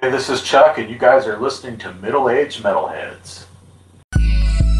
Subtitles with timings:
[0.00, 3.46] Hey, this is Chuck, and you guys are listening to Middle Aged Metalheads.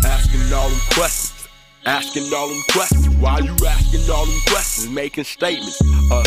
[0.05, 1.49] Asking all them questions.
[1.85, 3.09] Asking all them questions.
[3.17, 4.89] Why you asking all them questions?
[4.89, 5.83] Making statements.
[6.13, 6.23] Uh.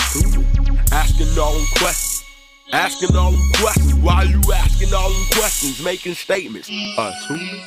[0.91, 2.25] Asking all them questions.
[2.73, 3.95] Asking all them questions.
[3.95, 5.81] Why you asking all them questions?
[5.81, 6.69] Making statements.
[6.97, 7.13] Uh.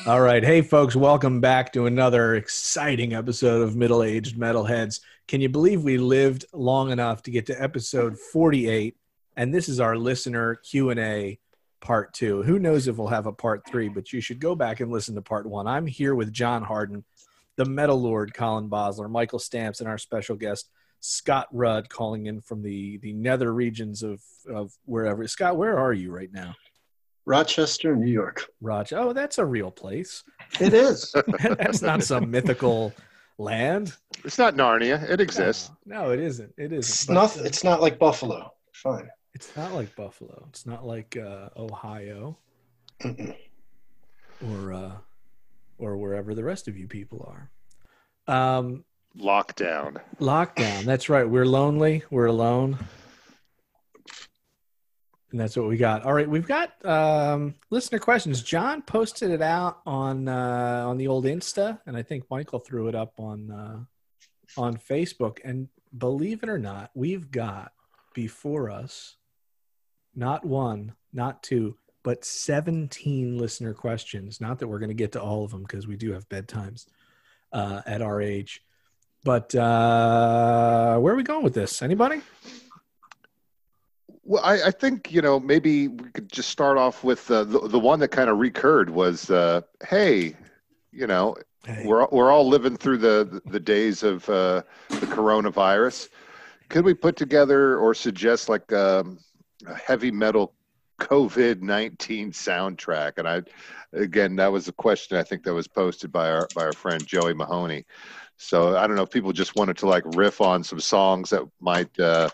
[0.07, 0.45] All right.
[0.45, 5.01] Hey, folks, welcome back to another exciting episode of Middle Aged Metalheads.
[5.27, 8.95] Can you believe we lived long enough to get to episode 48?
[9.37, 11.39] And this is our listener Q&A
[11.81, 12.43] part two.
[12.43, 15.15] Who knows if we'll have a part three, but you should go back and listen
[15.17, 15.67] to part one.
[15.67, 17.05] I'm here with John Harden,
[17.57, 20.71] the Metal Lord Colin Bosler, Michael Stamps, and our special guest,
[21.01, 25.27] Scott Rudd, calling in from the, the nether regions of, of wherever.
[25.29, 26.55] Scott, where are you right now?
[27.27, 28.47] Rochester, New York.
[28.61, 28.99] Roger.
[28.99, 30.23] Oh, that's a real place.
[30.61, 31.15] It is.
[31.43, 32.93] that's not some mythical
[33.39, 33.95] land.
[34.25, 35.03] It's not Narnia.
[35.09, 35.71] It exists.
[35.87, 36.53] No, no it isn't.
[36.59, 36.79] It isn't.
[36.79, 37.39] it's But, not.
[37.39, 38.53] uh, It's not like Buffalo.
[38.73, 39.09] Fine.
[39.35, 40.47] It's not like Buffalo.
[40.49, 42.39] It's not like uh, Ohio
[43.05, 44.93] or uh,
[45.79, 47.51] or wherever the rest of you people are.
[48.33, 48.85] Um,
[49.19, 50.01] Lockdown.
[50.21, 50.85] lockdown.
[50.85, 51.29] That's right.
[51.29, 52.03] We're lonely.
[52.11, 52.79] We're alone.
[55.31, 56.05] And that's what we got.
[56.05, 58.41] All right, we've got um, listener questions.
[58.43, 62.87] John posted it out on uh, on the old Insta, and I think Michael threw
[62.87, 65.39] it up on uh, on Facebook.
[65.45, 65.69] And
[65.99, 67.73] believe it or not, we've got
[68.15, 69.17] before us
[70.17, 74.41] not one, not two, but 17 listener questions.
[74.41, 76.87] Not that we're going to get to all of them because we do have bedtimes
[77.53, 78.63] uh, at our age.
[79.25, 81.81] But uh, where are we going with this?
[81.81, 82.21] Anybody?
[84.23, 87.69] Well, I, I think you know maybe we could just start off with uh, the
[87.69, 90.35] the one that kind of recurred was, uh, hey,
[90.93, 91.85] you know, Hey.
[91.87, 96.11] we're we're all living through the the days of uh, the coronavirus.
[96.69, 99.19] Could we put together or suggest like um,
[99.87, 100.55] heavy metal
[101.01, 103.19] COVID nineteen soundtrack?
[103.19, 103.43] And I,
[103.93, 107.05] again, that was a question I think that was posted by our by our friend
[107.07, 107.85] Joey Mahoney.
[108.37, 111.43] So I don't know if people just wanted to like riff on some songs that
[111.61, 112.29] might uh,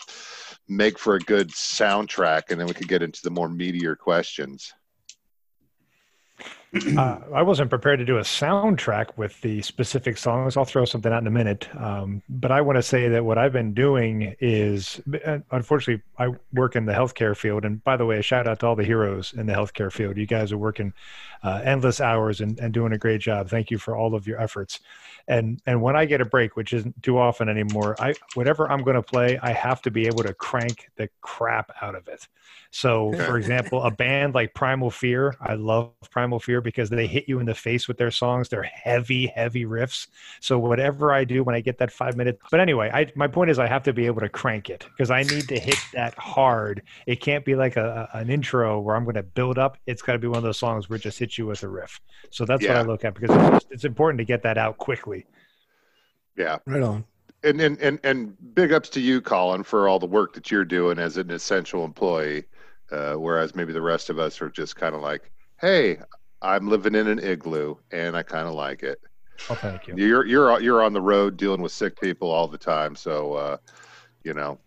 [0.69, 4.73] make for a good soundtrack, and then we could get into the more meatier questions.
[6.73, 10.57] Uh, I wasn't prepared to do a soundtrack with the specific songs.
[10.57, 11.69] I'll throw something out in a minute.
[11.77, 16.29] Um, but I want to say that what I've been doing is, uh, unfortunately, I
[16.53, 17.65] work in the healthcare field.
[17.65, 20.17] And by the way, a shout out to all the heroes in the healthcare field.
[20.17, 20.93] You guys are working
[21.43, 23.49] uh, endless hours and, and doing a great job.
[23.49, 24.79] Thank you for all of your efforts.
[25.27, 28.83] And and when I get a break, which isn't too often anymore, I whatever I'm
[28.83, 32.27] going to play, I have to be able to crank the crap out of it.
[32.73, 37.25] So, for example, a band like Primal Fear, I love Primal Fear because they hit
[37.27, 38.49] you in the face with their songs.
[38.49, 40.07] They're heavy, heavy riffs.
[40.41, 43.51] So, whatever I do when I get that five minutes, but anyway, I, my point
[43.51, 46.15] is I have to be able to crank it because I need to hit that
[46.15, 46.83] hard.
[47.09, 49.77] It can't be like a, a- an intro where I'm going to build up.
[49.87, 51.69] It's got to be one of those songs where it just hits you with a
[51.69, 52.01] riff.
[52.31, 54.79] So that's what I look at because it's, just, it's important to get that out
[54.79, 55.27] quickly.
[56.37, 57.05] Yeah, Right on.
[57.43, 60.65] and and and and big ups to you, Colin, for all the work that you're
[60.65, 62.45] doing as an essential employee.
[62.91, 65.31] Uh, whereas maybe the rest of us are just kind of like,
[65.61, 65.99] hey,
[66.43, 69.01] I'm living in an igloo and I kind of like it.
[69.49, 69.95] Oh, thank you.
[69.97, 73.57] You're you're you're on the road dealing with sick people all the time, so uh,
[74.23, 74.59] you know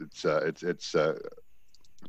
[0.00, 1.16] it's uh, it's it's a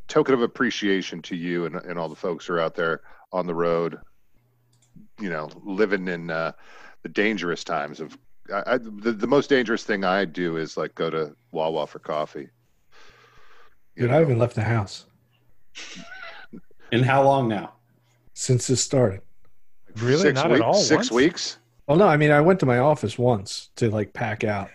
[0.07, 3.01] token of appreciation to you and and all the folks who are out there
[3.31, 3.99] on the road,
[5.19, 6.53] you know, living in uh,
[7.03, 8.17] the dangerous times of.
[8.51, 11.99] I, I, the, the most dangerous thing I do is like go to Wawa for
[11.99, 12.49] coffee.
[13.95, 15.05] You Dude, I haven't left the house
[16.91, 17.73] And how long now?
[18.33, 19.21] since this started.
[19.97, 20.21] Really?
[20.21, 20.73] six Not weeks, at all?
[20.73, 21.11] Six Once?
[21.11, 21.57] weeks.
[21.87, 24.69] Well, no, I mean, I went to my office once to like pack out,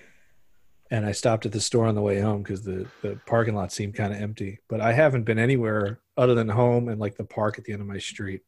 [0.91, 3.73] and I stopped at the store on the way home because the the parking lot
[3.73, 4.61] seemed kind of empty.
[4.69, 7.81] But I haven't been anywhere other than home and like the park at the end
[7.83, 8.43] of my street.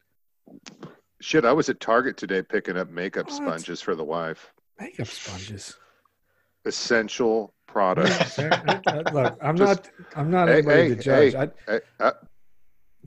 [1.21, 3.35] Shit, I was at Target today picking up makeup What?
[3.37, 4.53] sponges for the wife.
[4.79, 5.77] Makeup sponges.
[6.65, 8.39] Essential product.
[9.13, 9.91] Look, I'm Just- not.
[10.17, 11.33] I'm not Hey, anybody hey, to judge.
[11.33, 11.39] hey.
[11.39, 12.13] I, Hey, uh,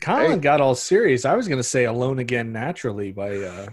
[0.01, 0.37] Colin Hey.
[0.39, 1.23] got all serious.
[1.25, 3.67] I was going to say "Alone Again" naturally by uh,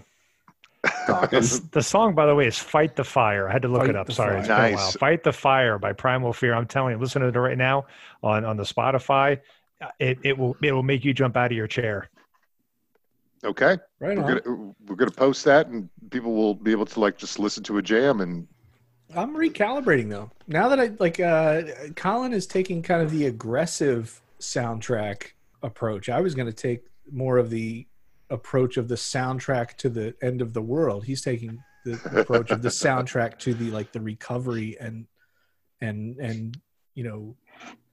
[1.07, 3.89] The, the song, by the way, is "Fight the Fire." I had to look Fight
[3.89, 4.11] it up.
[4.11, 4.39] Sorry, Fire.
[4.39, 4.91] it's been a while.
[4.91, 6.53] "Fight the Fire" by Primal Fear.
[6.53, 7.85] I'm telling you, listen to it right now
[8.23, 9.39] on on the Spotify.
[9.81, 12.09] Uh, It it will it will make you jump out of your chair.
[13.43, 13.77] okay.
[13.99, 14.41] right We're on.
[14.43, 17.77] gonna we're gonna post that, and people will be able to like just listen to
[17.77, 18.21] a jam.
[18.21, 18.47] And
[19.15, 20.31] I'm recalibrating though.
[20.47, 21.63] Now that I like, uh,
[21.95, 25.31] Colin is taking kind of the aggressive soundtrack
[25.63, 26.09] approach.
[26.09, 27.87] I was going to take more of the
[28.29, 31.05] approach of the soundtrack to the end of the world.
[31.05, 35.07] He's taking the approach of the soundtrack to the like the recovery and
[35.81, 36.57] and and
[36.95, 37.35] you know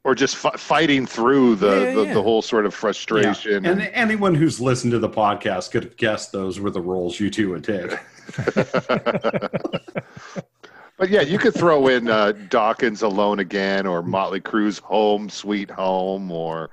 [0.04, 2.14] or just fi- fighting through the, Yeah, the, yeah.
[2.14, 3.64] the whole sort of frustration.
[3.64, 3.70] Yeah.
[3.70, 7.28] And anyone who's listened to the podcast could have guessed those were the roles you
[7.28, 7.90] two would take.
[10.96, 15.72] but yeah, you could throw in uh, Dokken's Alone Again or Motley Crue's Home Sweet
[15.72, 16.70] Home or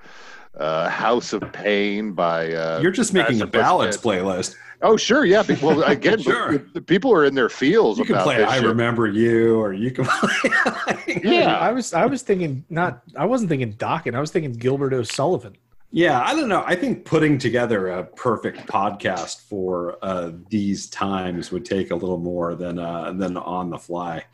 [0.57, 2.53] uh, House of Pain by.
[2.53, 4.55] Uh, You're just making a Master ballads playlist.
[4.81, 5.23] Oh, sure.
[5.25, 5.43] Yeah.
[5.61, 6.59] Well, again, Sure.
[6.59, 7.97] people are in their fields.
[7.97, 8.67] You can about play this "I shit.
[8.67, 11.21] Remember You," or you can play.
[11.23, 11.57] Yeah.
[11.57, 14.13] I was I was thinking not I wasn't thinking Dokken.
[14.15, 15.55] I was thinking Gilbert O'Sullivan.
[15.95, 16.63] Yeah, I don't know.
[16.65, 22.17] I think putting together a perfect podcast for uh, these times would take a little
[22.17, 24.25] more than uh, than on the fly.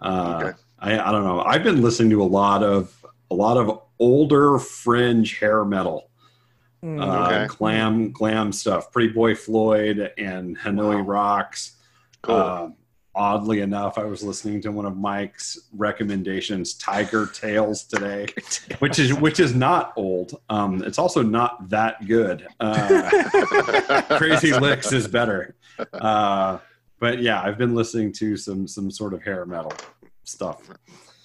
[0.00, 0.58] Uh, Okay.
[0.78, 1.40] I, I don't know.
[1.42, 6.08] I've been listening to a lot of a lot of older fringe hair metal,
[6.82, 8.92] Mm, uh, glam glam stuff.
[8.92, 11.72] Pretty Boy Floyd and Hanoi Rocks.
[12.22, 12.36] Cool.
[12.36, 12.68] Uh,
[13.16, 18.26] oddly enough, I was listening to one of Mike's recommendations, Tiger Tales, today,
[18.78, 20.40] which is which is not old.
[20.50, 22.46] Um, it's also not that good.
[22.60, 23.10] Uh,
[24.16, 25.56] Crazy Lixx is better.
[25.92, 26.58] Uh,
[27.00, 29.72] but yeah, I've been listening to some some sort of hair metal
[30.22, 30.62] stuff.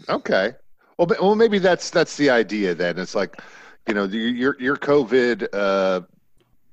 [0.10, 0.54] Okay.
[0.98, 2.76] Well, but- well, maybe that's that's the idea.
[2.76, 3.42] Then it's like,
[3.88, 6.02] you know, the- your your COVID, uh,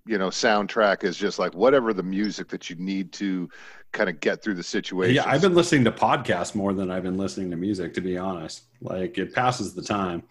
[0.06, 3.48] you know, soundtrack is just like whatever the music that you need to
[3.92, 5.14] kind of get through the situation.
[5.14, 8.16] Yeah, I've been listening to podcasts more than I've been listening to music, to be
[8.16, 8.62] honest.
[8.80, 10.22] Like it passes the time.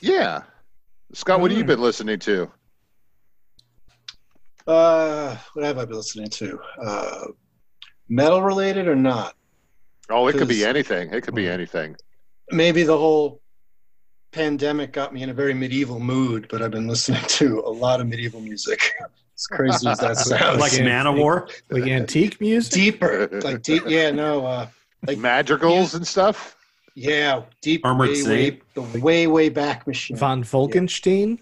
[0.00, 0.42] Yeah.
[1.12, 1.68] Scott, what have you Mm.
[1.68, 2.50] been listening to?
[4.66, 6.58] Uh, what have I been listening to?
[6.80, 7.24] Uh,
[8.08, 9.34] metal related or not?
[10.08, 11.12] Oh, it could be anything.
[11.12, 11.96] It could be anything.
[12.50, 13.40] Maybe the whole
[14.32, 18.00] pandemic got me in a very medieval mood, but I've been listening to a lot
[18.00, 18.92] of medieval music.
[19.34, 20.60] As crazy as that sounds.
[20.60, 20.72] Like.
[20.72, 21.50] Manowar.
[21.70, 22.72] like antique music.
[22.74, 23.82] deeper, like deep.
[23.88, 24.46] Yeah, no.
[24.46, 24.68] Uh,
[25.06, 26.54] like Madrigals and stuff.
[26.94, 27.84] yeah, deep.
[27.84, 28.54] Armored way, Saint.
[28.54, 30.16] way, the way, way back machine.
[30.16, 31.40] Von Falkenstein.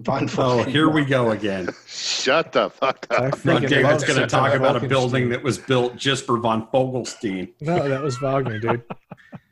[0.00, 1.68] Von Oh, here we go again.
[1.86, 3.22] Shut the fuck up.
[3.22, 6.66] Now, freaking David's going to talk about a building that was built just for von
[6.68, 7.52] Fogelstein.
[7.60, 8.82] No, that was Wagner, dude.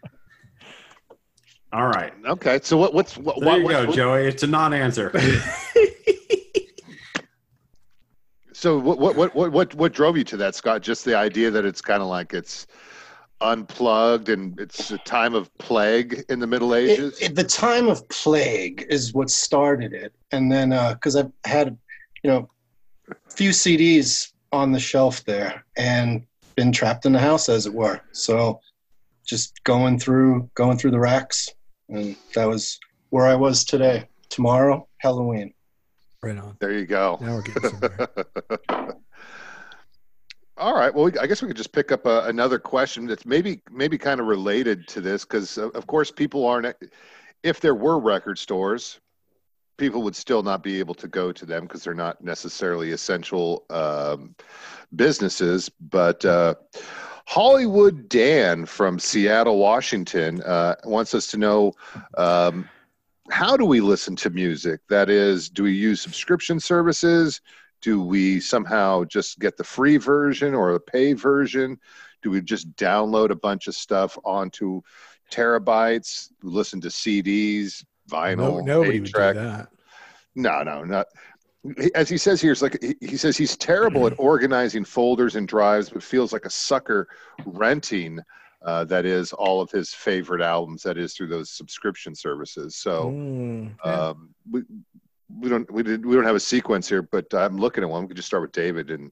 [1.74, 2.12] All right.
[2.24, 2.94] Okay, so what?
[2.94, 3.40] What's what?
[3.40, 4.26] There what, you go, what- Joey.
[4.26, 5.12] It's a non-answer.
[8.56, 10.80] So what, what what what what what drove you to that, Scott?
[10.80, 12.66] Just the idea that it's kind of like it's
[13.42, 17.20] unplugged and it's a time of plague in the Middle Ages.
[17.20, 21.32] It, it- the time of plague is what started it, and then uh, because I've
[21.44, 21.76] had,
[22.22, 22.48] you know,
[23.10, 26.24] a few CDs on the shelf there, and
[26.54, 28.00] been trapped in the house, as it were.
[28.12, 28.60] So,
[29.26, 31.50] just going through going through the racks,
[31.88, 32.78] and that was
[33.10, 34.08] where I was today.
[34.28, 35.54] Tomorrow, Halloween.
[36.22, 36.56] Right on.
[36.58, 37.18] there you go.
[37.20, 38.08] Now we're getting somewhere.
[40.56, 40.94] All right.
[40.94, 43.98] Well, we, I guess we could just pick up uh, another question that's maybe maybe
[43.98, 46.74] kind of related to this because, uh, of course, people aren't.
[47.42, 49.00] If there were record stores,
[49.76, 53.66] people would still not be able to go to them because they're not necessarily essential
[53.70, 54.34] um,
[54.94, 55.68] businesses.
[55.68, 56.54] But uh,
[57.26, 61.72] Hollywood Dan from Seattle, Washington, uh, wants us to know.
[62.16, 62.68] Um,
[63.30, 64.80] how do we listen to music?
[64.88, 67.40] That is, do we use subscription services?
[67.80, 71.78] Do we somehow just get the free version or the pay version?
[72.22, 74.82] Do we just download a bunch of stuff onto
[75.30, 76.28] terabytes?
[76.42, 79.68] Listen to CDs, vinyl, No, nobody would do that.
[80.34, 81.06] No, no, not.
[81.94, 85.88] As he says here, it's like he- says he's terrible at organizing folders and drives,
[85.88, 87.08] but feels like a sucker
[87.46, 88.18] renting.
[88.64, 90.82] Uh, that is all of his favorite albums.
[90.82, 92.76] That is through those subscription services.
[92.76, 94.08] So Mm, yeah.
[94.08, 94.62] um, we
[95.40, 98.02] we don't we did we don't have a sequence here, but I'm looking at one.
[98.02, 99.10] We could just start with David and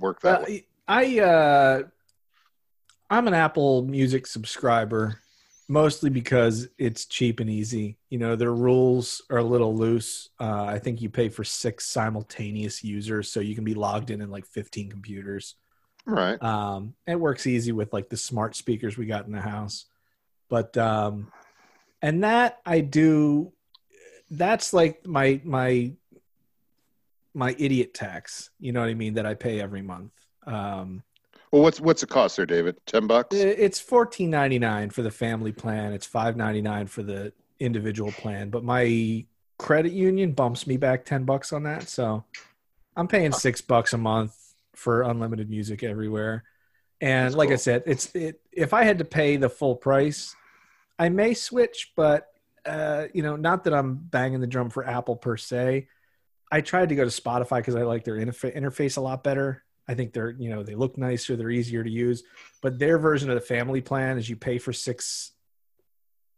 [0.00, 0.42] work that.
[0.44, 0.66] Way.
[0.88, 1.82] I uh,
[3.10, 5.20] I'm an Apple Music subscriber,
[5.68, 7.98] mostly because it's cheap and easy.
[8.10, 10.28] You know, their rules are a little loose.
[10.38, 14.20] Uh, I think you pay for six simultaneous users, so you can be logged in
[14.20, 15.56] in like 15 computers.
[16.06, 16.40] Right.
[16.42, 19.86] Um, it works easy with like the smart speakers we got in the house,
[20.48, 21.32] but um,
[22.00, 23.52] and that I do.
[24.30, 25.92] That's like my my
[27.34, 28.50] my idiot tax.
[28.60, 29.14] You know what I mean?
[29.14, 30.12] That I pay every month.
[30.46, 31.02] Um,
[31.56, 32.76] Well, what's what's the cost there, David?
[32.84, 33.34] Ten bucks.
[33.34, 35.94] it's fourteen ninety nine for the family plan.
[35.94, 38.50] It's five ninety nine for the individual plan.
[38.50, 39.24] But my
[39.56, 42.24] credit union bumps me back ten bucks on that, so
[42.94, 44.36] I'm paying six bucks a month
[44.74, 46.44] for unlimited music everywhere.
[47.00, 48.38] And That's like I said, it's it.
[48.52, 50.36] If I had to pay the full price,
[50.98, 51.94] I may switch.
[51.96, 52.26] But
[52.66, 55.88] uh, you know, not that I'm banging the drum for Apple per se.
[56.52, 59.62] I tried to go to Spotify because I like their interfa- interface a lot better.
[59.88, 62.22] I think they're, you know, they look nicer, they're easier to use.
[62.62, 65.32] But their version of the family plan is you pay for six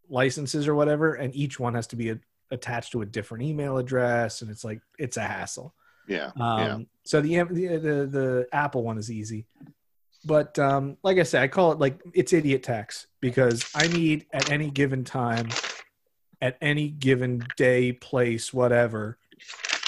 [0.08, 2.18] licenses or whatever, and each one has to be a,
[2.50, 5.74] attached to a different email address, and it's like it's a hassle.
[6.06, 6.30] Yeah.
[6.40, 6.78] Um, yeah.
[7.04, 9.46] So the, the the the Apple one is easy,
[10.24, 14.26] but um, like I said, I call it like it's idiot tax because I need
[14.32, 15.48] at any given time,
[16.40, 19.18] at any given day, place, whatever,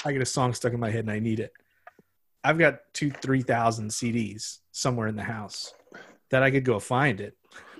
[0.05, 1.53] I get a song stuck in my head and I need it.
[2.43, 5.73] I've got two, three thousand CDs somewhere in the house
[6.29, 7.35] that I could go find it,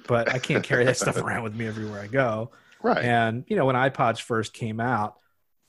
[0.08, 2.52] but I can't carry that stuff around with me everywhere I go.
[2.84, 3.04] Right.
[3.04, 5.16] And you know, when iPods first came out,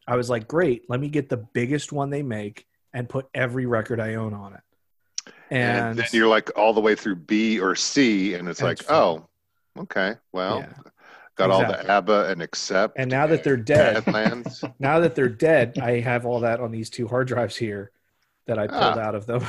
[0.07, 3.67] I was like, great, let me get the biggest one they make and put every
[3.67, 4.61] record I own on it.
[5.51, 8.69] and, And, then you're like all the way through B or C, and it's And
[8.69, 9.29] like, it's oh,
[9.79, 10.73] okay, well, Yeah.
[11.37, 12.99] got all the ABBA and Accept.
[12.99, 14.05] and now that they're dead,
[14.79, 17.93] now that they're dead, I have all that on these two hard drives here
[18.47, 18.99] that I pulled Ah.
[19.01, 19.43] out of them.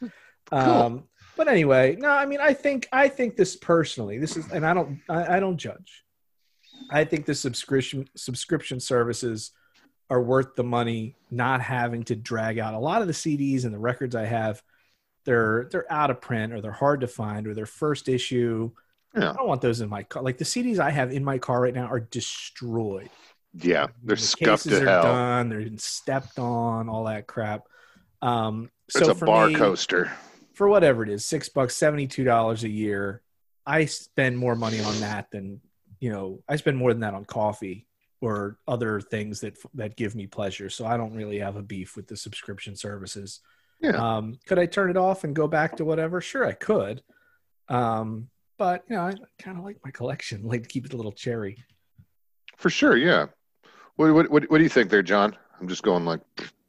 [0.52, 1.04] um,
[1.36, 4.74] but anyway, no, I mean, I think I think this personally, this is, and I
[4.74, 6.04] don't, I, I don't judge.
[6.90, 9.50] I think the subscription subscription services
[10.10, 13.72] are worth the money, not having to drag out a lot of the CDs and
[13.74, 14.62] the records I have.
[15.24, 18.70] They're they're out of print or they're hard to find or they're first issue.
[19.16, 19.30] Yeah.
[19.30, 20.22] I don't want those in my car.
[20.22, 23.08] Like the CDs I have in my car right now are destroyed.
[23.54, 25.02] yeah, they're The scuffed to are hell.
[25.04, 25.48] done.
[25.48, 26.88] They're stepped on.
[26.88, 27.62] All that crap.
[28.24, 30.10] Um, It's so a for bar me, coaster.
[30.54, 33.22] for whatever it is, six bucks, seventy two dollars a year.
[33.66, 35.60] I spend more money on that than
[36.00, 36.42] you know.
[36.48, 37.86] I spend more than that on coffee
[38.20, 40.70] or other things that that give me pleasure.
[40.70, 43.40] So I don't really have a beef with the subscription services.
[43.80, 43.96] Yeah.
[44.16, 46.20] Um, could I turn it off and go back to whatever?
[46.20, 47.02] Sure, I could.
[47.68, 50.42] Um, but you know, I kind of like my collection.
[50.48, 51.58] like to keep it a little cherry.
[52.56, 53.26] For sure, yeah.
[53.96, 55.36] What, what, what, what do you think there, John?
[55.60, 56.20] I'm just going like,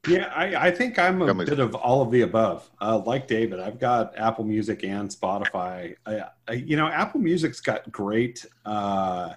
[0.08, 2.70] Yeah, I, I think I'm a bit of all of the above.
[2.80, 5.96] Uh, like David, I've got Apple Music and Spotify.
[6.06, 9.34] I, I, you know, Apple Music's got great uh,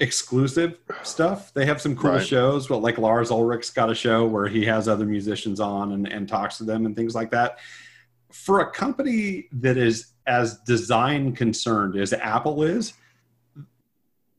[0.00, 1.52] exclusive stuff.
[1.52, 2.26] They have some cool Right.
[2.26, 2.70] shows.
[2.70, 6.28] Well, like Lars Ulrich's got a show where he has other musicians on and, and
[6.28, 7.58] talks to them and things like that.
[8.32, 12.94] For a company that is as design concerned as Apple is,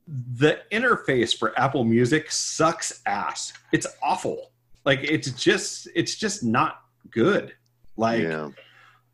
[0.06, 3.52] the interface for Apple Music sucks ass.
[3.72, 4.52] It's awful.
[4.88, 6.80] Like it's just it's just not
[7.10, 7.52] good.
[7.98, 8.48] Like yeah,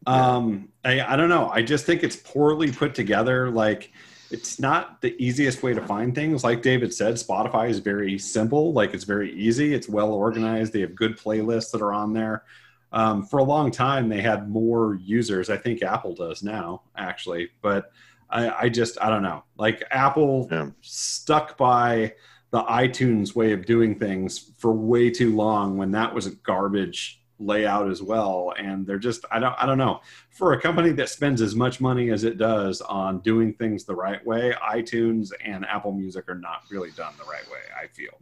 [0.06, 1.50] um I, I don't know.
[1.50, 3.50] I just think it's poorly put together.
[3.50, 3.90] Like
[4.30, 6.44] it's not the easiest way to find things.
[6.44, 8.72] Like David said, Spotify is very simple.
[8.72, 9.74] Like it's very easy.
[9.74, 10.72] It's well organized.
[10.72, 12.44] They have good playlists that are on there.
[12.92, 15.50] Um, for a long time, they had more users.
[15.50, 17.50] I think Apple does now, actually.
[17.62, 17.90] But
[18.30, 19.42] I, I just I don't know.
[19.58, 20.70] Like Apple Yeah.
[20.82, 22.14] stuck by
[22.54, 27.20] the iTunes way of doing things for way too long when that was a garbage
[27.40, 28.54] layout as well.
[28.56, 30.02] And they're just I don't I don't know.
[30.30, 33.96] For a company that spends as much money as it does on doing things the
[33.96, 38.16] right way, iTunes and Apple Music are not really done the right way, I feel.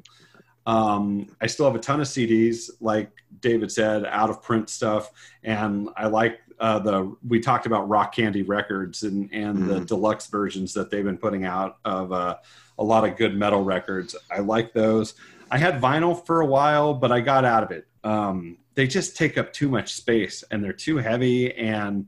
[0.65, 3.11] Um, I still have a ton of CDs, like
[3.41, 5.11] David said, out of print stuff,
[5.43, 7.17] and I like uh, the.
[7.27, 11.45] We talked about Rock Candy Records and and the deluxe versions that they've been putting
[11.45, 12.37] out of uh,
[12.79, 14.15] a lot of good metal records.
[14.31, 15.15] I like those.
[15.51, 17.87] I had vinyl for a while, but I got out of it.
[18.05, 21.53] Um, they just take up too much space, and they're too heavy.
[21.55, 22.07] And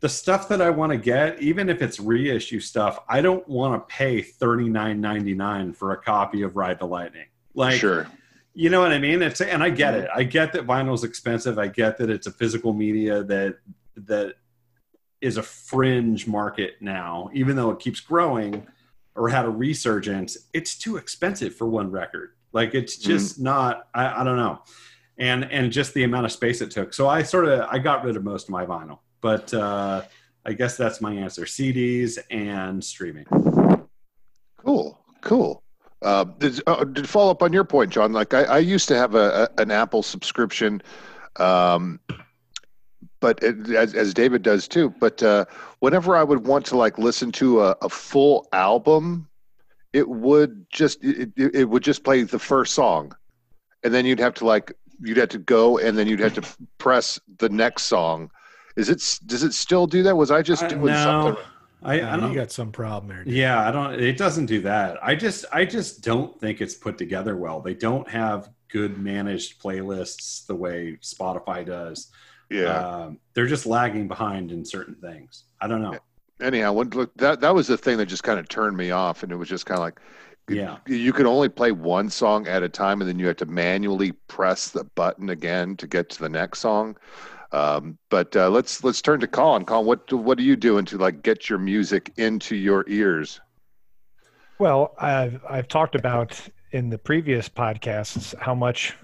[0.00, 3.74] the stuff that I want to get, even if it's reissue stuff, I don't want
[3.74, 7.26] to pay thirty nine ninety nine for a copy of Ride the Lightning.
[7.54, 8.06] Like, sure.
[8.54, 9.22] You know what I mean?
[9.22, 10.08] It's and I get it.
[10.14, 11.58] I get that vinyl's expensive.
[11.58, 13.58] I get that it's a physical media that
[13.96, 14.34] that
[15.20, 18.66] is a fringe market now, even though it keeps growing
[19.14, 20.36] or had a resurgence.
[20.52, 22.32] It's too expensive for one record.
[22.52, 23.88] Like it's just not.
[23.94, 24.62] I, I don't know,
[25.18, 26.92] and and just the amount of space it took.
[26.92, 30.02] So I sort of I got rid of most of my vinyl, but uh,
[30.44, 33.26] I guess that's my answer: CDs and streaming.
[34.56, 35.62] Cool, cool.
[36.02, 38.96] Uh, did, uh, to follow up on your point, John, like I, I used to
[38.96, 40.80] have a, a an Apple subscription,
[41.36, 42.00] um,
[43.20, 44.94] but it, as, as David does too.
[44.98, 45.44] But uh,
[45.80, 49.28] whenever I would want to like listen to a, a full album,
[49.92, 53.14] it would just it, it would just play the first song,
[53.84, 56.42] and then you'd have to like you'd have to go and then you'd have to
[56.78, 58.30] press the next song.
[58.76, 60.16] Is it does it still do that?
[60.16, 61.44] Was I just I- doing no, something?
[61.82, 62.30] I, I don't.
[62.32, 63.24] you got some problem there.
[63.24, 63.34] dude.
[63.34, 63.94] Yeah, I don't.
[63.94, 64.98] It doesn't do that.
[65.02, 67.60] I just, I just don't think it's put together well.
[67.60, 72.10] They don't have good managed playlists the way Spotify does.
[72.50, 72.64] Yeah.
[72.66, 75.44] Um, they're just lagging behind in certain things.
[75.60, 75.98] I don't know.
[76.40, 79.22] anyhow when, look that that was the thing that just kind of turned me off
[79.22, 80.00] and it was just kind of like
[80.48, 80.78] Yeah.
[80.86, 84.12] you could only play one song at a time and then you had to manually
[84.26, 86.96] press the button again to get to the next song
[87.52, 89.64] um, but uh, let's let's turn to Colin.
[89.64, 93.40] Colin, what what are you doing to like get your music into your ears?
[94.58, 96.40] Well, I've I've talked about
[96.72, 98.96] in the previous podcasts how much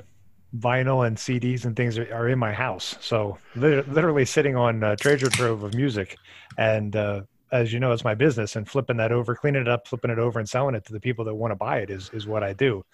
[0.56, 2.96] vinyl and CDs and things are, are in my house.
[3.00, 6.16] So lit- literally sitting on a treasure trove of music,
[6.56, 7.22] and uh,
[7.52, 10.18] as you know, it's my business, and flipping that over, cleaning it up, flipping it
[10.18, 12.42] over, and selling it to the people that want to buy it is is what
[12.42, 12.84] I do.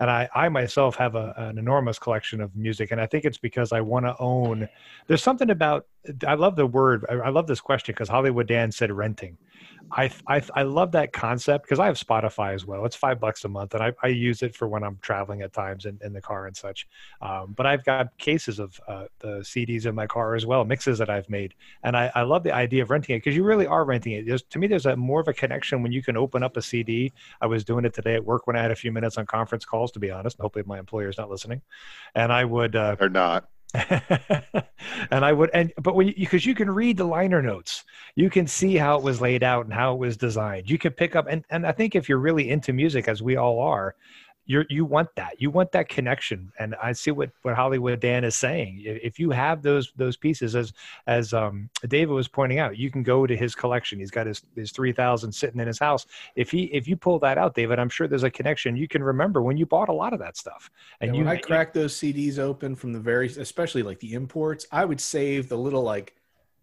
[0.00, 3.38] And I I myself have a, an enormous collection of music, and I think it's
[3.38, 4.68] because I want to own.
[5.06, 5.86] There's something about
[6.26, 7.04] I love the word.
[7.08, 9.38] I I love this question because Hollywood Dan said renting.
[9.92, 12.84] I, I I love that concept because I have Spotify as well.
[12.86, 15.52] It's five bucks a month, and I, I use it for when I'm traveling at
[15.52, 16.88] times in, in the car and such.
[17.20, 20.98] Um, but I've got cases of uh, the CDs in my car as well, mixes
[20.98, 23.66] that I've made, and I, I love the idea of renting it because you really
[23.66, 24.26] are renting it.
[24.26, 26.62] There's, to me, there's a more of a connection when you can open up a
[26.62, 27.12] CD.
[27.40, 29.64] I was doing it today at work when I had a few minutes on conference
[29.64, 29.92] calls.
[29.92, 31.60] To be honest, hopefully my employer's not listening,
[32.14, 32.76] and I would.
[32.76, 33.48] Uh, Or not.
[35.10, 37.84] and I would, and but when because you, you, can read the liner notes,
[38.16, 40.68] you can see how it was laid out and how it was designed.
[40.68, 43.36] You can pick up, and and I think if you're really into music, as we
[43.36, 43.94] all are,
[44.44, 45.40] you you want that.
[45.40, 46.52] You want that connection.
[46.58, 48.82] And i see what what hollywood dan is saying.
[48.84, 50.72] If you have those those pieces as
[51.06, 53.98] as um, david was pointing out you can go to his collection.
[53.98, 56.06] He's got his his 3000 sitting in his house.
[56.36, 58.76] If he if you pull that out david i'm sure there's a connection.
[58.76, 60.70] You can remember when you bought a lot of that stuff.
[61.00, 64.66] And, and you i crack those cds open from the very especially like the imports
[64.72, 66.14] i would save the little like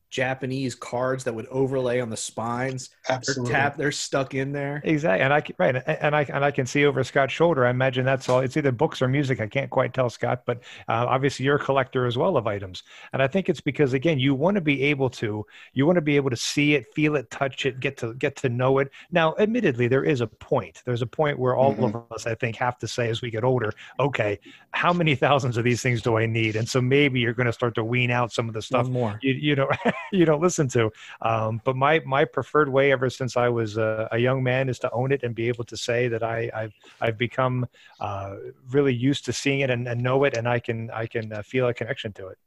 [0.09, 2.89] Japanese cards that would overlay on the spines.
[3.09, 3.51] Absolutely.
[3.51, 4.81] They're, tap, they're stuck in there.
[4.83, 5.23] Exactly.
[5.23, 5.75] And I can, right.
[5.75, 7.65] And I, and I can see over Scott's shoulder.
[7.65, 8.39] I imagine that's all.
[8.39, 9.39] It's either books or music.
[9.39, 12.83] I can't quite tell Scott, but uh, obviously you're a collector as well of items.
[13.13, 16.01] And I think it's because again, you want to be able to, you want to
[16.01, 18.89] be able to see it, feel it, touch it, get to, get to know it.
[19.11, 20.81] Now, admittedly, there is a point.
[20.85, 21.95] There's a point where all mm-hmm.
[21.95, 24.39] of us, I think, have to say as we get older, okay,
[24.71, 26.55] how many thousands of these things do I need?
[26.55, 28.93] And so maybe you're going to start to wean out some of the stuff One
[28.93, 29.19] more.
[29.21, 29.69] You, you know,
[30.11, 30.91] you don't listen to.
[31.21, 34.79] Um, but my my preferred way ever since I was a, a, young man is
[34.79, 37.67] to own it and be able to say that I I've I've become
[37.99, 38.35] uh,
[38.71, 41.41] really used to seeing it and, and, know it, and I can I can uh,
[41.41, 42.37] feel a connection to it.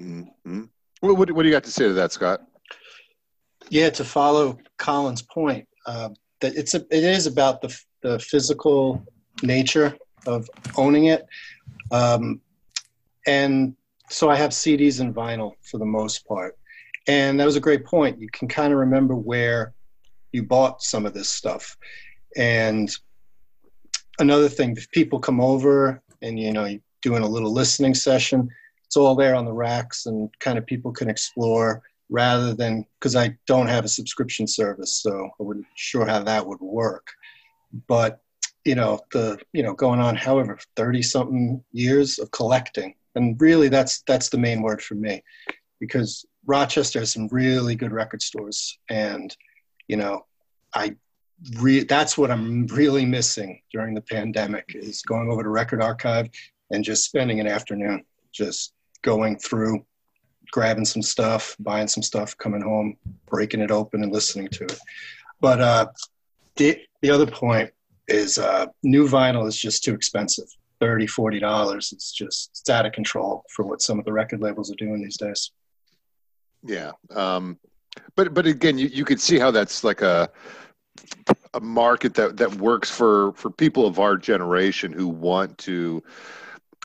[0.00, 0.64] Mm-hmm.
[1.00, 2.40] What, what, what do you got to say to that, Scott?
[3.70, 6.10] Yeah, to follow Colin's point, uh,
[6.40, 9.04] that it's a, it is about the the physical
[9.42, 11.26] nature of owning it.
[11.90, 12.40] Um,
[13.26, 13.74] and
[14.10, 16.56] so I have CDs and vinyl for the most part.
[17.06, 18.20] And that was a great point.
[18.20, 19.74] You can kind of remember where
[20.32, 21.76] you bought some of this stuff.
[22.36, 22.90] And
[24.18, 28.48] another thing, if people come over and you know you're doing a little listening session,
[28.86, 33.16] it's all there on the racks and kind of people can explore rather than because
[33.16, 37.06] I don't have a subscription service, so I wasn't sure how that would work.
[37.86, 38.20] But
[38.64, 42.94] you know, the you know, going on however 30 something years of collecting.
[43.14, 45.22] And really that's that's the main word for me.
[45.80, 49.34] Because Rochester has some really good record stores, and
[49.88, 50.26] you know,
[50.74, 50.96] I
[51.58, 56.28] re- that's what I'm really missing during the pandemic is going over to Record Archive
[56.70, 59.84] and just spending an afternoon just going through,
[60.50, 64.78] grabbing some stuff, buying some stuff, coming home, breaking it open, and listening to it.
[65.40, 65.86] But uh,
[66.56, 67.70] the the other point
[68.08, 70.46] is uh, new vinyl is just too expensive.
[70.80, 74.42] 30 40 dollars it's just it's out of control for what some of the record
[74.42, 75.52] labels are doing these days
[76.64, 77.58] yeah, um,
[78.16, 80.30] but but again, you, you could see how that's like a
[81.54, 86.02] a market that that works for for people of our generation who want to.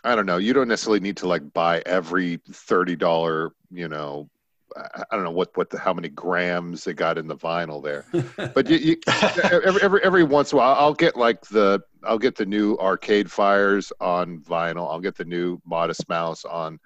[0.03, 0.37] I don't know.
[0.37, 4.29] You don't necessarily need to like buy every thirty dollar, you know,
[4.75, 8.05] I don't know what what the how many grams they got in the vinyl there,
[8.53, 8.97] but you, you,
[9.43, 12.77] every, every every once in a while I'll get like the I'll get the new
[12.77, 14.89] Arcade Fires on vinyl.
[14.89, 16.79] I'll get the new Modest Mouse on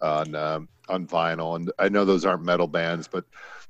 [0.00, 3.24] on um, on vinyl, and I know those aren't metal bands, but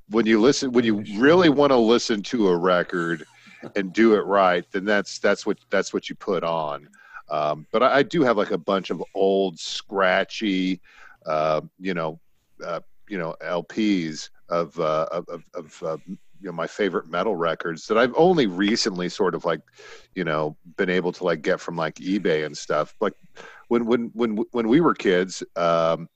[0.09, 3.25] when you listen, when you really want to listen to a record
[3.77, 6.89] and do it right, then that's that's what that's what you put on.
[7.31, 10.81] Um, but I, I, do have like a bunch of old, scratchy,
[11.27, 12.19] uh, you know,
[12.65, 17.87] uh, you know, LPs of uh, of, of uh, you know my favorite metal records
[17.87, 19.61] that I've only recently sort of like,
[20.17, 22.97] you know, been able to like get from like eBay and stuff.
[23.01, 23.15] Like
[23.69, 25.43] when when when when we were kids.
[25.57, 26.09] Um,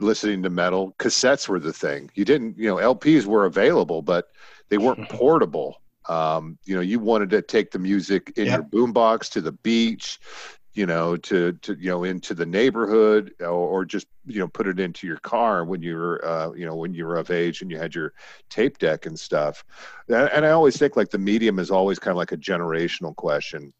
[0.00, 2.10] listening to metal, cassettes were the thing.
[2.14, 4.28] You didn't, you know, LPs were available, but
[4.68, 5.80] they weren't portable.
[6.08, 8.66] Um, you know, you wanted to take the music in yep.
[8.72, 10.18] your boombox to the beach,
[10.72, 14.66] you know, to to you know into the neighborhood, or, or just you know put
[14.66, 17.60] it into your car when you were uh, you know when you were of age
[17.60, 18.12] and you had your
[18.48, 19.64] tape deck and stuff.
[20.08, 23.72] And I always think like the medium is always kind of like a generational question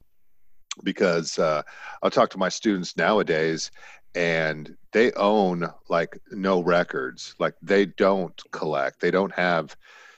[0.85, 1.63] because uh,
[2.03, 3.71] I'll talk to my students nowadays
[4.15, 7.35] and they own like no records.
[7.39, 9.01] Like they don't collect.
[9.01, 9.77] They don't have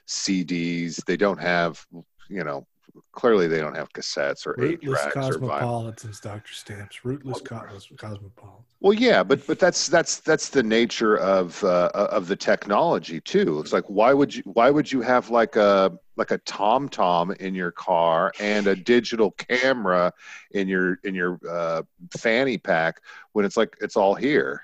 [0.08, 1.86] cds they don't have
[2.28, 2.66] you know
[3.12, 6.52] clearly they don't have cassettes or eight tracks or cosmopolitans, Dr.
[6.52, 7.04] Stamps.
[7.04, 8.66] Rootless cos- cosmopolitans.
[8.80, 13.60] Well, yeah, but but that's that's that's the nature of uh, of the technology too.
[13.60, 17.30] It's like why would you why would you have like a like a Tom Tom
[17.40, 20.12] in your car and a digital camera
[20.52, 21.82] in your in your uh,
[22.16, 23.00] fanny pack
[23.32, 24.62] when it's like it's all here,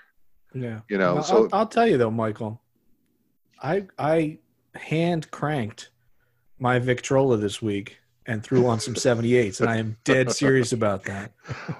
[0.55, 0.81] Yeah.
[0.91, 1.15] you know?
[1.15, 2.61] Well, so I'll, I'll tell you though, Michael.
[3.63, 4.39] I I
[4.75, 5.91] hand cranked
[6.59, 11.03] my Victrola this week and threw on some 78s, and I am dead serious about
[11.05, 11.33] that.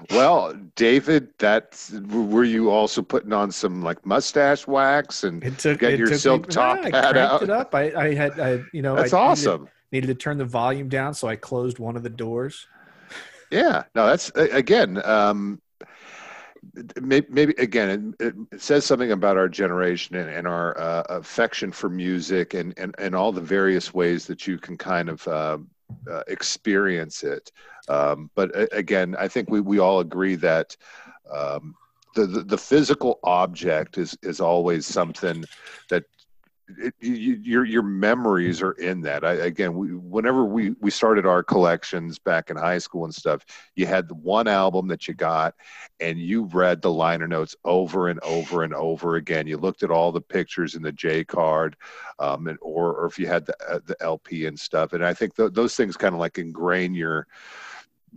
[0.09, 5.79] well, David, that's were you also putting on some like mustache wax and It took
[5.79, 7.43] Get it your took silk me, top I hat out.
[7.43, 7.73] it up.
[7.75, 9.61] I, I had I you know that's I awesome.
[9.61, 12.65] Needed, needed to turn the volume down, so I closed one of the doors.
[13.51, 15.01] Yeah, no, that's again.
[15.05, 15.61] Um,
[17.01, 21.71] maybe, maybe again, it, it says something about our generation and, and our uh, affection
[21.71, 25.57] for music and, and and all the various ways that you can kind of uh,
[26.09, 27.51] uh, experience it.
[27.87, 30.75] Um, but a- again, I think we we all agree that.
[31.31, 31.75] Um,
[32.15, 35.45] the, the, the physical object is, is always something
[35.89, 36.05] that
[36.77, 39.23] it, you, your your memories are in that.
[39.23, 43.45] I, again, we, whenever we we started our collections back in high school and stuff,
[43.75, 45.55] you had the one album that you got,
[45.99, 49.47] and you read the liner notes over and over and over again.
[49.47, 51.75] You looked at all the pictures in the J card,
[52.19, 54.93] um, and or or if you had the uh, the LP and stuff.
[54.93, 57.27] And I think th- those things kind of like ingrain your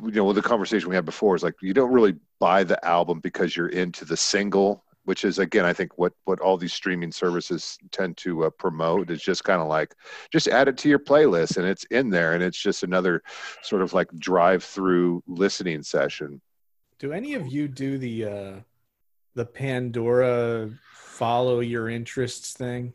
[0.02, 3.20] you know, the conversation we had before is like you don't really buy the album
[3.20, 7.10] because you're into the single which is again i think what what all these streaming
[7.12, 9.94] services tend to uh, promote is just kind of like
[10.32, 13.22] just add it to your playlist and it's in there and it's just another
[13.62, 16.40] sort of like drive through listening session
[16.98, 18.54] Do any of you do the uh
[19.34, 22.94] the Pandora follow your interests thing?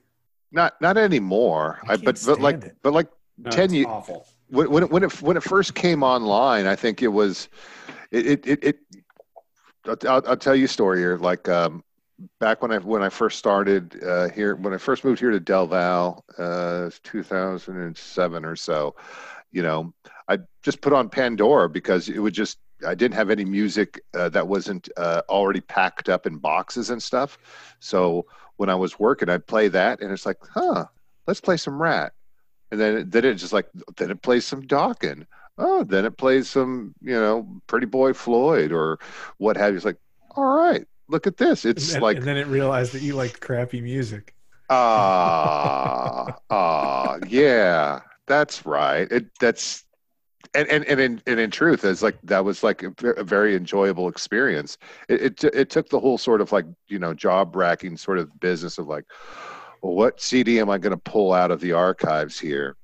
[0.51, 2.77] not not anymore I I, but but like it.
[2.83, 4.25] but like No, 10 it's ye- awful.
[4.49, 7.49] when, when it when it when it first came online, I think it was
[8.11, 8.63] it it it.
[8.63, 8.77] it
[10.07, 11.17] I'll, I'll tell you a story here.
[11.17, 11.83] Like um,
[12.39, 15.39] back when I when I first started uh, here, when I first moved here to
[15.39, 18.95] Del Val, uh, 2007 or so,
[19.51, 19.93] you know,
[20.27, 24.29] I just put on Pandora because it would just I didn't have any music uh,
[24.29, 27.37] that wasn't uh, already packed up in boxes and stuff.
[27.79, 28.25] So
[28.57, 30.85] when I was working, I'd play that, and it's like, huh,
[31.27, 32.13] let's play some Ratt
[32.71, 35.25] and then then it just like then it plays some Dawkins.
[35.57, 38.99] Oh, then it plays some you know Pretty Boy Floyd or
[39.37, 39.77] what have you.
[39.77, 39.97] It's like,
[40.35, 41.65] all right, look at this.
[41.65, 44.35] It's and, then, like and then it realized that you liked crappy music.
[44.69, 49.11] ah ah yeah, that's right.
[49.11, 49.83] It that's.
[50.55, 53.55] And, and, and, in, and in truth, it's like that was like a, a very
[53.55, 54.77] enjoyable experience.
[55.09, 58.39] It, it it took the whole sort of like you know job racking sort of
[58.39, 59.03] business of like,
[59.83, 62.77] well, what CD am I going to pull out of the archives here?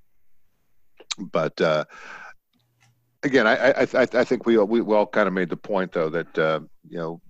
[1.18, 1.86] But uh,
[3.24, 5.94] again, I, I, I, I think we, we we all kind of made the point
[5.94, 7.22] though that uh, you know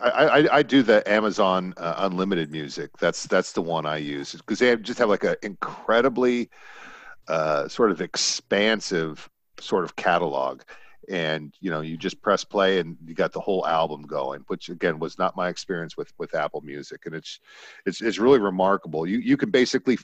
[0.00, 2.90] I, I, I do the Amazon uh, Unlimited music.
[2.98, 6.50] That's that's the one I use because they have, just have like an incredibly
[7.28, 9.28] uh, sort of expansive
[9.60, 10.62] sort of catalog,
[11.08, 14.42] and you know you just press play and you got the whole album going.
[14.48, 17.40] Which again was not my experience with with Apple Music, and it's
[17.86, 19.06] it's it's really remarkable.
[19.06, 19.98] You you can basically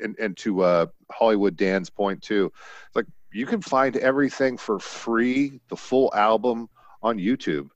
[0.00, 2.52] and, and to uh, Hollywood Dan's point too,
[2.94, 6.68] like you can find everything for free, the full album
[7.02, 7.68] on YouTube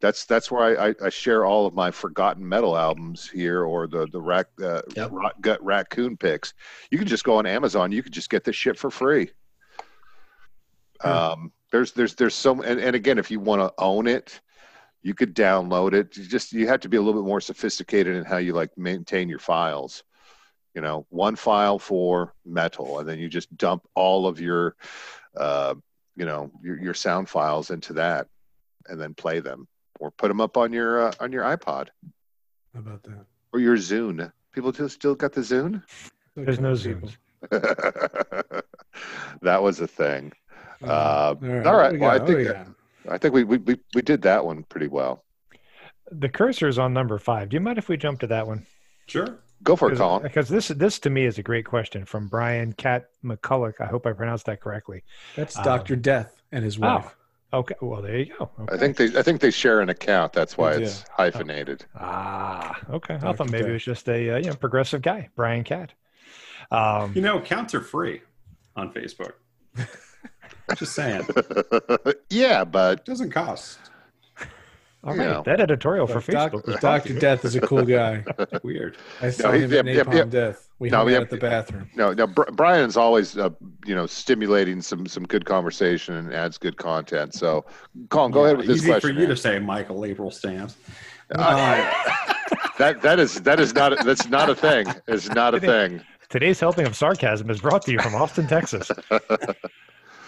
[0.00, 4.06] that's that's where I, I, share all of my forgotten metal albums here or the
[4.06, 5.10] the rac, uh, Yep.
[5.12, 6.54] rot gut raccoon picks.
[6.90, 7.92] You can just go on amazon.
[7.92, 9.30] You can just get this shit for free.
[11.02, 14.40] Um there's there's there's so and, and again if you want to own it
[15.02, 16.14] you could download it.
[16.16, 18.76] You just you have to be a little bit more sophisticated in how you like
[18.76, 20.04] maintain your files.
[20.74, 24.76] You know one file for metal and then you just dump all of your
[25.36, 25.74] uh
[26.16, 28.28] you know your, your sound files into that
[28.86, 29.68] and then play them
[30.00, 31.88] or put them up on your uh, on your iPod
[32.74, 33.26] How about that?
[33.52, 34.32] or your Zune.
[34.52, 35.82] People still still got the Zune.
[36.34, 37.10] There's no People.
[37.10, 37.16] Zunes.
[39.42, 40.32] that was a thing.
[40.82, 41.66] Uh, all right.
[41.66, 42.26] all right, we well, I got?
[42.28, 42.66] What we think- got?
[43.08, 45.24] I think we, we we we did that one pretty well.
[46.10, 47.48] The cursor is on number five.
[47.48, 48.66] Do you mind if we jump to that one?
[49.06, 49.38] Sure.
[49.62, 50.22] Go for it, Colin.
[50.22, 53.80] Because this this to me is a great question from Brian Cat McCulloch.
[53.80, 55.02] I hope I pronounced that correctly.
[55.36, 57.14] That's Um, Doctor Death and his wife.
[57.52, 58.50] Okay, well there you go.
[58.60, 58.74] Okay.
[58.74, 60.32] I think they I think they share an account.
[60.32, 61.84] That's why They it's hyphenated.
[61.96, 63.14] Ah, okay.
[63.14, 63.36] I Dr.
[63.36, 65.92] thought maybe it was just a uh, you know progressive guy, Brian Cat.
[66.70, 68.22] Um, You know, accounts are free
[68.76, 69.32] on Facebook.
[70.76, 71.26] Just saying.
[72.30, 73.78] yeah, but It doesn't cost.
[75.02, 75.42] All you right, know.
[75.46, 76.66] that editorial for Doc- Facebook.
[76.66, 77.18] was Dr.
[77.18, 78.22] Death is a cool guy.
[78.62, 78.98] Weird.
[79.22, 80.24] I saw he- him at yeah, yeah, Napalm yeah.
[80.24, 80.68] Death.
[80.78, 81.88] We No, hung yeah, out at the bathroom.
[81.94, 82.26] No, no.
[82.26, 83.48] Brian's always, uh,
[83.86, 87.32] you know, stimulating some some good conversation and adds good content.
[87.34, 87.64] So,
[88.10, 89.08] Colin, go ahead with this Easy question.
[89.08, 89.28] for you man.
[89.28, 90.76] to say, Michael April stamps.
[91.34, 91.76] Uh,
[92.78, 94.86] that that is that is not that's not a thing.
[95.06, 96.02] It's not a thing.
[96.28, 98.90] Today's helping of sarcasm is brought to you from Austin, Texas.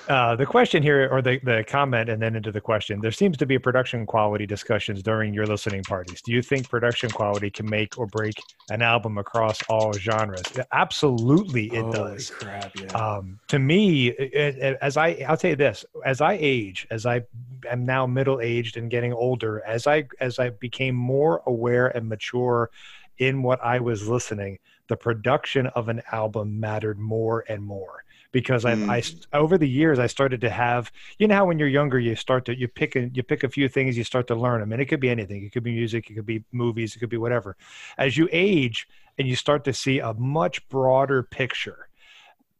[0.08, 3.00] Uh, the question here, or the, the comment, and then into the question.
[3.00, 6.20] There seems to be production quality discussions during your listening parties.
[6.20, 8.34] Do you think production quality can make or break
[8.68, 10.42] an album across all genres?
[10.72, 12.30] Absolutely, it Holy does.
[12.30, 12.86] crap, yeah.
[12.88, 17.06] Um, to me, it, it- as I, I'll tell you this: as I age, as
[17.06, 17.22] I
[17.70, 22.08] am now middle aged and getting older, as I as I became more aware and
[22.08, 22.70] mature
[23.18, 28.64] in what I was listening, the production of an album mattered more and more because
[28.64, 28.90] I, hmm.
[28.90, 32.16] I over the years I started to have you know how when you're younger you
[32.16, 34.72] start to you pick a you pick a few things you start to learn them
[34.72, 35.44] and it could be anything.
[35.44, 37.56] It could be music it could be movies it could be whatever.
[37.98, 41.88] As you age and you start to see a much broader picture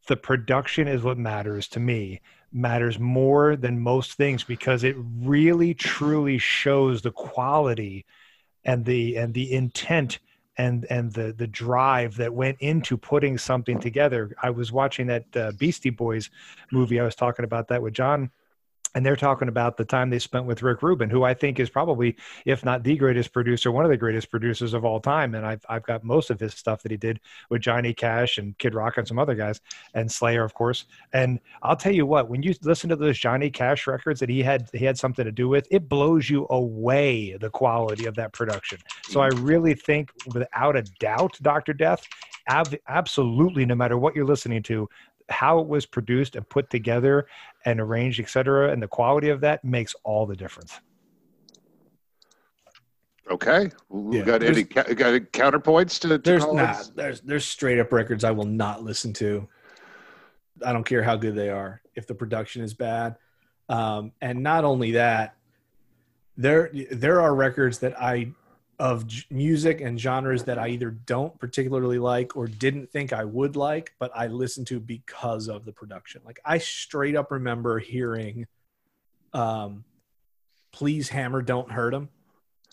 [0.07, 5.73] the production is what matters to me matters more than most things because it really
[5.73, 8.05] truly shows the quality
[8.63, 10.19] and the and the intent
[10.57, 14.35] and and the the drive that went into putting something together.
[14.41, 16.29] I was watching that uh, beastie boys
[16.71, 18.29] movie i was talking about that with john
[18.95, 21.69] and they're talking about the time they spent with Rick Rubin, who I think is
[21.69, 25.35] probably, if not the greatest producer, one of the greatest producers of all time.
[25.35, 28.57] And I've I've got most of his stuff that he did with Johnny Cash and
[28.57, 29.61] Kid Rock and some other guys,
[29.93, 30.85] and Slayer, of course.
[31.13, 34.43] And I'll tell you what, when you listen to those Johnny Cash records that he
[34.43, 38.33] had he had something to do with, it blows you away the quality of that
[38.33, 38.79] production.
[39.03, 42.07] So I really think, without a doubt, Doctor Death,
[42.47, 44.89] ab- absolutely, no matter what you're listening to,
[45.33, 47.25] how it was produced and put together
[47.65, 50.79] and arranged, et cetera, and the quality of that makes all the difference.
[53.29, 54.25] Okay, we Yeah.
[54.25, 56.87] got any ca- got any counterpoints to, to There's Colin's?
[56.89, 56.95] not.
[56.95, 59.47] There's there's straight up records I will not listen to.
[60.65, 63.15] I don't care how good they are if the production is bad.
[63.69, 65.35] Um, and not only that,
[66.37, 68.31] there there are records that I
[68.79, 73.23] of j- music and genres that I either don't particularly like or didn't think I
[73.23, 76.21] would like, but I listened to because of the production.
[76.25, 78.47] Like I straight up remember hearing
[79.33, 79.83] um
[80.71, 82.09] Please Hammer Don't Hurt Him.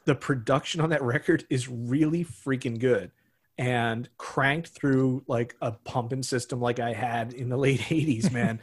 [0.06, 3.12] The production on that record is really freaking good
[3.58, 8.58] and cranked through like a pumping system like I had in the late 80s, man.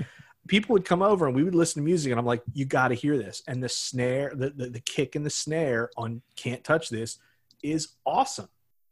[0.48, 2.88] People would come over and we would listen to music and I'm like, you got
[2.88, 3.44] to hear this.
[3.48, 7.20] And the snare, the, the, the kick and the snare on Can't Touch This
[7.64, 8.50] is awesome,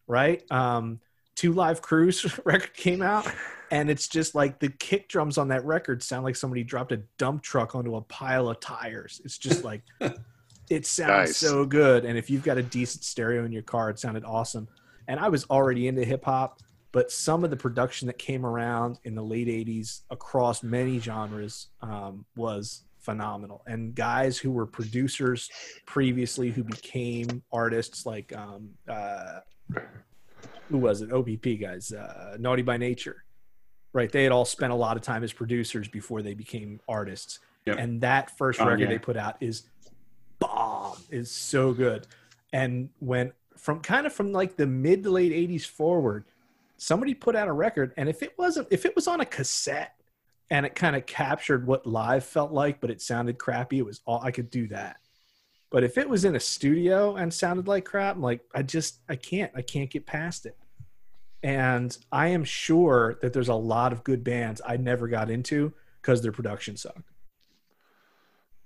[0.08, 0.43] right?
[0.51, 0.99] Um,
[1.36, 3.28] Two Live Crews record came out
[3.71, 7.01] and it's just like the kick drums on that record sound like somebody dropped a
[7.17, 9.21] dump truck onto a pile of tires.
[9.25, 9.82] It's just like,
[10.69, 11.38] it sounds Nice.
[11.38, 12.06] so good.
[12.06, 14.67] And if you've got a decent stereo in your car, it sounded awesome
[15.08, 16.60] and I was already into hip hop,
[16.91, 21.67] but some of the production that came around in the late '80s across many genres
[21.82, 23.62] um, was phenomenal.
[23.68, 25.50] And guys who were producers
[25.86, 29.39] previously who became artists, like um, uh,
[30.70, 31.13] who was it?
[31.13, 33.24] OPP guys, uh, Naughty by Nature,
[33.94, 34.12] right?
[34.12, 37.39] They had all spent a lot of time as producers before they became artists.
[37.65, 37.78] Yep.
[37.78, 38.88] And that first Oh, record yeah.
[38.88, 39.63] they put out is
[40.39, 40.98] bomb.
[41.10, 42.08] Is so good.
[42.52, 46.26] And when from kind of from like the mid to late 80s forward,
[46.78, 49.94] somebody put out a record and if it wasn't if it was on a cassette
[50.49, 54.01] and it kind of captured what live felt like but it sounded crappy, it was
[54.05, 54.97] all I could do that.
[55.71, 58.99] But if it was in a studio and sounded like crap, I'm like I just
[59.10, 60.58] I can't I can't get past it.
[61.43, 65.73] And I am sure that there's a lot of good bands I never got into
[66.01, 67.12] because their production sucked.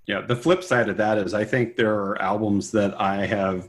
[0.06, 3.68] Yeah, the flip side of that is I think there are albums that I have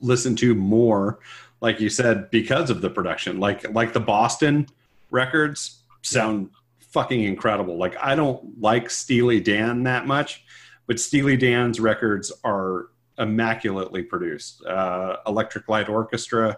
[0.00, 1.18] listened to more,
[1.60, 3.40] like you said, because of the production.
[3.40, 4.66] Like like the Boston
[5.10, 6.50] records sound
[6.90, 7.76] fucking incredible.
[7.78, 10.44] Like I don't like Steely Dan that much,
[10.86, 14.64] but Steely Dan's records are immaculately produced.
[14.64, 16.56] Uh, Electric Light Orchestra,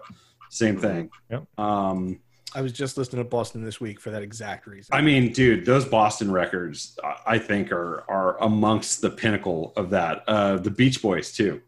[0.51, 1.11] same thing.
[1.31, 1.45] Yep.
[1.59, 2.21] Um,
[2.55, 4.95] I was just listening to Boston this week for that exact reason.
[4.95, 9.91] I mean, dude, those Boston records, I- I think, are are amongst the pinnacle of
[9.91, 10.23] that.
[10.29, 11.63] Uh, the Beach Boys too.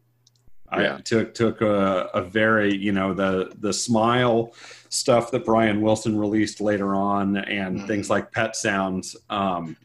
[0.72, 0.96] Yeah.
[0.96, 4.54] I took took a, a very, you know, the the Smile
[4.88, 7.86] stuff that Brian Wilson released later on, and Mhm.
[7.86, 9.16] things like Pet Sounds.
[9.30, 9.76] Um,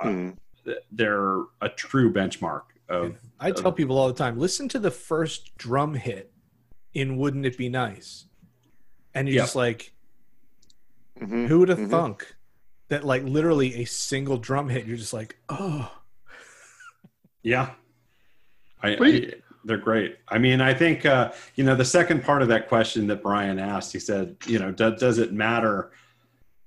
[0.00, 0.30] Hmm.
[0.64, 3.16] th- they're a true benchmark of.
[3.38, 6.32] I tell people all the time, listen to the first drum hit
[6.94, 8.26] in Wouldn't It Be Nice?
[9.14, 9.42] And you're Yeah.
[9.42, 9.92] just like,
[11.20, 11.46] Mhm.
[11.46, 11.90] who would have Mhm.
[11.90, 12.34] thunk
[12.88, 15.92] that like literally a single drum hit, you're just like, oh.
[17.42, 17.74] Yeah.
[18.82, 20.16] I, What do I- They're great.
[20.28, 23.58] I mean, I think uh, you know the second part of that question that Brian
[23.58, 23.92] asked.
[23.92, 25.92] He said, you know, does, does it matter?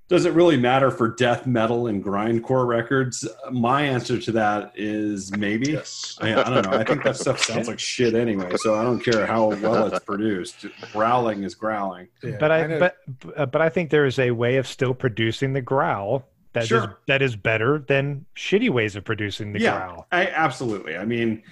[0.07, 3.27] Does it really matter for death metal and grindcore records?
[3.51, 5.71] My answer to that is maybe.
[5.71, 6.15] Yes.
[6.21, 6.77] I, I don't know.
[6.77, 10.05] I think that stuff sounds like shit anyway, so I don't care how well it's
[10.05, 10.67] produced.
[10.93, 12.07] Growling is growling.
[12.23, 12.97] Yeah, but I, know- but
[13.35, 16.69] uh, but I think there is a way of still producing the growl that is
[16.69, 16.99] Sure.
[17.07, 20.07] that is better than shitty ways of producing the yeah, growl.
[20.11, 20.97] I, absolutely.
[20.97, 21.43] I mean,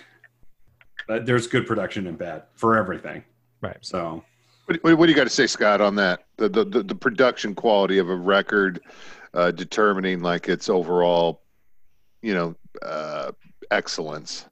[1.10, 3.24] uh, there's good production and bad for everything.
[3.62, 3.78] Right.
[3.82, 4.24] So
[4.66, 6.26] What, what, what do you got to say, Scott, on that?
[6.38, 8.82] The the, the, the production quality of a record,
[9.34, 11.42] uh, determining like its overall,
[12.22, 13.32] you know, uh,
[13.72, 14.46] excellence.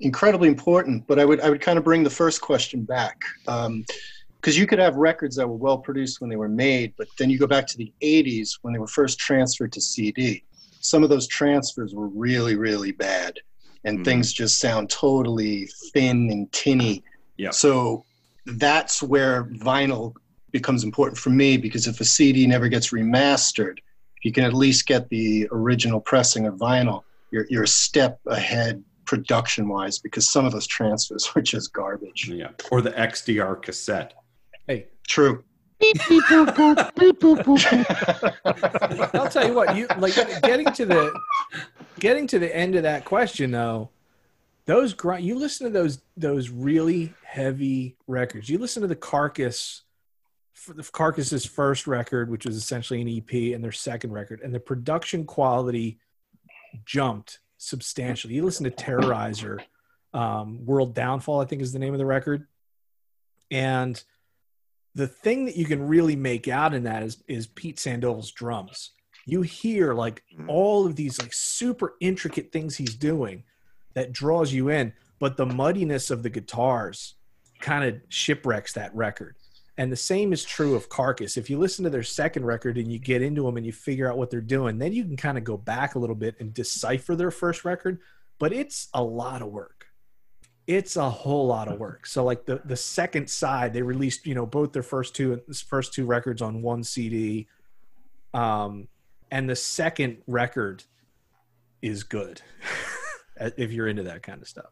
[0.00, 1.06] incredibly important.
[1.06, 4.78] But I would I would kind of bring the first question back because you could
[4.78, 7.66] have records that were well produced when they were made, but then you go back
[7.68, 10.44] to the '80s when they were first transferred to CD.
[10.80, 13.38] Some of those transfers were really really bad,
[13.84, 14.04] and Mhm.
[14.04, 17.02] things just sound totally thin and tinny.
[17.36, 17.50] Yeah.
[17.50, 18.04] So
[18.46, 20.14] that's where vinyl
[20.50, 23.78] becomes important for me because if a CD never gets remastered,
[24.22, 27.02] you can at least get the original pressing of vinyl.
[27.30, 32.28] You're, you're a step ahead production wise because some of those transfers were just garbage.
[32.28, 34.14] yeah, or the XDR cassette.
[34.68, 35.42] hey, True.
[39.14, 41.12] I'll tell you what, you like getting to the
[41.98, 43.90] getting to the end of that question though.
[44.64, 48.48] Those grind, you listen to those those really heavy records.
[48.48, 49.82] You listen to the Carcass,
[50.68, 54.60] the Carcass's first record, which was essentially an EP, and their second record, and the
[54.60, 55.98] production quality
[56.84, 58.34] jumped substantially.
[58.34, 59.60] You listen to Terrorizer,
[60.14, 62.46] um, World Downfall, I think is the name of the record,
[63.50, 64.02] and
[64.94, 68.90] the thing that you can really make out in that is is Pete Sandoval's drums.
[69.24, 70.50] You hear like mm-hmm.
[70.50, 73.44] all of these like super intricate things he's doing
[73.94, 77.14] that draws you in, but the muddiness of the guitars
[77.60, 79.36] kind of shipwrecks that record.
[79.78, 81.36] And the same is true of Carcass.
[81.36, 84.10] If you listen to their second record and you get into them and you figure
[84.10, 86.52] out what they're doing, then you can kind of go back a little bit and
[86.52, 87.98] decipher their first record.
[88.38, 89.86] But it's a lot of work.
[90.66, 92.06] It's a whole lot of work.
[92.06, 95.92] So like the the second side, they released you know both their first two first
[95.92, 97.48] two records on one CD,
[98.32, 98.88] um,
[99.30, 100.84] and the second record
[101.80, 102.40] is good
[103.56, 104.70] if you're into that kind of stuff.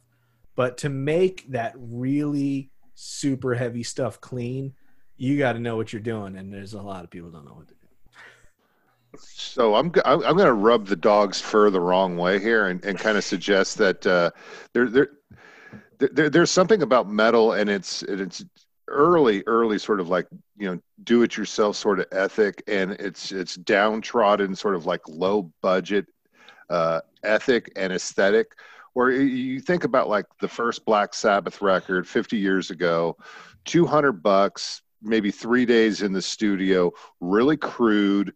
[0.55, 4.74] But to make that really super heavy stuff clean,
[5.16, 7.55] you got to know what you're doing, and there's a lot of people don't know
[7.55, 7.81] what to do.
[9.18, 12.98] So I'm I'm, going to rub the dog's fur the wrong way here and, and
[12.98, 14.31] kind of suggest that uh,
[14.72, 14.88] there
[16.01, 18.45] there there's something about metal and it's and it's
[18.89, 20.27] early early sort of like
[20.59, 25.01] you know do it yourself sort of ethic and it's it's downtrodden sort of like
[25.09, 26.07] low budget
[26.71, 28.53] uh, ethic and aesthetic.
[28.95, 33.17] Where you- think about like the first Black Sabbath record 50 years ago
[33.65, 38.35] 200 bucks maybe three days in the studio really crude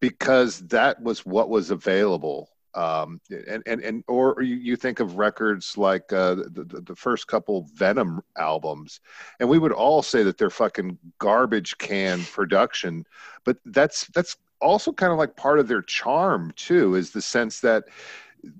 [0.00, 5.16] because that was what was available um, and, and and or you, you think of
[5.16, 9.00] records like uh, the, the first couple Venom albums,
[9.40, 13.04] and we would all say that they're fucking garbage can production,
[13.44, 17.60] but that's that's also kind of like part of their charm too, is the sense
[17.60, 17.84] that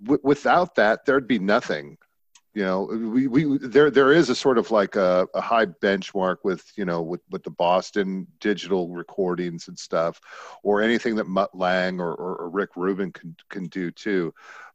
[0.03, 1.99] w- without that there'd be nothing.
[2.57, 6.37] You know, we, we there there is a sort of like a, a high benchmark
[6.43, 10.19] with you know with with the Boston digital recordings and stuff,
[10.63, 14.33] or anything that Mutt Lange or, or, or Rick Rubin can can do too.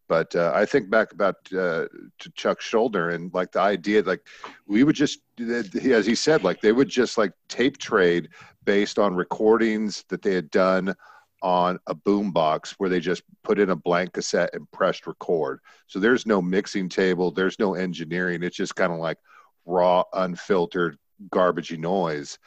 [0.07, 1.87] But uh, I think back about uh,
[2.19, 4.27] to Chuck Schuldiner and like the idea like
[4.67, 8.29] we would just as he said like they would just like tape trade
[8.63, 10.93] based on recordings that they had done
[11.41, 15.60] on a boombox where they just put in a blank cassette and pressed record.
[15.88, 18.43] So there's no mixing table, there's no engineering.
[18.43, 19.17] It's just kind of like
[19.65, 20.97] raw, unfiltered,
[21.30, 22.38] garbagey noise.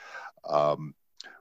[0.48, 0.94] Um,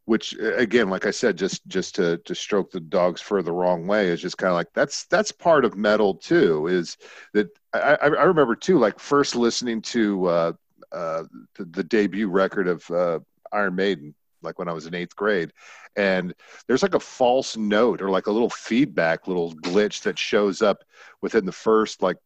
[0.06, 3.88] which again, like I said, just just to to stroke the dog's fur the wrong
[3.88, 6.68] way is just kind of like that's that's part of metal too.
[6.68, 6.98] Is
[7.34, 10.54] that I, I remember too, like first listening to uh,
[10.92, 11.24] uh,
[11.56, 13.20] the, the debut record of uh,
[13.54, 15.52] Iron Maiden, like when I was in eighth grade,
[15.96, 16.34] and
[16.68, 20.84] there's like a false note or like a little feedback, little glitch that shows up
[21.22, 22.18] within the first like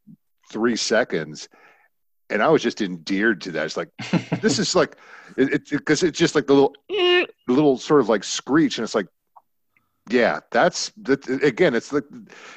[0.49, 1.49] three seconds,
[2.29, 3.65] and I was just endeared to that.
[3.65, 3.89] It's like
[4.41, 4.97] this is like
[5.37, 8.95] it because it's just like the little the little sort of like screech, and it's
[8.95, 9.07] like.
[10.09, 11.27] Yeah, that's that.
[11.43, 11.97] Again, it's the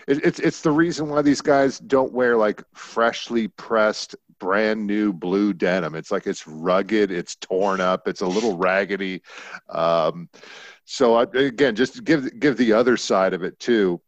[0.06, 5.12] it, it's it's the reason why these guys don't wear like freshly pressed brand new
[5.12, 5.94] blue denim.
[5.94, 9.22] It's like it's rugged, it's torn up, it's a little raggedy.
[9.68, 10.28] Um,
[10.84, 14.00] so I, again, just give give the other side of it too.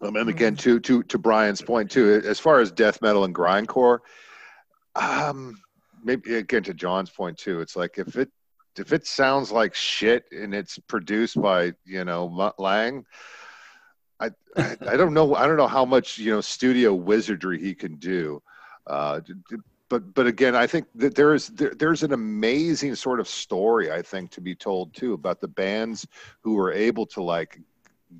[0.00, 3.34] Um, and again, to to to Brian's point too, as far as death metal and
[3.34, 3.98] grindcore,
[4.94, 5.58] Um,
[6.04, 7.60] maybe again to John's point too.
[7.60, 8.30] It's like if it
[8.78, 13.04] if it sounds like shit and it's produced by you know Mutt Lange,
[14.20, 17.74] I, I I don't know I don't know how much you know studio wizardry he
[17.74, 18.40] can do.
[18.88, 19.20] Uh,
[19.88, 23.92] but but again, I think that there is there, there's an amazing sort of story
[23.92, 26.06] I think to be told too about the bands
[26.42, 27.60] who were able to like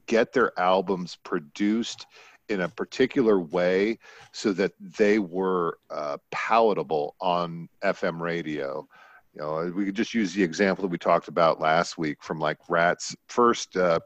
[0.06, 2.06] get their albums produced
[2.48, 3.98] in a particular way
[4.32, 8.86] so that they were uh, palatable on FM radio.
[9.34, 12.38] You know, we could just use the example that we talked about last week from
[12.38, 14.00] like Ratt's first, uh,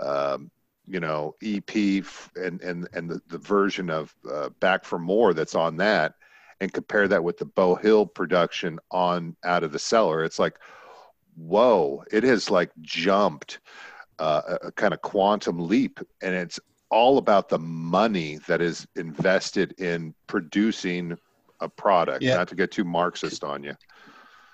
[0.00, 0.50] um,
[0.86, 5.34] you know, EP f- and and and the, the version of uh, Back for More
[5.34, 6.14] that's on that,
[6.60, 10.24] and compare that with the Beau Hill production on Out of the Cellar.
[10.24, 10.58] It's like,
[11.36, 12.04] whoa!
[12.12, 13.60] It has like jumped
[14.18, 16.60] uh, a, a kind of quantum leap, and it's
[16.90, 21.16] all about the money that is invested in producing
[21.60, 22.22] a product.
[22.22, 22.36] Yeah.
[22.36, 23.74] Not to get too Marxist on you.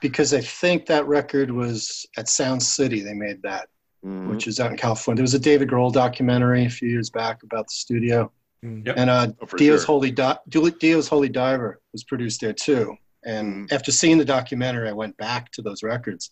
[0.00, 3.00] because I think that record was at Sound City.
[3.00, 3.68] They made that,
[4.04, 4.30] Mhm.
[4.30, 5.16] which is out in California.
[5.18, 8.32] There was a David Grohl documentary a few years back about the studio,
[8.64, 8.86] Mm.
[8.86, 8.94] Yep.
[8.98, 9.86] and uh, Oh, Dio's sure.
[9.86, 12.96] Holy Di- Dio's Holy Diver was produced there too.
[13.24, 13.72] And Mhm.
[13.74, 16.30] after seeing the documentary, I went back to those records,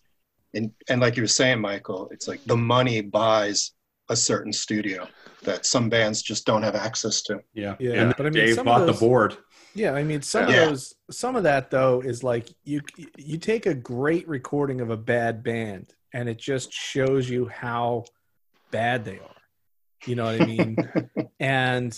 [0.55, 3.71] and and like you were saying, Michael, it's like the money buys
[4.09, 5.07] a certain studio
[5.43, 7.39] that some bands just don't have access to.
[7.53, 7.75] Yeah.
[7.79, 9.37] Yeah, And but I mean, Dave some of bought those- the board.
[9.75, 10.63] Yeah, I mean, some Yeah.
[10.63, 12.81] of those, some of that though is like you
[13.17, 18.05] you take a great recording of a bad band, and it just shows you how
[18.71, 19.35] bad they are.
[20.05, 20.77] You know what I mean?
[21.39, 21.97] and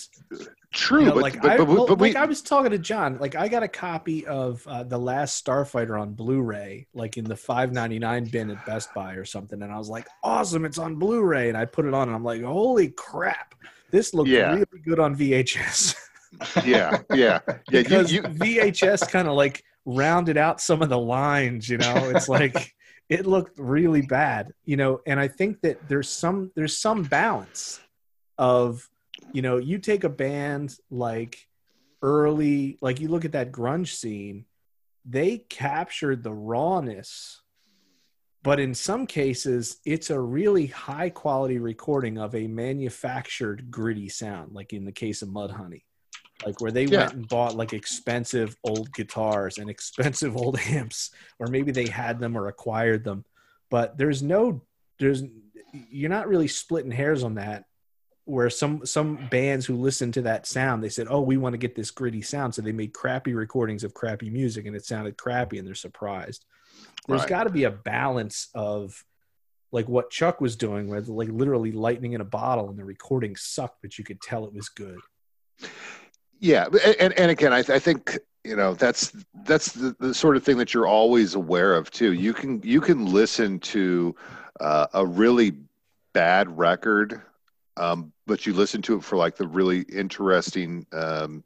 [0.73, 2.77] True, you know, but, like but, I, well, but we, like I was talking to
[2.79, 7.25] John, like I got a copy of uh, the Last Starfighter on Blu-ray, like in
[7.25, 10.63] the five ninety nine bin at Best Buy or something, and I was like, awesome,
[10.63, 13.53] it's on Blu-ray, and I put it on, and I'm like, holy crap,
[13.91, 14.53] this looked Yeah.
[14.53, 15.95] really good on VHS.
[16.65, 17.59] yeah, yeah, yeah.
[17.69, 22.11] because You, you, VHS kind of like rounded out some of the lines, you know.
[22.15, 22.73] It's like
[23.11, 27.79] it looked really bad, you know, and I think that there's some there's some balance
[28.37, 28.89] of
[29.33, 31.47] you know, you take a band like
[32.01, 34.45] early like you look at that grunge scene,
[35.05, 37.41] they captured the rawness
[38.43, 44.51] but in some cases it's a really high quality recording of a manufactured gritty sound
[44.53, 45.83] like in the case of mudhoney
[46.45, 46.99] like where they Yeah.
[47.01, 52.19] went and bought like expensive old guitars and expensive old amps or maybe they had
[52.19, 53.25] them or acquired them
[53.69, 54.61] but there's no
[54.99, 55.23] there's
[55.89, 57.65] you're not really splitting hairs on that
[58.25, 61.57] where some some bands who listened to that sound they said oh we want to
[61.57, 65.17] get this gritty sound so they made crappy recordings of crappy music and it sounded
[65.17, 66.45] crappy and they're surprised
[67.07, 67.29] there's Right.
[67.29, 69.03] got to be a balance of
[69.71, 73.35] like what chuck was doing with like literally lightning in a bottle and the recording
[73.35, 74.99] sucked but you could tell it was good
[76.41, 76.65] yeah,
[76.99, 79.13] and and again, I, I think you know that's
[79.45, 82.13] that's the, the sort of thing that you're always aware of too.
[82.13, 84.15] You can you can listen to
[84.59, 85.53] uh, a really
[86.13, 87.21] bad record,
[87.77, 91.43] um, but you listen to it for like the really interesting um,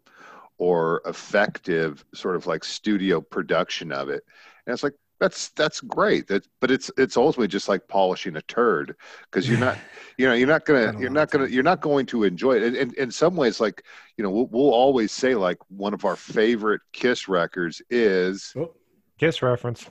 [0.58, 4.24] or effective sort of like studio production of it,
[4.66, 6.28] and it's like that's that's great.
[6.28, 9.78] That but it's it's ultimately just like polishing a turd because you're not
[10.18, 12.64] you know you're not gonna you're not gonna you're not going to enjoy it.
[12.64, 13.84] And, and in some ways, like
[14.18, 18.74] you know, we'll, we'll always say like one of our favorite Kiss records is oh
[19.18, 19.90] Kiss reference.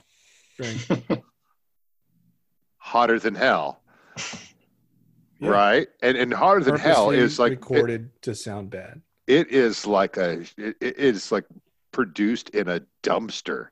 [2.77, 3.81] "Hotter Than Hell,"
[5.39, 5.49] Yeah.
[5.49, 5.87] right?
[6.01, 10.17] And and "Hotter Than Hell" is like it, recorded to sound bad it is like
[10.17, 11.45] a it, it is like
[11.95, 13.69] produced in a dumpster.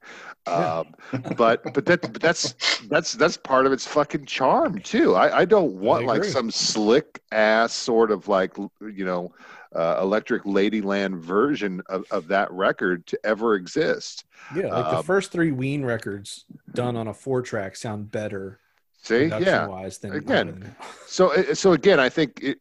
[0.47, 0.95] Um,
[1.37, 2.55] but but that but that's
[2.87, 5.13] that's that's part of its fucking charm too.
[5.13, 9.33] I, I don't want like some slick ass sort of like you know
[9.75, 14.23] uh, electric ladyland version of, of that record to ever exist.
[14.55, 18.59] yeah like the Um, first three ween records done on a four track sound better
[19.01, 19.67] See, yeah.
[19.67, 20.87] wise than Again, Hotter Than Hell.
[21.07, 22.57] So uh, so again, I think it,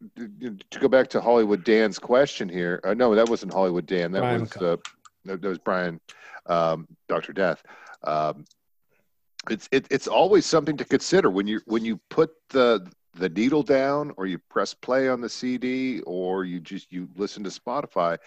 [0.71, 2.81] to go back to Hollywood Dan's question here.
[2.83, 4.11] Uh, no, that wasn't Hollywood Dan.
[4.11, 4.75] That Brian was uh,
[5.25, 5.99] that was Brian,
[6.47, 7.63] um, Doctor Death.
[8.03, 8.45] Um,
[9.49, 13.61] it's it, it's always something to consider when you when you put the the needle
[13.61, 18.17] down or you press play on the CD or you just you listen to Spotify.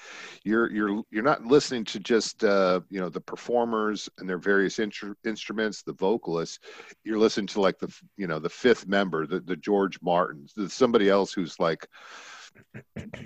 [0.45, 4.79] You're you're you're not listening to just uh, you know the performers and their various
[4.79, 6.61] instruments, the vocalists.
[7.05, 11.09] You're listening to like the you know the fifth member, the the George Martins, somebody
[11.09, 11.87] else who's like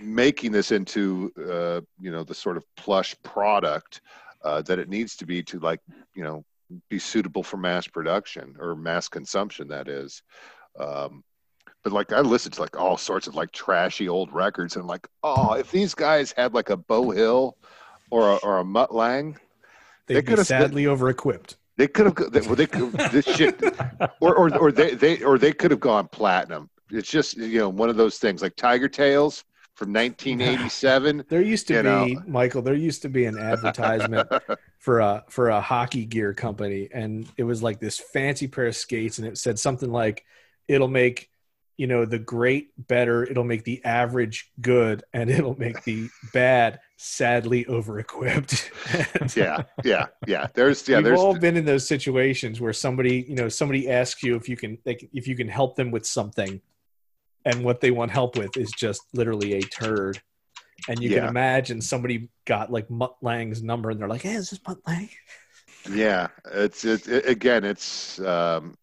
[0.01, 4.01] making this into uh, you know the sort of plush product
[4.45, 5.81] uh, that it needs to be to like
[6.14, 6.45] you know
[6.89, 10.22] be suitable for mass production or mass consumption that is
[10.78, 11.22] um,
[11.83, 15.07] but like i listened to like all sorts of like trashy old records and like
[15.22, 17.57] oh if these guys had like a beau hill
[18.11, 19.35] or a, or a mutt lange
[20.07, 21.57] they'd They be could've- sadly over-equipped.
[21.76, 22.33] They could have.
[22.33, 22.93] They, well, they could.
[23.11, 23.59] This shit,
[24.20, 26.68] or or or they they or they could have gone platinum.
[26.91, 31.24] It's just you know one of those things like Tigertailz from 1987.
[31.28, 32.22] There used to be know.
[32.26, 32.62] Michael.
[32.62, 34.28] There used to be an advertisement
[34.78, 38.76] for a for a hockey gear company, and it was like this fancy pair of
[38.76, 40.24] skates, and it said something like,
[40.68, 41.30] "It'll make
[41.76, 43.24] you know the great better.
[43.24, 48.70] It'll make the average good, and it'll make the bad sadly over-equipped."
[49.34, 50.49] Yeah, yeah, yeah.
[50.53, 50.99] There's yeah.
[50.99, 54.47] We've There's all been in those situations where somebody, you know, somebody asks you if
[54.49, 56.61] you can, can- if you can help them with something,
[57.45, 60.20] and what they want help with is just literally a turd.
[60.88, 64.51] And you can imagine somebody got like Mutt Lange's number, and they're like, "Hey, is
[64.51, 65.11] this Mutt Lange?"
[65.91, 67.64] Yeah, it's it, it again.
[67.64, 68.76] It's um,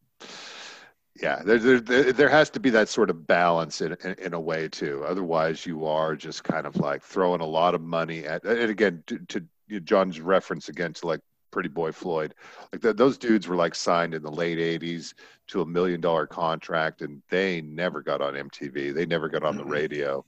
[1.20, 1.41] yeah.
[1.43, 4.39] There, there there there has to be that sort of balance in, in in a
[4.39, 5.03] way too.
[5.08, 8.43] Otherwise, you are just kind of like throwing a lot of money at.
[8.43, 11.22] And again, to, to John's reference again to like
[11.58, 12.36] Pretty Boy Floyd,
[12.72, 15.16] like th those dudes were like signed in the late '80s
[15.47, 18.93] to a million dollar contract, and they never got on MTV.
[18.93, 20.24] They never got on the radio.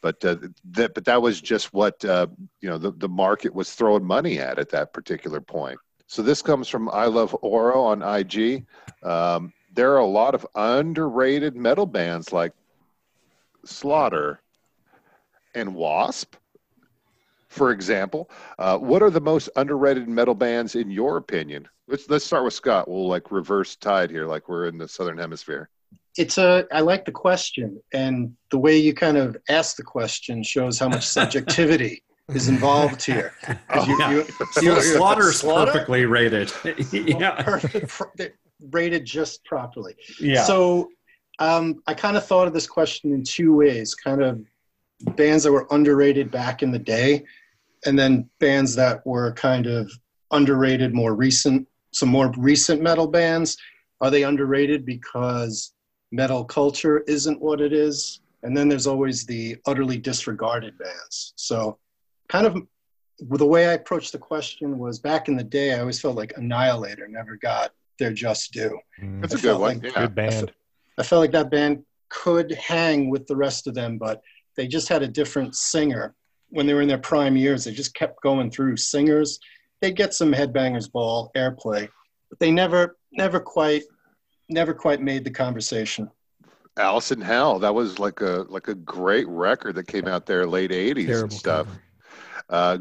[0.00, 0.34] But uh,
[0.72, 2.26] that, but that was just what uh,
[2.60, 5.78] you know the, the market was throwing money at at that particular point.
[6.08, 8.66] So this comes from I Love Oro on IG.
[9.04, 12.52] Um, there are a lot of underrated metal bands like
[13.64, 14.40] Slaughter
[15.54, 16.34] and Wasp,
[17.54, 18.30] for example.
[18.58, 21.66] Uh, what are the most underrated metal bands in your opinion?
[21.88, 22.88] Let's let's start with Scott.
[22.88, 25.68] We'll like reverse tide here, like we're in the southern hemisphere.
[26.16, 26.64] It's a.
[26.72, 30.88] I like the question, and the way you kind of ask the question shows how
[30.88, 33.32] much subjectivity is involved here.
[33.68, 34.10] 'Cause you- Yeah.
[34.12, 35.72] you- So Slaughter's Slaughter?
[35.72, 36.52] perfectly rated.
[36.92, 37.42] yeah.
[37.42, 38.36] perfect,
[38.70, 39.94] rated just properly.
[40.20, 40.44] Yeah.
[40.44, 40.88] So
[41.40, 44.40] um, I kind of thought of this question in two ways kind of
[45.16, 47.24] bands that were underrated back in the day,
[47.86, 49.90] and then bands that were kind of
[50.30, 53.56] underrated more recent, some more recent metal bands.
[54.00, 55.72] Are they underrated because
[56.12, 58.20] metal culture isn't what it is?
[58.42, 61.32] And then there's always the utterly disregarded bands.
[61.36, 61.78] So,
[62.28, 62.58] kind of
[63.20, 66.32] the way I approached the question was back in the day, I always felt like
[66.36, 68.78] Annihilator never got their just due.
[69.00, 69.78] Mm, That's I a good one.
[69.78, 70.00] like Yeah.
[70.00, 70.52] good band.
[70.98, 74.20] I felt like that band could hang with the rest of them, but
[74.56, 76.14] they just had a different singer.
[76.50, 79.38] When they were in their prime years, they just kept going through singers.
[79.80, 81.88] They'd get some headbangers ball airplay,
[82.30, 83.82] but they never, never quite,
[84.48, 86.10] never quite made the conversation.
[86.76, 87.58] Alice in Hell.
[87.58, 91.32] That was like a like a great record that came out there late '80s and
[91.32, 91.66] stuff.
[91.66, 91.80] cover.
[92.50, 92.78] Uh,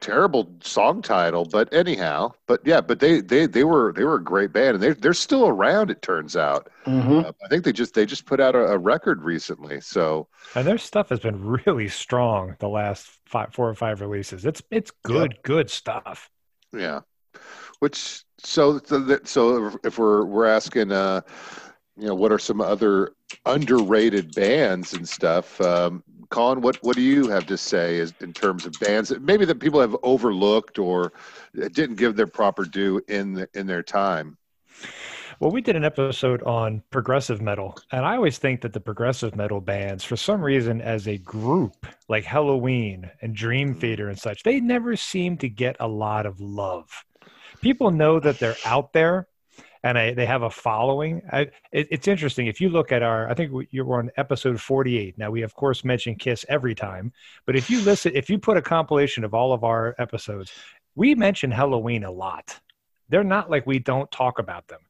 [0.00, 4.24] terrible song title, but anyhow, but yeah, but they they they were they were a
[4.24, 5.90] great band, and they they're still around.
[5.90, 6.70] It turns out.
[6.86, 7.18] Mm-hmm.
[7.18, 9.80] Uh, I think they just they just put out a, a record recently.
[9.80, 14.44] So And their stuff has been really strong the last five, four or five releases.
[14.44, 16.30] It's it's good, good stuff.
[16.72, 17.00] yeah,
[17.80, 21.22] which so so, so if we're we're asking, uh,
[21.96, 23.12] you know, what are some other
[23.46, 25.60] underrated bands and stuff?
[25.60, 29.22] Um, Colin, what what do you have to say as, in terms of bands that
[29.22, 31.12] maybe that people have overlooked or
[31.72, 34.36] didn't give their proper due in the, in their time?
[35.40, 39.34] Well, we did an episode on progressive metal, and I always think that the progressive
[39.34, 43.80] metal bands, for some reason, as a group, like Helloween and Dream mm-hmm.
[43.80, 47.04] Theater and such, they never seem to get a lot of love.
[47.60, 49.26] People know that they're out there,
[49.84, 51.22] and I, they have a following.
[51.30, 53.30] I, it, it's interesting if you look at our.
[53.30, 55.16] I think we, you were on episode forty-eight.
[55.18, 57.12] Now we of course mention Kiss every time,
[57.46, 60.52] but if you listen, if you put a compilation of all of our episodes,
[60.96, 62.58] we mention Helloween a lot.
[63.10, 64.80] They're not like we don't talk about them.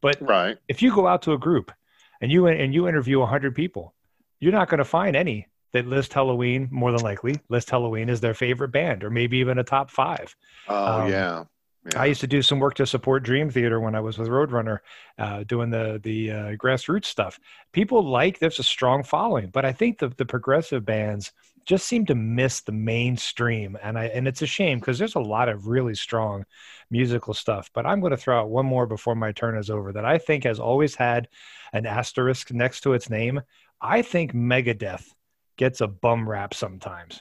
[0.00, 0.56] But Right.
[0.68, 1.72] if you go out to a group
[2.20, 3.94] and you and you interview 100 people,
[4.38, 8.20] you're not going to find any that list Helloween more than likely list Helloween as
[8.20, 10.36] their favorite band or maybe even a top 5.
[10.68, 11.44] Oh Um, yeah.
[11.92, 12.00] Yeah.
[12.00, 14.78] I used to do some work to support Dream Theater when I was with Roadrunner,
[15.18, 17.38] uh, doing the the uh, grassroots stuff.
[17.72, 21.32] People like there's a strong following, but I think the the progressive bands
[21.64, 25.20] just seem to miss the mainstream, and I and it's a shame because there's a
[25.20, 26.44] lot of really strong
[26.90, 27.70] musical stuff.
[27.74, 30.18] But I'm going to throw out one more before my turn is over that I
[30.18, 31.28] think has always had
[31.72, 33.42] an asterisk next to its name.
[33.80, 35.12] I think Megadeth
[35.56, 37.20] gets a bum rap sometimes.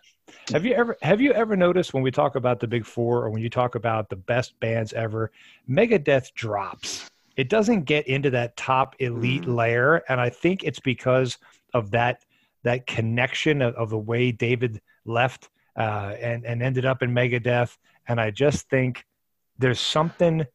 [0.49, 3.29] Have you ever have you ever noticed when we talk about the big four or
[3.29, 5.31] when you talk about the best bands ever,
[5.69, 7.09] Megadeth drops.
[7.35, 9.55] It doesn't get into that top elite Mhm.
[9.55, 11.37] layer, and I think it's because
[11.73, 12.23] of that
[12.63, 17.77] that connection of, of the way David left uh, and and ended up in Megadeth.
[18.07, 19.05] And I just think
[19.57, 20.45] there's something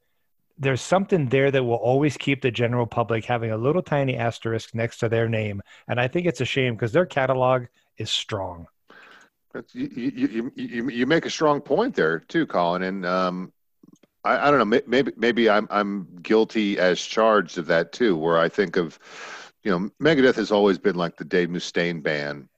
[0.61, 4.75] there's something there that will always keep the general public having a little tiny asterisk
[4.75, 7.67] next to their name, and I think it's a shame because their catalog
[7.97, 8.67] is strong.
[9.73, 12.83] You, you, you, you, make a strong point there too, Colin.
[12.83, 13.53] And um,
[14.25, 14.81] I, I don't know.
[14.87, 18.17] Maybe maybe I'm I'm guilty as charged of that too.
[18.17, 18.99] Where I think of,
[19.63, 22.49] you know, Megadeth has always been like the Dave Mustaine band,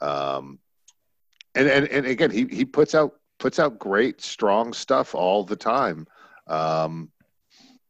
[0.00, 0.58] um,
[1.54, 5.56] and and and again he he puts out puts out great strong stuff all the
[5.56, 6.06] time.
[6.46, 7.10] Um,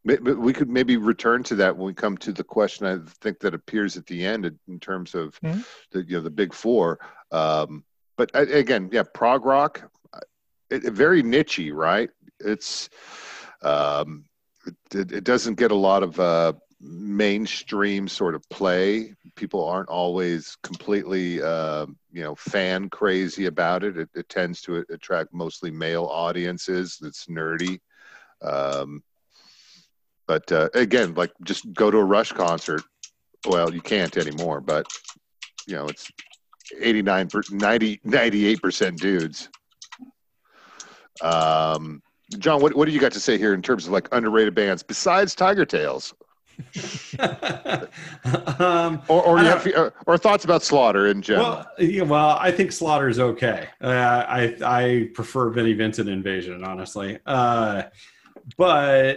[0.05, 2.87] we could maybe return to that when we come to the question.
[2.87, 5.65] I think that appears at the end in- terms of Mhm.
[5.91, 7.01] the you know the big four.
[7.33, 7.85] Um,
[8.17, 10.21] but uh, again, yeah, prog rock, uh,
[10.71, 12.11] it, very nichey, right?
[12.41, 12.89] It's
[13.63, 14.25] um,
[14.95, 19.15] it, it doesn't get a lot of uh, mainstream sort of play.
[19.35, 23.97] People aren't always completely uh, you know fan crazy about it.
[23.97, 26.99] It, it tends to attract mostly male audiences.
[27.03, 27.81] It's nerdy.
[28.43, 29.03] Um,
[30.27, 32.83] but uh, again, like just go to a Rush concert.
[33.47, 34.87] Well, you can't anymore, but
[35.67, 36.11] you know it's
[36.79, 39.49] 89 for 90 98% dudes
[41.23, 42.03] um
[42.39, 44.83] john what, what do you got to say here in terms of like underrated bands
[44.83, 46.13] besides tigertailz
[48.61, 52.39] um, or or, you have, or, or thoughts about slaughter in general well, yeah, well,
[52.41, 53.69] I think Slaughter's okay.
[53.79, 57.19] Uh, I I prefer Vinnie Vincent Invasion, honestly.
[57.27, 57.83] Uh,
[58.57, 59.15] but uh,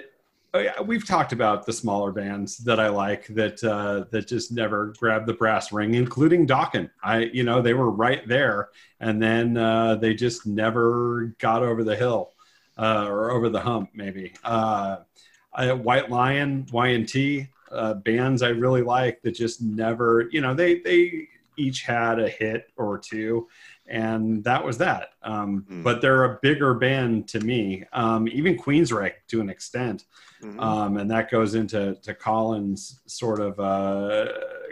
[0.84, 5.28] we've talked about the smaller bands that I like that uh, that just never grabbed
[5.28, 6.90] the brass ring, including Dokken's.
[7.04, 8.70] I you know they were right there,
[9.00, 12.32] and then uh, they just never got over the hill
[12.78, 14.34] uh, or over the hump, maybe.
[14.44, 14.98] Uh,
[15.58, 21.28] White Lion, Y&T, uh, bands I really like that just never, you know, they they
[21.58, 23.48] each had a hit or two,
[23.90, 25.10] and that was that.
[25.24, 25.84] Um, Mm.
[25.84, 30.06] But they're a bigger band to me, um, even Queensryche to an extent,
[30.42, 30.60] Mhm.
[30.62, 34.28] um, and that goes into to Colin's sort of uh,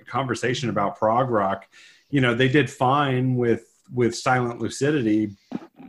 [0.08, 1.66] conversation about prog rock.
[2.10, 3.64] You know, they did fine with
[3.94, 5.32] with Silent Lucidity,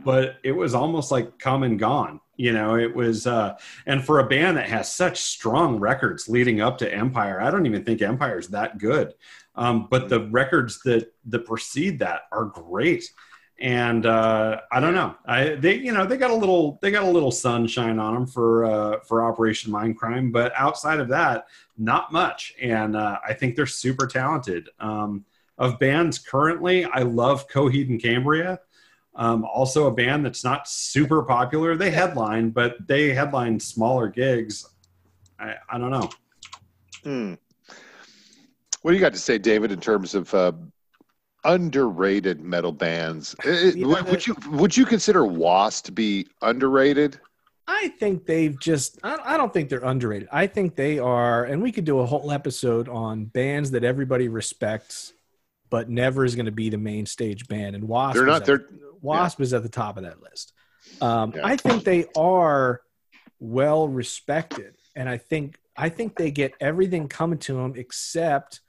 [0.05, 2.21] but it was almost like come and gone.
[2.37, 6.61] You know, it was, uh, and for a band that has such strong records leading
[6.61, 9.13] up to Empire, I don't even think Empire's that good.
[9.59, 13.11] Um, but the records that that precede that are great.
[13.59, 15.15] And uh, I don't know.
[15.25, 18.25] I they you know they got a little they got a little sunshine on them
[18.25, 21.47] for uh, for Operation Mindcrime, but outside of that,
[21.77, 22.53] not much.
[22.61, 24.69] And uh, I think they're super talented.
[24.79, 25.25] Um,
[25.57, 28.61] of bands currently, I love Coheed and Cambria.
[29.13, 31.75] Um, also, a band that's not super popular.
[31.75, 34.69] They headline, but they headline smaller gigs.
[35.37, 36.09] I, I don't know.
[37.03, 37.33] Hmm.
[38.89, 40.51] What do you got to say david in terms of uh,
[41.43, 47.19] underrated metal bands It- Yeah, would, you would you consider Wasp to be underrated
[47.67, 50.27] I think they've just, I I don't think they're underrated.
[50.31, 54.27] I think they are, and we could do a whole episode on bands that everybody
[54.27, 55.13] respects,
[55.69, 57.75] but never is going to be the main stage band.
[57.75, 58.67] And Wasp, They're not- at- they're-
[59.03, 60.51] Wasp is at the top of that list.
[60.99, 61.45] Um, Yeah.
[61.45, 62.81] I think they are
[63.39, 68.61] well respected, and I think I think they get everything coming to them except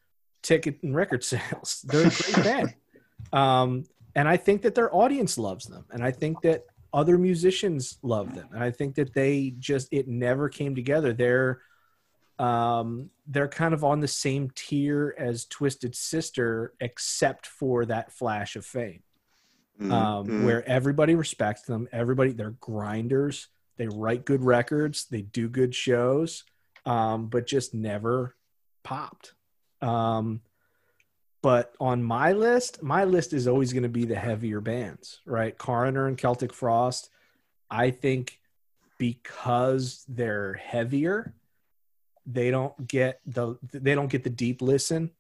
[0.43, 1.85] ticket and record sales.
[1.87, 2.75] They're a great band,
[3.33, 3.85] um,
[4.15, 8.35] and I think that their audience loves them, and I think that other musicians love
[8.35, 11.13] them, and I think that they just it never came together.
[11.13, 11.61] They're
[12.39, 18.57] um, they're kind of on the same tier as Twisted Sister, except for that flash
[18.57, 19.03] of fame
[19.81, 20.45] Mm, um, mm.
[20.45, 21.89] where everybody respects them.
[21.91, 23.49] Everybody, they're grinders.
[23.79, 25.07] They write good records.
[25.07, 26.45] They do good shows,
[26.85, 28.37] um, but just never
[28.83, 29.33] popped.
[29.83, 30.41] Um,
[31.43, 35.57] but on my list, my list is always going to be the heavier bands, right?
[35.57, 37.09] Coroner and Celtic Frost.
[37.71, 38.39] I think
[38.99, 41.35] because they're heavier,
[42.27, 45.11] they don't get the they don't get the deep listen.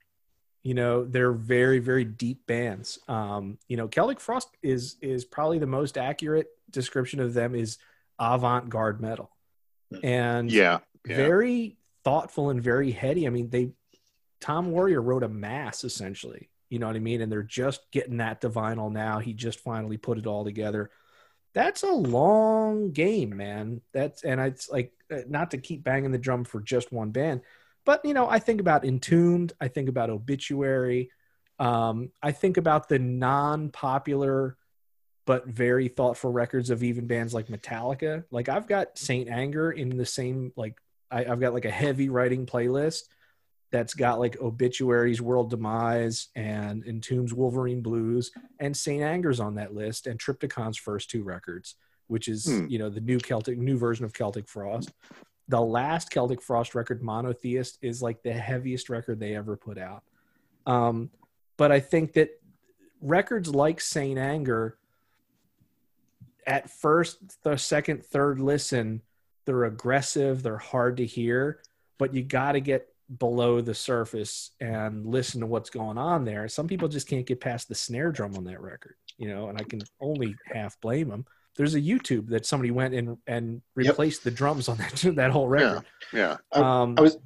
[0.62, 2.98] You know they're very very deep bands.
[3.08, 7.78] Um you know celtic frost is is probably the most accurate description of them is
[8.18, 9.30] avant-garde metal.
[10.02, 11.16] And yeah yeah.
[11.16, 13.26] very thoughtful and very heady.
[13.26, 13.72] I mean they
[14.40, 16.48] tom warrior wrote a mass essentially.
[16.68, 17.20] You know what i mean?
[17.20, 19.18] And they're just getting that to vinyl now.
[19.18, 20.90] He just finally put it all together.
[21.52, 23.80] That's a long game man.
[23.92, 27.42] That's and it's like uh, not to keep banging the drum for just one band
[27.84, 29.52] but you know i think about entombed.
[29.60, 31.10] I think about obituary.
[31.58, 34.56] Um, i think about the non-popular
[35.26, 38.24] but very thoughtful records of even bands like metallica.
[38.30, 40.80] Like i've got saint anger in the same like
[41.10, 43.04] I, i've got like a heavy writing playlist
[43.70, 49.74] that's got like obituaries world demise and entombs wolverine blues and saint anger's on that
[49.74, 51.76] list and triptykon's first two records
[52.08, 52.66] which is Hmm.
[52.68, 54.92] you know the new celtic new version of celtic frost
[55.48, 60.02] the last celtic frost record monotheist is like the heaviest record they ever put out
[60.66, 61.10] um,
[61.56, 62.30] but i think that
[63.00, 64.76] records like saint anger
[66.46, 69.02] at first the second third listen
[69.46, 71.60] they're aggressive, they're hard to hear,
[71.98, 76.48] but you got to get below the surface and listen to what's going on there.
[76.48, 79.58] Some people just can't get past the snare drum on that record, you know, and
[79.60, 81.24] I can only half blame them.
[81.56, 83.88] There's a YouTube that somebody went and and Yep.
[83.88, 85.82] replaced the drums on that that whole record.
[86.12, 86.36] Yeah.
[86.52, 87.18] I- Um, I was-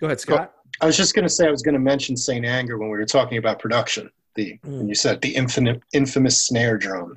[0.00, 0.52] go ahead, Scott.
[0.80, 2.96] I was just going to say I was going to mention Saint Anger when we
[2.96, 4.10] were talking about production.
[4.36, 7.16] The when you said the infinite infamous snare drum,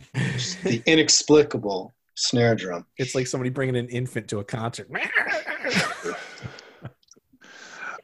[0.63, 2.85] the inexplicable snare drum.
[2.97, 4.87] It's like somebody bringing an infant to a concert.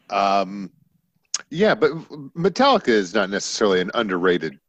[0.10, 0.72] Um,
[1.50, 1.92] yeah, but
[2.36, 4.60] Metallica is not necessarily an underrated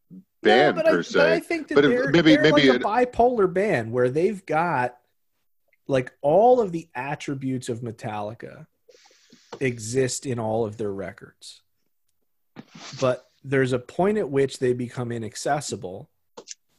[0.43, 1.19] band no, per I, se.
[1.19, 4.45] But I think that But they're, maybe- they're maybe like a bipolar band where they've
[4.47, 4.97] got
[5.87, 8.67] like all of the attributes of Metallica
[9.61, 11.63] exist in all of their records.
[13.01, 16.11] But there's a point at which they become inaccessible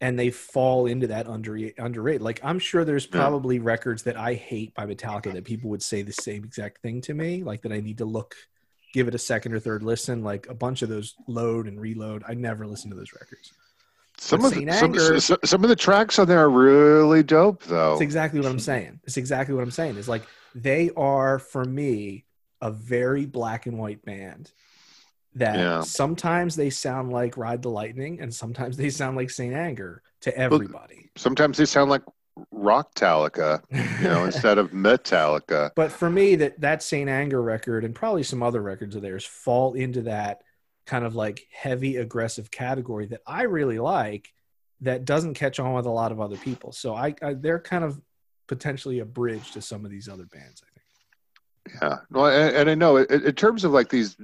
[0.06, 2.22] and they fall into that under underrated.
[2.22, 3.12] Like I'm sure there's Yeah.
[3.20, 7.02] probably records that I hate by Metallica that people would say the same exact thing
[7.02, 8.36] to me, like that I need to look
[8.94, 10.24] give it a second or third listen.
[10.24, 12.24] Like a bunch of those load and reload.
[12.28, 13.52] I never listen to those records.
[14.18, 17.64] some but of the, Anger- some, some of the tracks on there are really dope,
[17.64, 17.94] though.
[17.94, 19.02] It's exactly what I'm saying.
[19.04, 19.98] It's exactly what I'm saying.
[19.98, 22.24] It's like they are for me
[22.62, 24.52] a very black and white band
[25.36, 25.82] that Yeah.
[25.82, 30.36] sometimes they sound like Ride the Lightning and sometimes they sound like Saint Anger to
[30.38, 31.12] everybody.
[31.18, 32.02] Sometimes they sound like
[32.52, 33.62] rock Talica,
[34.02, 35.72] you know, instead of Metallica.
[35.76, 39.26] but for me, that that Saint Anger record and probably some other records of theirs
[39.26, 40.42] fall into that
[40.86, 44.32] kind of like heavy aggressive category that I really like
[44.82, 46.72] that doesn't catch on with a lot of other people.
[46.72, 48.00] So I, I they're kind of
[48.48, 50.62] potentially a bridge to some of these other bands.
[50.64, 51.82] I think.
[51.82, 54.16] Yeah, well, and, and I know in, in terms of like these,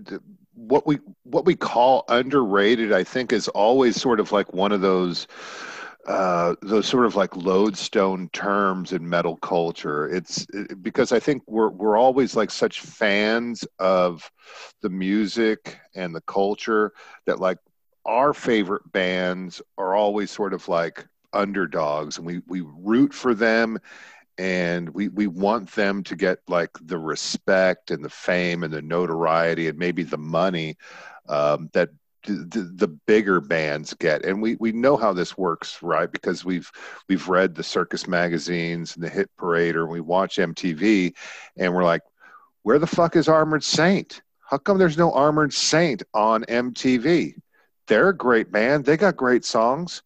[0.54, 4.82] what we what we call underrated, I think is always sort of like one of
[4.82, 5.28] those,
[6.08, 10.10] uh, those sort of like lodestone terms in metal culture.
[10.10, 14.30] It's it, because I think we're we're always like such fans of
[14.82, 16.92] the music and the culture
[17.26, 17.58] that like
[18.06, 23.80] our favorite bands are always sort of like underdogs, and we we root for them
[24.38, 28.82] and we we want them to get like the respect and the fame and the
[28.82, 30.78] notoriety and maybe the money
[31.28, 31.90] um, that
[32.24, 34.24] the, the bigger bands get.
[34.26, 36.12] And we we know how this works right?
[36.12, 36.72] Because we've
[37.10, 41.14] we've read the circus magazines and the hit parade or we watch mtv
[41.58, 42.04] and we're like
[42.64, 44.22] where the fuck is armored saint?
[44.40, 47.36] How come there's no armored saint on mtv
[47.92, 48.86] they're a great band.
[48.86, 50.02] They got great songs.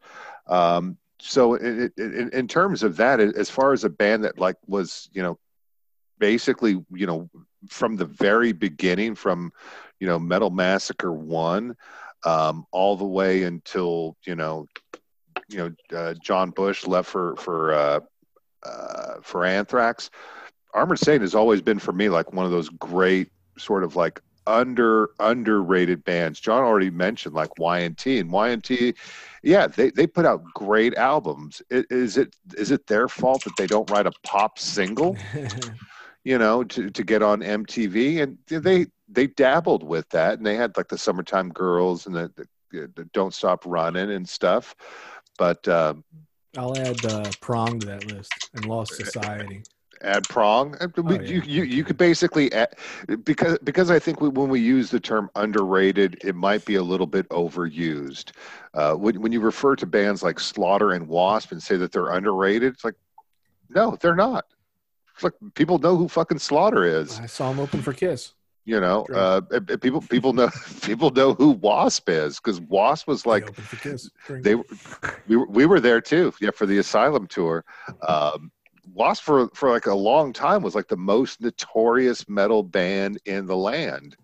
[0.47, 0.97] Um,
[1.27, 5.09] so in, in, in terms of that as far as a band that like was
[5.11, 5.37] you know
[6.19, 7.29] basically you know
[7.69, 9.51] from the very beginning from
[9.99, 11.75] you know metal massacre 1
[12.25, 14.67] um, all the way until you know
[15.49, 17.99] you know uh, john bush left for for uh,
[18.63, 20.11] uh, for anthrax
[20.73, 24.21] armored saint has always been for me like one of those great sort of like
[24.47, 26.39] under underrated bands.
[26.39, 28.93] John already mentioned like y&t and y&t
[29.43, 31.61] yeah they, they put out great albums.
[31.69, 35.17] Is it is it their fault that they don't write a pop single
[36.23, 40.55] you know to, to get on mtv and they they dabbled with that and they
[40.55, 42.47] had like the summertime girls and the, the,
[42.95, 44.75] the don't stop running and stuff.
[45.37, 46.03] But um,
[46.57, 49.63] I'll add uh, Prong to that list and Lost Society.
[50.05, 50.75] Add prong.
[50.95, 51.21] We, Oh, yeah.
[51.21, 52.69] you, you you could basically add,
[53.23, 56.83] because because i think we, when we use the term underrated it might be a
[56.83, 58.31] little bit overused.
[58.73, 62.09] Uh, when, when you refer to bands like slaughter and wasp and say that they're
[62.11, 62.95] underrated it's like
[63.69, 64.45] no they're not.
[65.15, 67.19] It's like people know who fucking slaughter is.
[67.19, 68.33] I saw him open for Kiss.
[68.65, 69.41] you know uh,
[69.81, 70.49] people people know
[70.81, 74.55] people know who wasp is because wasp was like for they
[75.27, 77.63] we were, we were there too yeah for the asylum tour.
[78.07, 78.51] Um
[78.95, 83.45] wasp for for like a long time was like the most notorious metal band in
[83.45, 84.15] the land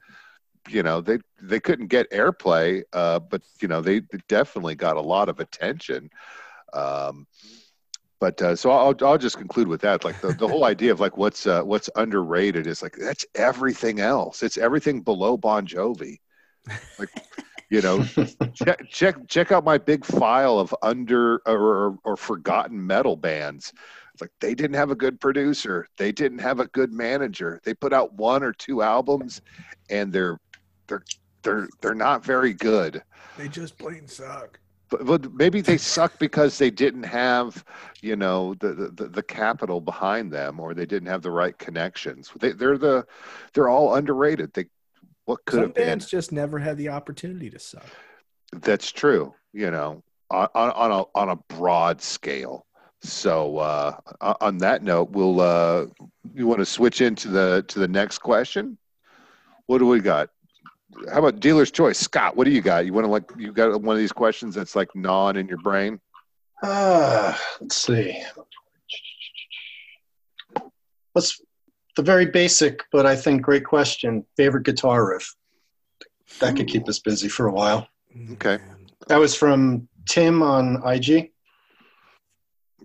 [0.69, 5.01] you know they they couldn't get airplay uh but you know they definitely got a
[5.01, 6.09] lot of attention
[6.73, 7.27] um
[8.21, 10.05] but uh, so I'll, I'll just conclude with that.
[10.05, 13.99] Like the, the whole idea of like what's uh, what's underrated is like that's everything
[13.99, 14.43] else.
[14.43, 16.19] It's everything below Bon Jovi.
[16.99, 17.09] Like
[17.71, 18.03] you know,
[18.53, 23.73] check check check out my big file of under or, or, or forgotten metal bands.
[24.21, 27.59] Like they didn't have a good producer, they didn't have a good manager.
[27.63, 29.41] They put out one or two albums,
[29.89, 30.39] and they're
[30.87, 31.03] they're
[31.41, 33.03] they're they're not very good.
[33.37, 34.59] they just plain suck.
[34.89, 37.63] But, but maybe they suck because they didn't have
[38.01, 42.29] you know the, the the capital behind them, or they didn't have the right connections.
[42.39, 43.05] They, they're the
[43.53, 44.53] they're all underrated.
[44.53, 44.65] They
[45.25, 45.87] what could Some have been.
[45.87, 47.85] bands just never had the opportunity to suck.
[48.53, 49.33] That's true.
[49.53, 52.65] You know, on on on a on a broad scale,
[53.01, 53.97] So uh,
[54.41, 55.87] on that note, we'll uh,
[56.33, 58.77] you want to switch into the to the next question.
[59.65, 60.29] What do we got?
[61.11, 62.35] How about dealer's choice, Scott?
[62.35, 62.85] What do you got?
[62.85, 65.57] You want to like you got one of these questions that's like gnawing in your
[65.57, 65.99] brain?
[66.63, 68.21] Ah, let's see.
[71.13, 71.41] What's
[71.95, 74.25] the very basic, but I think great question?
[74.37, 75.35] Favorite guitar riff?
[76.39, 77.87] That could keep us busy for a while.
[78.33, 78.59] Okay.
[79.07, 81.30] That was from Tim on IG.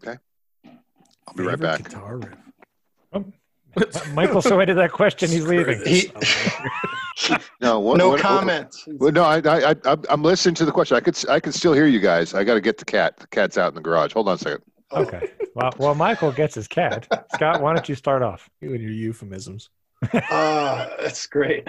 [0.04, 1.84] I'll be right back.
[1.84, 3.24] Guitar riff.
[4.14, 5.80] Michael so into that question, he's leaving.
[5.84, 6.10] He-
[7.62, 8.74] No, what, no what- comment.
[8.86, 10.96] Well, no, I, I, I, I'm- I'm listening to the question.
[10.96, 12.34] I could, I can still hear you guys.
[12.34, 13.16] I got to get the cat.
[13.16, 14.12] The cat's out in the garage.
[14.12, 14.62] Hold on a second.
[14.92, 15.30] Okay.
[15.54, 17.06] Well, well, Michael gets his cat.
[17.34, 18.48] Scott, why don't you start off?
[18.60, 19.70] You and your euphemisms.
[20.30, 21.66] Ah, that's great.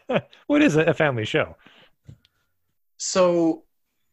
[0.46, 0.88] what is it?
[0.88, 1.56] A family show?
[2.96, 3.64] So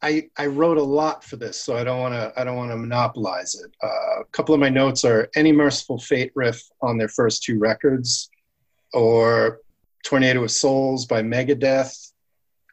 [0.02, 2.72] I I wrote a lot for this, so I don't want to I don't want
[2.72, 3.72] to monopolize it.
[3.84, 7.58] Uh, a couple of my notes are any Mercyful Fate riff on their first two
[7.58, 8.30] records,
[8.94, 9.62] or
[10.04, 12.12] Tornado of Souls by Megadeth.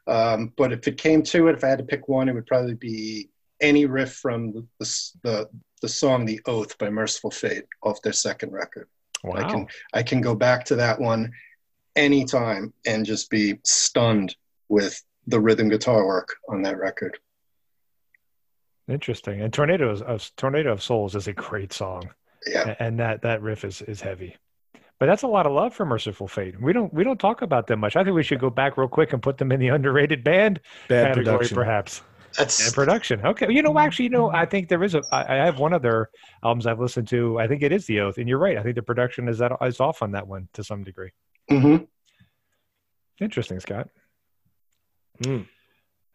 [0.07, 2.45] Um, but if it came to it, if I had to pick one, it would
[2.45, 4.65] probably be any riff from the
[5.23, 5.49] the
[5.81, 8.87] the, song "The Oath" by Mercyful Fate off their second record.
[9.23, 9.35] Wow.
[9.37, 11.31] I can I can go back to that one
[11.95, 14.35] anytime and just be stunned
[14.69, 17.17] with the rhythm guitar work on that record.
[18.87, 19.41] Interesting.
[19.41, 22.09] And Tornadoes of Tornado of Souls is a great song.
[22.45, 22.75] Yeah.
[22.79, 24.35] And that that riff is is heavy.
[24.99, 26.61] But that's a lot of love for Mercyful Fate.
[26.61, 27.95] We don't we don't talk about them much.
[27.95, 30.61] I think we should go back real quick and put them in the underrated band
[30.87, 31.55] Bad category, production.
[31.55, 32.01] perhaps.
[32.37, 33.25] That's And production.
[33.25, 33.51] Okay.
[33.51, 35.01] You know, actually, you know, I think there is a.
[35.11, 36.09] I, I have one of their
[36.43, 37.39] albums I've listened to.
[37.39, 38.57] I think it is The Oath, and you're right.
[38.57, 41.11] I think the production is that is off on that one to some degree.
[41.49, 41.87] mhm.
[43.21, 43.89] Interesting, Scott.
[45.23, 45.41] Hmm.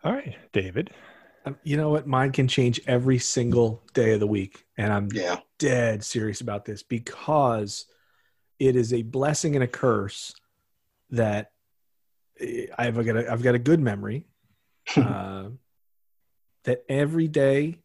[0.05, 0.91] All right, David.
[1.45, 2.07] Um, You know what?
[2.07, 5.39] Mine can change every single day of the week, and I'm yeah.
[5.59, 7.87] dead serious about this because
[8.59, 10.35] it is a blessing and a curse
[11.11, 11.51] that
[12.39, 14.27] eh, I've got a, I've got a good memory.
[14.97, 15.51] uh,
[16.65, 17.77] that every day,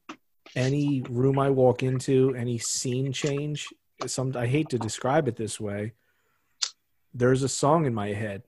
[0.56, 3.68] any room I walk into, any scene change,
[4.06, 5.94] some I hate to describe it this way.
[7.14, 8.44] There's a song in my head.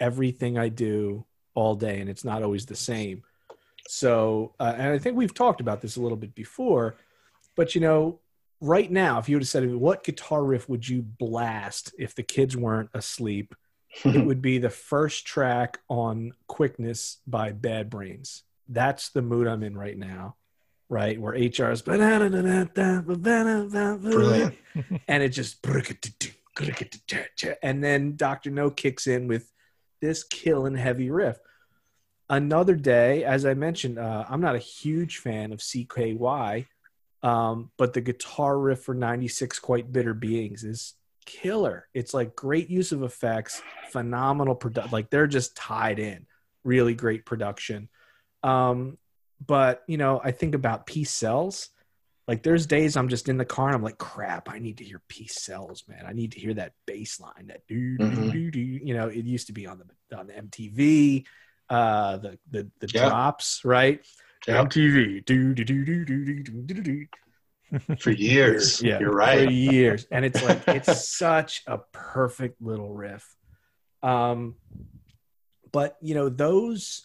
[0.00, 1.24] Everything I do
[1.58, 3.24] all day, and it's not always the same.
[3.88, 6.96] So, uh, and I think we've talked about this a little bit before,
[7.56, 8.20] but you know,
[8.60, 11.92] right now, if you would have said to me, what guitar riff would you blast
[11.98, 13.56] if the kids weren't asleep?
[14.04, 18.44] it would be the first track on Quickness by Bad Brains.
[18.68, 20.36] That's the mood I'm in right now,
[20.88, 21.20] right?
[21.20, 21.82] Where HR is
[24.12, 24.54] Brilliant.
[25.08, 25.62] and it just
[27.62, 28.50] and then Dr.
[28.50, 29.50] No kicks in with
[30.00, 31.38] this killing heavy riff.
[32.30, 36.66] Another day, as I mentioned, uh, I'm not a huge fan of CKY,
[37.22, 41.88] um, but the guitar riff for 96 Quite Bitter Beings is killer.
[41.94, 44.92] It's like great use of effects, phenomenal production.
[44.92, 46.26] Like they're just tied in,
[46.64, 47.88] really great production.
[48.42, 48.98] Um,
[49.44, 51.70] but you know, I think about Peace Sells.
[52.26, 54.84] Like there's days I'm just in the car and I'm like, crap, I need to
[54.84, 56.04] hear Peace Sells, man.
[56.06, 58.32] I need to hear that bass line, that do do Mhm.
[58.32, 58.60] do do.
[58.60, 61.24] You know, it used to be on the on the MTV,
[61.70, 63.08] uh, the the the Yeah.
[63.08, 64.00] drops, right?
[64.46, 64.64] Yeah.
[64.64, 68.80] MTV, do do do do do do do do For years.
[68.82, 69.38] yeah, You're right.
[69.38, 73.36] for years, and it's like it's such a perfect little riff.
[74.02, 74.54] Um,
[75.72, 77.04] but you know those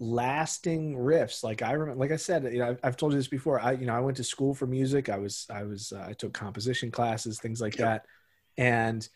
[0.00, 3.28] lasting riffs, like I remember, like I said, you know, I've, I've told you this
[3.28, 3.60] before.
[3.60, 5.08] I, you know, I went to school for music.
[5.08, 7.86] I was, I was, uh, I took composition classes, things like Yep.
[7.86, 8.06] that,
[8.58, 9.08] and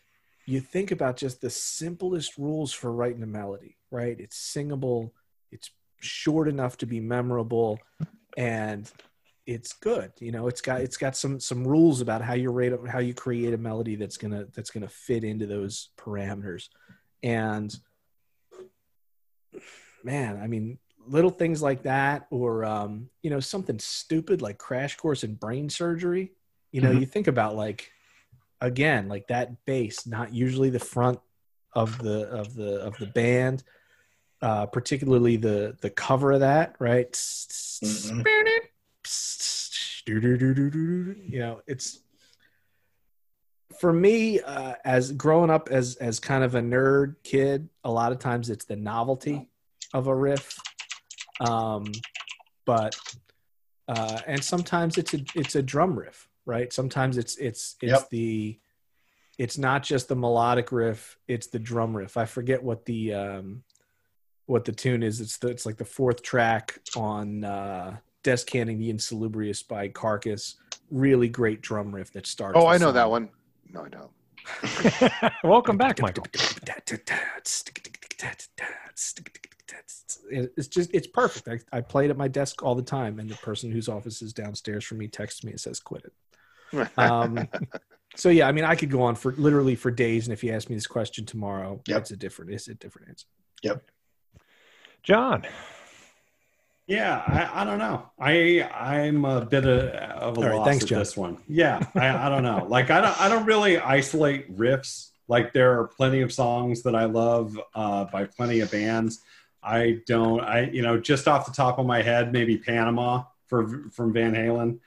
[0.45, 4.19] you think about just the simplest rules for writing a melody, right?
[4.19, 5.13] It's singable,
[5.51, 5.69] it's
[5.99, 7.79] short enough to be memorable,
[8.37, 8.91] and
[9.45, 10.11] it's good.
[10.19, 13.13] You know, it's got it's got some some rules about how you rate how you
[13.13, 16.69] create a melody that's gonna that's gonna fit into those parameters.
[17.23, 17.75] And
[20.03, 20.77] man, I mean,
[21.07, 25.69] little things like that, or um, you know, something stupid like Crash Course in Brain
[25.69, 26.31] Surgery.
[26.71, 26.99] You know, Mhm.
[27.01, 27.91] you think about like
[28.61, 31.19] again, like that bass, not usually the front
[31.73, 33.63] of the of the of the band,
[34.41, 37.11] uh, particularly the the cover of that, right?
[38.11, 38.23] Mhm.
[41.29, 41.99] You know, it's
[43.79, 47.69] for me uh, as growing up as as kind of a nerd kid.
[47.83, 49.49] A lot of times it's the novelty
[49.93, 50.59] of a riff,
[51.39, 51.85] um,
[52.65, 52.97] but
[53.87, 56.71] uh, and sometimes it's a it's a drum riff, right?
[56.71, 58.09] Sometimes it's it's it's Yep.
[58.09, 58.59] the
[59.37, 62.17] it's not just the melodic riff; it's the drum riff.
[62.17, 63.63] I forget what the um,
[64.47, 65.21] what the tune is.
[65.21, 70.55] It's the, it's like the fourth track on uh, descanting the Insalubrious by Carcass.
[70.91, 72.57] Really great drum riff that starts.
[72.59, 73.29] Oh, I know that one.
[73.71, 75.31] No, I don't.
[75.43, 76.25] Welcome back, Michael.
[80.31, 81.69] It's just it's perfect.
[81.71, 84.21] I, I play it at my desk all the time, and the person whose office
[84.21, 86.13] is downstairs from me texts me and says, "Quit it."
[86.97, 87.47] Um,
[88.15, 90.51] so yeah, I mean, I could go on for literally for days, and if you
[90.51, 91.97] ask me this question tomorrow, Yep.
[92.01, 93.27] it's a different it's a different answer.
[93.63, 93.83] Yep.
[95.03, 95.43] John.
[96.87, 98.09] Yeah, I, I don't know.
[98.19, 100.99] I I'm a bit of, of a All right, loss thanks, at John.
[100.99, 101.37] this one.
[101.47, 102.65] Yeah, I, I don't know.
[102.69, 105.09] Like I don't I don't really isolate riffs.
[105.27, 109.21] Like there are plenty of songs that I love uh, by plenty of bands.
[109.61, 110.41] I don't.
[110.41, 114.33] I you know just off the top of my head, maybe Panama for from Van
[114.33, 114.79] Halen.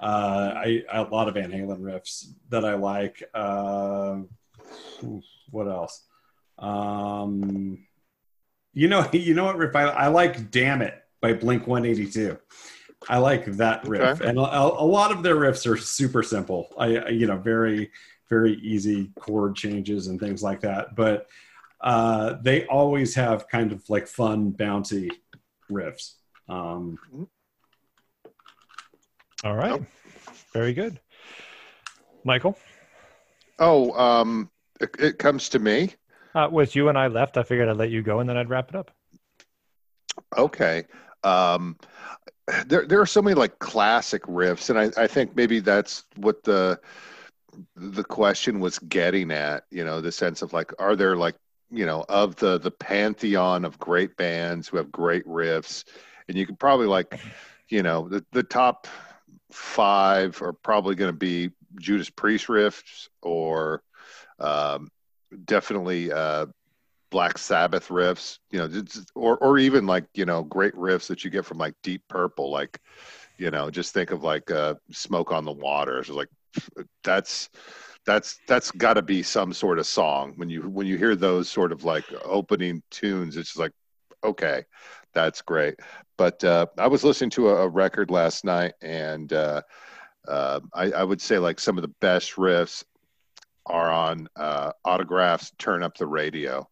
[0.00, 3.22] Uh, I a lot of Van Halen riffs that I like.
[3.34, 4.20] Uh,
[5.50, 6.04] what else?
[6.58, 7.86] Um,
[8.72, 10.50] you know, you know what riff I, I like?
[10.50, 12.38] "Damn It" by Blink One Eighty Two.
[13.08, 14.28] I like that riff, Okay.
[14.28, 16.68] and a, a lot of their riffs are super simple.
[16.78, 17.90] I, I you know very
[18.28, 21.26] very easy chord changes and things like that, but
[21.80, 25.10] uh, they always have kind of like fun, bouncy
[25.70, 26.14] riffs.
[26.48, 26.98] Um,
[29.44, 29.82] All right.
[30.52, 31.00] Very good.
[32.24, 32.58] Michael.
[33.58, 35.94] Oh, um, it, it comes to me.
[36.34, 38.48] Uh, with you and I left, I figured I'd let you go and then I'd
[38.48, 38.90] wrap it up.
[40.36, 40.84] Okay.
[41.24, 41.76] Um,
[42.66, 46.42] there, there are so many like classic riffs, and I, I think maybe that's what
[46.44, 46.80] the
[47.76, 49.64] the question was getting at.
[49.70, 51.36] You know, the sense of like, are there like,
[51.70, 55.84] you know, of the the pantheon of great bands who have great riffs,
[56.28, 57.20] and you could probably like,
[57.68, 58.86] you know, the the top
[59.50, 63.82] five are probably going to be Judas Priest riffs or
[64.38, 64.90] um,
[65.44, 66.46] definitely uh,
[67.10, 68.84] Black Sabbath riffs, you know,
[69.14, 72.50] or or even like you know great riffs that you get from like Deep Purple,
[72.50, 72.80] like
[73.36, 75.98] you know, just think of like uh, Smoke on the Water.
[75.98, 76.28] It's like
[77.02, 77.50] that's
[78.06, 81.48] that's that's got to be some sort of song when you when you hear those
[81.48, 83.36] sort of like opening tunes.
[83.36, 83.72] It's just like
[84.22, 84.64] okay,
[85.14, 85.76] that's great.
[86.16, 89.62] But uh, I was listening to a, a record last night, and uh,
[90.28, 92.84] uh, I, I would say like some of the best riffs
[93.66, 95.52] are on uh, autographs.
[95.58, 96.68] Turn up the radio.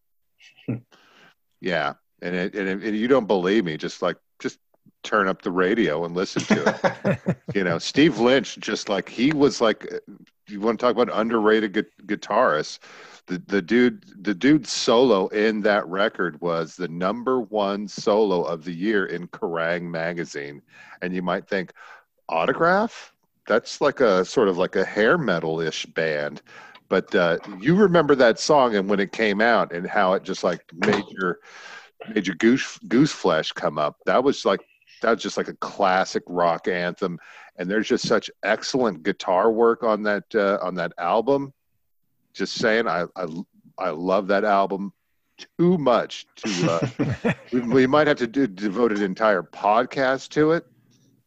[1.61, 4.59] yeah, and it, and, it, and you don't believe me, just like just
[5.03, 7.37] turn up the radio and listen to it.
[7.55, 9.87] you know, Steve Lynch, just like he was like,
[10.47, 12.79] you want to talk about underrated gu- guitarist.
[13.29, 18.65] The, the dude, the dude solo in that record was the number one solo of
[18.65, 20.63] the year in Kerrang magazine,
[21.03, 21.71] and you might think,
[22.27, 23.13] autograph?
[23.47, 26.41] That's like a sort of like a hair metal ish band,
[26.89, 30.43] but uh, you remember that song and when it came out and how it just
[30.43, 31.39] like made your
[32.13, 33.97] made your goose goose flesh come up.
[34.07, 34.61] That was like
[35.01, 37.19] that was just like a classic rock anthem,
[37.57, 41.53] and there's just such excellent guitar work on that uh, on that album.
[42.33, 43.25] Just saying, I I,
[43.77, 44.93] I love that album
[45.57, 46.71] too much to.
[47.25, 50.65] Uh, we, we might have to do, devote an entire podcast to it,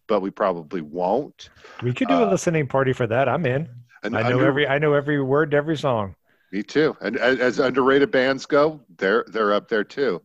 [0.06, 1.48] but we probably won't.
[1.82, 3.28] we could do a Uh, listening party for that.
[3.28, 3.68] I'm in.
[4.02, 6.14] And I know under- every I know every word to every song.
[6.50, 6.94] Me too.
[7.00, 10.20] And as, as underrated bands go, they're they're up there too.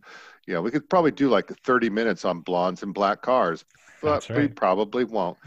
[0.45, 3.65] You know, we could probably do like 30 minutes on blondes and black cars,
[4.02, 4.50] but That's we right.
[4.50, 5.38] probably won't.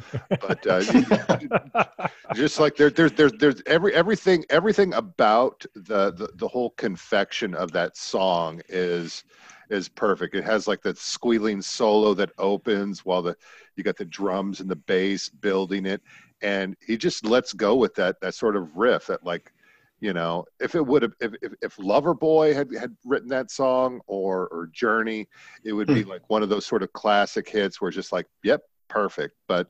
[0.41, 0.85] But uh,
[2.33, 7.55] just like there, there's there's there's every everything everything about the, the the whole confection
[7.55, 9.25] of that song is
[9.71, 10.35] is perfect.
[10.35, 13.37] It has like that squealing solo that opens while the
[13.77, 16.03] you got the drums and the bass building it,
[16.43, 19.53] and he just lets go with that that sort of riff that like
[20.01, 24.01] you know if it would have if, if, if loverboy had had written that song
[24.07, 25.29] or or journey
[25.65, 26.09] it would be hmm.
[26.09, 29.37] like one of those sort of classic hits where it's just like yep perfect.
[29.49, 29.69] But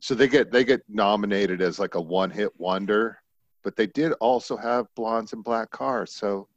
[0.00, 3.18] so they get they get nominated as like a one hit wonder
[3.62, 6.48] but they did also have blondes and black cars so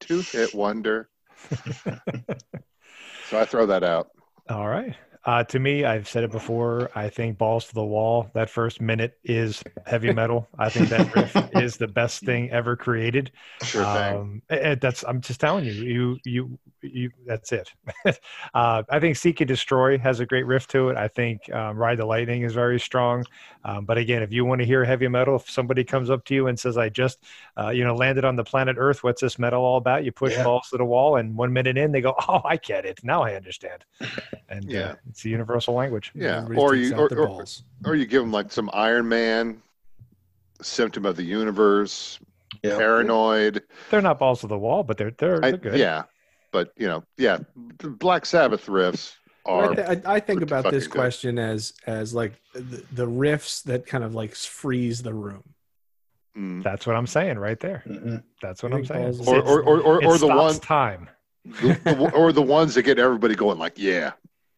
[0.00, 1.08] two hit wonder.
[3.32, 4.10] So i throw that out.
[4.50, 4.94] All right.
[5.24, 6.90] Uh, to me, I've said it before.
[6.96, 8.28] I think balls to the wall.
[8.34, 10.48] That first minute is heavy metal.
[10.58, 13.30] I think that riff is the best thing ever created.
[13.62, 17.10] sure thing Um, and- that's I'm just telling you, you you you.
[17.24, 17.70] That's it.
[18.54, 20.96] uh, I think "Seek and Destroy" has a great riff to it.
[20.96, 23.24] I think um, "Ride the Lightning" is very strong.
[23.64, 26.34] Um, but again, if you want to hear heavy metal, if somebody comes up to
[26.34, 27.22] you and says, "I just,
[27.56, 29.04] uh, you know, landed on the planet Earth.
[29.04, 30.42] What's this metal all about?" You push Yeah.
[30.42, 32.98] balls to the wall, and one minute in, they go, "Oh, I get it.
[33.04, 33.84] Now I understand."
[34.48, 34.94] And Yeah.
[35.12, 36.10] It's a universal language.
[36.14, 37.62] yeah Everybody or you or, or, balls.
[37.84, 39.62] or you give them like some iron man
[40.62, 42.18] symptom of the universe
[42.62, 42.78] Yeah.
[42.78, 45.78] paranoid They're not balls to the wall, but they're they're, they're good.
[45.78, 46.04] yeah,
[46.50, 47.38] but you know, yeah,
[47.78, 49.14] the Black Sabbath riffs.
[49.44, 50.92] are I, th- I, I think about this good.
[50.98, 55.42] question as as like the, the riffs that kind of like freeze the room.
[56.36, 57.82] mm, That's what I'm saying right there.
[57.86, 58.22] Mhm.
[58.40, 59.18] That's what I I'm saying.
[59.26, 61.10] or, or, or, or, or the stops one time.
[61.44, 64.12] the, the- or the ones that get everybody going like yeah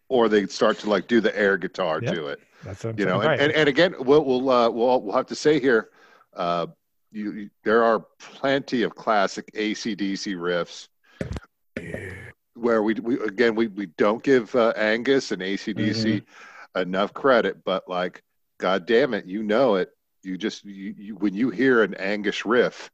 [0.08, 2.14] or they start to like do the air guitar Yep.
[2.14, 3.40] to it That's you know and, right.
[3.40, 5.90] and, and again we'll we'll, uh, we'll we'll have to say here
[6.34, 6.66] uh,
[7.12, 10.88] you, you there are plenty of classic acdc riffs
[12.54, 16.22] where we, we again we, we don't give uh, angus and acdc
[16.76, 18.22] enough credit but like
[18.58, 19.90] god damn it you know it
[20.22, 22.90] you just you, you when you hear an angus riff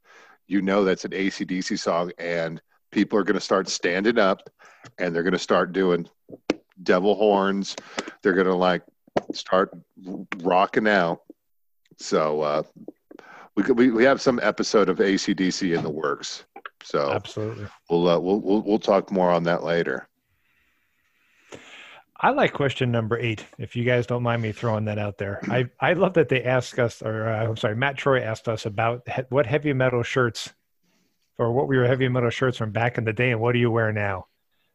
[0.47, 4.49] you know that's an acdc song and people are going to start standing up
[4.97, 6.07] and they're going to start doing
[6.83, 7.75] devil horns
[8.21, 8.83] they're going to like
[9.33, 9.71] start
[10.39, 11.21] rocking out
[11.97, 12.63] so uh
[13.55, 16.45] we, could, we we have some episode of acdc in the works
[16.83, 17.67] so Absolutely.
[17.89, 20.07] we'll uh, we'll, we'll we'll talk more on that later
[22.23, 23.47] I like question number eight.
[23.57, 26.43] If you guys don't mind me throwing that out there, I I love that they
[26.43, 30.03] ask us, or uh, I'm sorry, Matt Troy asked us about he- what heavy metal
[30.03, 30.53] shirts,
[31.39, 33.59] or what were your heavy metal shirts from back in the day, and what do
[33.59, 34.27] you wear now?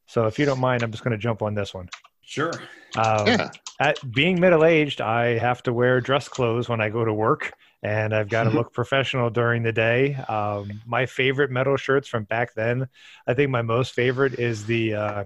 [0.06, 1.88] So if you don't mind, I'm just going to jump on this one.
[2.22, 2.52] Sure.
[2.96, 7.04] Um, yeah at being middle aged, I have to wear dress clothes when I go
[7.04, 7.52] to work,
[7.82, 10.14] and I've got to look professional during the day.
[10.28, 12.88] Um, my favorite metal shirts from back then,
[13.26, 15.24] I think my most favorite is the uh,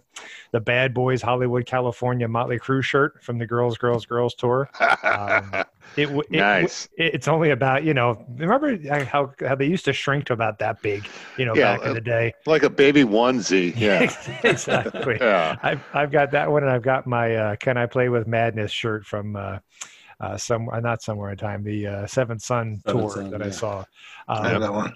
[0.52, 4.70] the Bad Boys Hollywood California Motley Crue shirt from the Girls Girls Girls tour.
[5.10, 5.60] Um,
[5.96, 6.88] It, it Nice.
[6.96, 10.58] it- it's only about you know remember how how they used to shrink to about
[10.60, 12.34] that big you know Yeah, back in uh, the day.
[12.46, 14.10] like a baby onesie yeah
[14.44, 15.20] exactly.
[15.20, 18.26] yeah I've I've got that one, and I've got my uh, "Can I Play with
[18.26, 19.58] Madness" shirt from uh,
[20.20, 23.42] uh, some uh, not somewhere in time the uh, Seventh Son Seventh tour Son, that
[23.42, 23.50] I yeah.
[23.50, 23.84] saw.
[24.28, 24.94] I have Um, that one.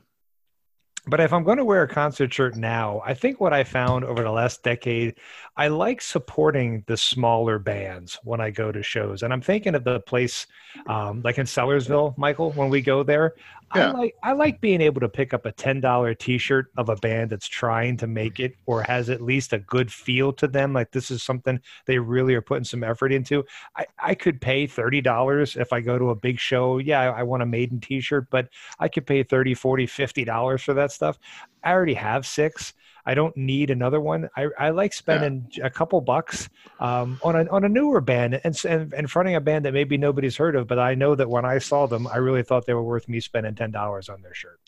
[1.07, 4.05] but if I'm going to wear a concert shirt now, I think what I found
[4.05, 5.17] over the last decade,
[5.57, 9.23] I like supporting the smaller bands when I go to shows.
[9.23, 10.47] And I'm thinking of the place
[10.87, 13.35] um, like in Sellersville, Michael, when we go there.
[13.75, 13.89] Yeah.
[13.89, 16.89] I like I like being able to pick up a ten dollar t shirt of
[16.89, 20.47] a band that's trying to make it or has at least a good feel to
[20.47, 20.73] them.
[20.73, 23.45] Like this is something they really are putting some effort into.
[23.77, 26.79] I, I could pay thirty dollars if I go to a big show.
[26.79, 28.49] Yeah, I, I want a maiden t shirt, but
[28.79, 31.19] I could pay 30 40 50 dollars for that stuff
[31.63, 32.75] i already have six
[33.07, 36.49] i don't need another one i, I like spending a couple bucks
[36.81, 39.97] um, on, a, on a newer band and, and and fronting a band that maybe
[39.97, 42.75] nobody's heard of but i know that when i saw them i really thought they
[42.75, 44.61] were worth me spending $10 on their shirt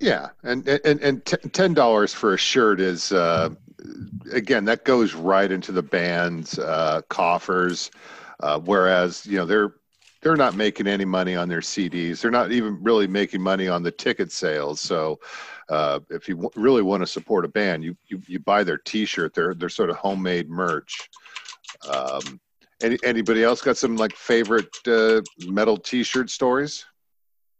[0.00, 3.50] Yeah, and and and ten dollars for a shirt is uh,
[4.32, 7.90] again that goes right into the band's uh, coffers.
[8.40, 9.74] Uh, whereas you know they're
[10.20, 12.20] they're not making any money on their CDs.
[12.20, 14.80] They're not even really making money on the ticket sales.
[14.80, 15.20] So
[15.68, 18.78] uh, if you w- really want to support a band, you, you you buy their
[18.78, 19.34] T-shirt.
[19.34, 21.08] They're they're sort of homemade merch.
[21.88, 22.40] Um,
[22.82, 26.84] any, anybody else got some like favorite uh, metal T-shirt stories?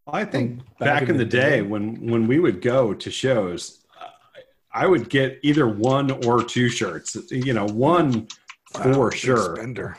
[0.06, 3.84] I think From back, in the day, when when we would go to shows,
[4.72, 7.16] I would get either one or two shirts.
[7.30, 8.26] You know, one
[8.72, 9.56] for sure.
[9.56, 9.96] Spender.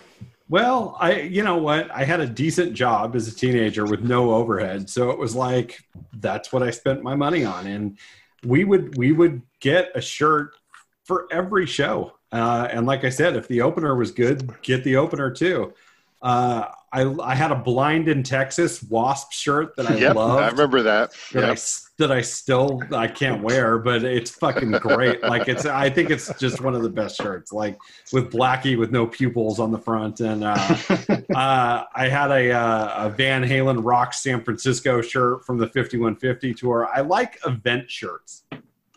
[0.49, 1.91] Well, I you know what?
[1.91, 5.79] I had a decent job as a teenager with no overhead, so it was like
[6.13, 7.97] that's what I spent my money on, and
[8.43, 10.55] we would we would get a shirt
[11.03, 12.13] for every show.
[12.31, 15.73] Uh, and like I said, if the opener was good, get the opener too.
[16.21, 20.49] Uh, I I had a blind in Texas wasp shirt that I yep, loved I
[20.49, 21.11] remember that.
[21.33, 21.57] that I Yep.
[21.57, 25.21] s- that I still I can't wear, but it's fucking great.
[25.21, 27.51] like it's I think it's just one of the best shirts.
[27.51, 27.77] Like
[28.13, 30.55] with Blackie with no pupils on the front, and uh,
[31.35, 36.53] uh, I had a, uh, a Van Halen Rock San Francisco shirt from the 5150
[36.53, 36.89] tour.
[36.93, 38.43] I like event shirts.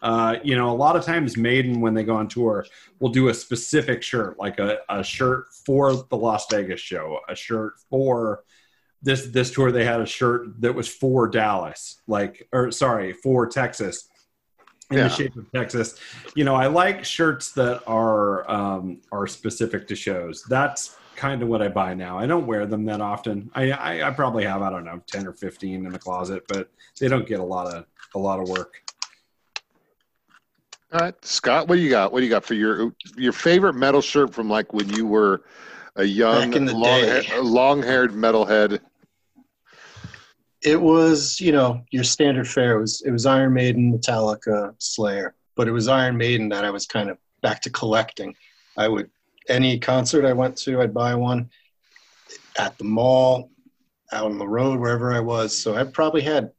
[0.03, 2.67] Uh, you know, a lot of times Maiden, when they go on tour,
[2.99, 7.35] will do a specific shirt, like a, a shirt for the Las Vegas show, a
[7.37, 8.43] shirt for
[9.01, 9.71] this this tour.
[9.71, 14.09] They had a shirt that was for Dallas, like or sorry, for Texas,
[14.91, 15.05] in Yeah.
[15.05, 15.95] the shape of Texas.
[16.35, 20.43] You know, I like shirts that are um, are specific to shows.
[20.49, 22.19] That's kind of what I buy now.
[22.19, 23.51] I don't wear them that often.
[23.55, 26.71] I, I I probably have I don't know ten or fifteen in the closet, but
[26.99, 28.83] they don't get a lot of a lot of work.
[30.93, 32.13] All right, Scott, what do you got?
[32.13, 35.43] What do you got for your your favorite metal shirt from like when you were
[35.97, 37.27] a young, Back in the long, day.
[37.41, 38.81] long-haired metalhead?
[40.63, 42.77] It was, you know, your standard fare.
[42.77, 46.71] It was it was Iron Maiden, Metallica, Slayer, but it was Iron Maiden that I
[46.71, 48.35] was kind of back to collecting.
[48.77, 49.11] I would
[49.49, 51.49] any concert I went to, I'd buy one
[52.59, 53.51] at the mall,
[54.13, 55.57] out on the road, wherever I was.
[55.57, 56.53] So I probably had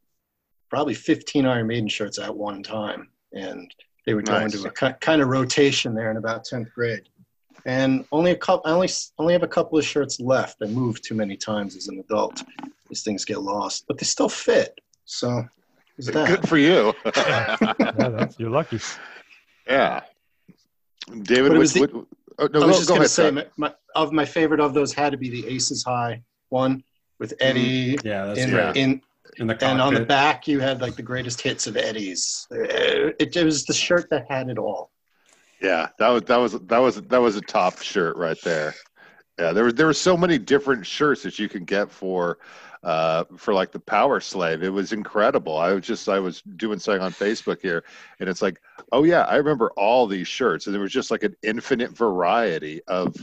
[0.72, 3.72] probably 15 Iron Maiden shirts at one time, and
[4.05, 4.53] they would go Nice.
[4.55, 7.09] into a kind of rotation there in about 10th grade.
[7.65, 8.69] and only a couple.
[8.69, 10.57] I only only have a couple of shirts left.
[10.61, 12.43] I moved too many times as an adult.
[12.89, 14.80] These things get lost, but they still fit.
[15.05, 15.45] So,
[15.97, 16.27] that?
[16.27, 16.93] Good for you.
[17.15, 17.55] Yeah,
[18.09, 18.80] that's, you're lucky.
[19.67, 20.01] yeah.
[21.07, 21.91] David, But it what, was the- what,
[22.39, 24.91] oh, no, I was just just gonna say, my, my, of my favorite of those
[24.93, 26.84] had to be the Aces High one
[27.19, 27.47] with mm-hmm.
[27.47, 28.73] Eddie Yeah, that's in Yeah.
[28.75, 29.01] in in the
[29.39, 32.47] and on the back you had like the greatest hits of Eddie's.
[32.51, 32.57] Uh,
[33.19, 34.91] It, it was the shirt that had it all.
[35.61, 38.73] Yeah, that was that was that was that was a top shirt right there.
[39.39, 42.38] Yeah, there was there were so many different shirts that you can get for
[42.84, 44.61] uh for like the Power Slave.
[44.61, 45.57] It was incredible.
[45.57, 47.84] I was just I was doing something on Facebook here
[48.19, 48.61] and it's like,
[48.91, 52.81] "Oh yeah, I remember all these shirts." And there was just like an infinite variety
[52.88, 53.15] of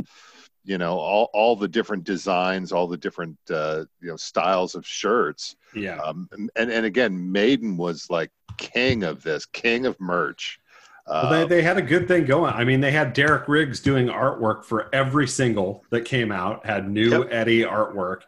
[0.65, 4.87] you know, all all the different designs, all the different uh you know styles of
[4.87, 5.57] shirts.
[5.75, 5.99] yeah.
[5.99, 10.61] Um and and again, Maiden was like king of this, king of merch.
[11.07, 12.53] Well, Uh, they, they had a good thing going.
[12.53, 16.89] I mean, they had Derek Riggs doing artwork for every single that came out, had
[16.89, 17.29] new Yep.
[17.33, 18.21] Eddie artwork.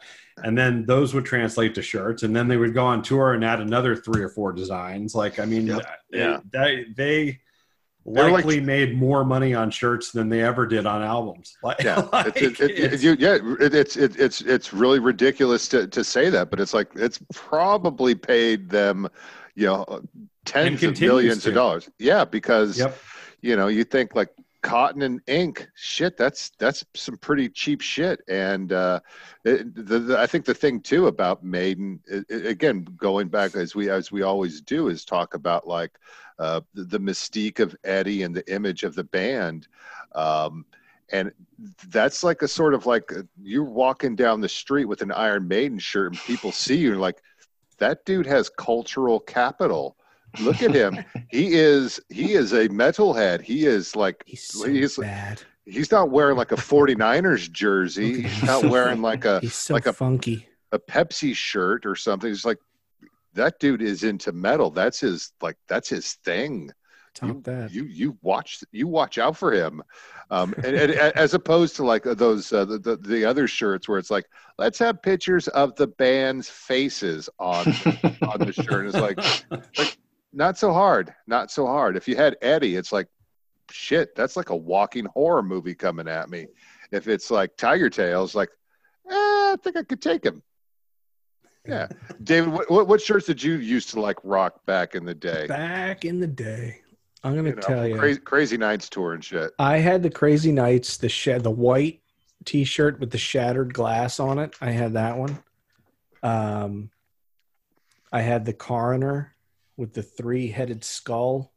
[0.42, 2.22] And then those would translate to shirts.
[2.24, 5.14] And then they would go on tour and add another three or four designs.
[5.14, 5.86] Like, I mean, Yep.
[6.10, 6.40] Yeah.
[6.50, 7.40] they, they
[8.04, 11.56] They're like- likely made more money on shirts than they ever did on albums.
[11.62, 15.68] Like, yeah, like, it, it, it's- you, yeah, it, it's it, it's it's really ridiculous
[15.68, 19.08] to, to say that, but it's like it's probably paid them,
[19.54, 20.02] you know,
[20.44, 21.50] tens of millions to.
[21.50, 21.88] of dollars.
[21.98, 22.98] Yeah, because Yep.
[23.42, 24.30] you know you think like
[24.62, 28.20] cotton and ink, shit, that's that's some pretty cheap shit.
[28.28, 29.00] And uh,
[29.44, 33.54] it, the, the, I think the thing too about Maiden, i i- again, going back
[33.54, 35.92] as we as we always do, is talk about like
[36.38, 39.68] uh, the, the mystique of Eddie and the image of the band.
[40.14, 40.64] Um,
[41.12, 41.30] and
[41.88, 45.78] that's like a sort of like you're walking down the street with an Iron Maiden
[45.78, 47.20] shirt, and people see you and like
[47.78, 49.96] that dude has cultural capital.
[50.40, 51.04] Look at him.
[51.30, 53.42] he is he is a metalhead.
[53.42, 55.42] He is like He's so He's- bad.
[55.66, 58.22] he's not wearing like a 49ers jersey.
[58.22, 60.46] He's not wearing like a He's so like a funky.
[60.72, 62.30] a Pepsi shirt or something.
[62.30, 62.58] It's like
[63.34, 64.70] that dude is into metal.
[64.70, 66.70] That's his like that's his thing.
[67.14, 67.72] Top that.
[67.72, 69.82] You you watch you watch out for him,
[70.30, 73.98] um, and, and as opposed to like those uh, the, the the other shirts where
[73.98, 74.24] it's like
[74.58, 77.66] let's have pictures of the band's faces on
[78.22, 78.86] on the shirt.
[78.86, 78.96] It's
[79.78, 79.98] like
[80.32, 81.96] not so hard, not so hard.
[81.96, 83.08] If you had Eddie, it's like
[83.70, 84.14] shit.
[84.14, 86.46] That's like a walking horror movie coming at me.
[86.92, 88.48] If it's like Tigertailz, like
[89.10, 90.42] eh, I think I could take him.
[91.66, 91.88] Yeah,
[92.24, 95.46] David, what, what what shirts did you used to like rock back in the day?
[95.46, 96.80] Back in the day,
[97.22, 97.96] I'm gonna You know, tell you.
[97.98, 99.52] crazy, crazy Nights tour and shit.
[99.58, 102.00] I had the Crazy Nights, the sh- the white
[102.44, 104.54] T-shirt with the shattered glass on it.
[104.60, 105.38] I had that one.
[106.24, 106.90] Um,
[108.12, 109.34] I had the Coroner
[109.76, 111.52] with the three-headed skull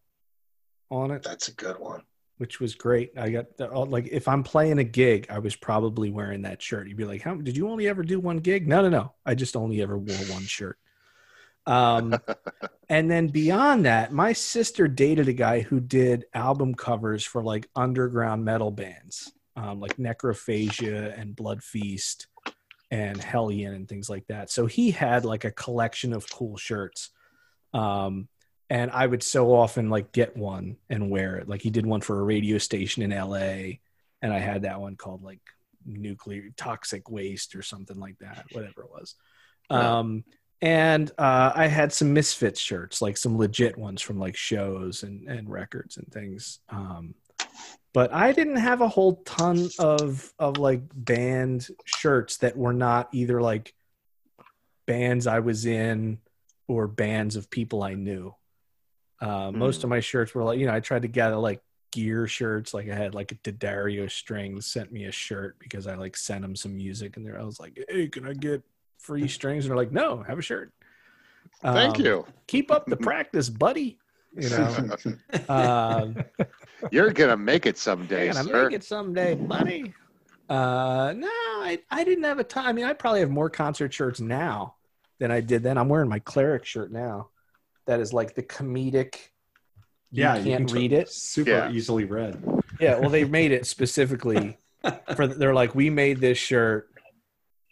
[0.91, 2.03] on it, That's a good one.
[2.37, 3.17] Which was great.
[3.17, 6.87] I got the, like if I'm playing a gig, I was probably wearing that shirt.
[6.87, 9.13] You'd be like, "How did you only ever do one gig?" No, no, no.
[9.25, 10.77] I just only ever wore one shirt.
[11.65, 12.17] Um,
[12.89, 17.69] and then beyond that, my sister dated a guy who did album covers for like
[17.75, 22.27] underground metal bands, um, like Necrophagia and Blood Feast
[22.91, 24.49] and Hellion and things like that.
[24.49, 27.11] So he had like a collection of cool shirts.
[27.73, 28.27] Um,
[28.69, 31.47] and I would so often like get one and wear it.
[31.47, 33.77] Like he did one for a radio station in LA,
[34.21, 35.41] and I had that one called like
[35.85, 39.15] nuclear toxic waste or something like that, whatever it was.
[39.69, 39.97] Yeah.
[39.97, 40.23] Um,
[40.61, 45.27] and uh, I had some Misfits shirts, like some legit ones from like shows and,
[45.27, 46.59] and records and things.
[46.69, 47.13] Um,
[47.93, 53.09] but I didn't have a whole ton of of like band shirts that were not
[53.13, 53.73] either like
[54.85, 56.19] bands I was in
[56.67, 58.33] or bands of people I knew.
[59.21, 61.61] Uh, Most of my shirts were like, you know, I tried to gather like
[61.91, 62.73] gear shirts.
[62.73, 66.43] Like I had like a D'Addario Strings sent me a shirt because I like sent
[66.43, 68.61] him some music, and there I was like, "Hey, can I get
[68.99, 70.71] free strings?" And they're like, "No, have a shirt."
[71.61, 72.25] Thank Um, you.
[72.47, 73.97] Keep up the practice, buddy.
[74.37, 74.95] You know,
[75.49, 76.17] um,
[76.91, 78.65] You're gonna make it someday, gonna sir.
[78.65, 79.93] make it someday, buddy.
[80.49, 82.65] Uh, no, I, I didn't have a time.
[82.67, 84.75] I mean, I probably have more concert shirts now
[85.19, 85.77] than I did then.
[85.77, 87.29] I'm wearing my cleric shirt now.
[87.85, 89.15] That is like the comedic.
[90.11, 91.09] You yeah, can't can read it.
[91.09, 91.71] Super Yeah.
[91.71, 92.41] easily read.
[92.79, 94.57] Yeah, well, they made it specifically
[95.15, 95.27] for.
[95.27, 96.89] They're like, we made this shirt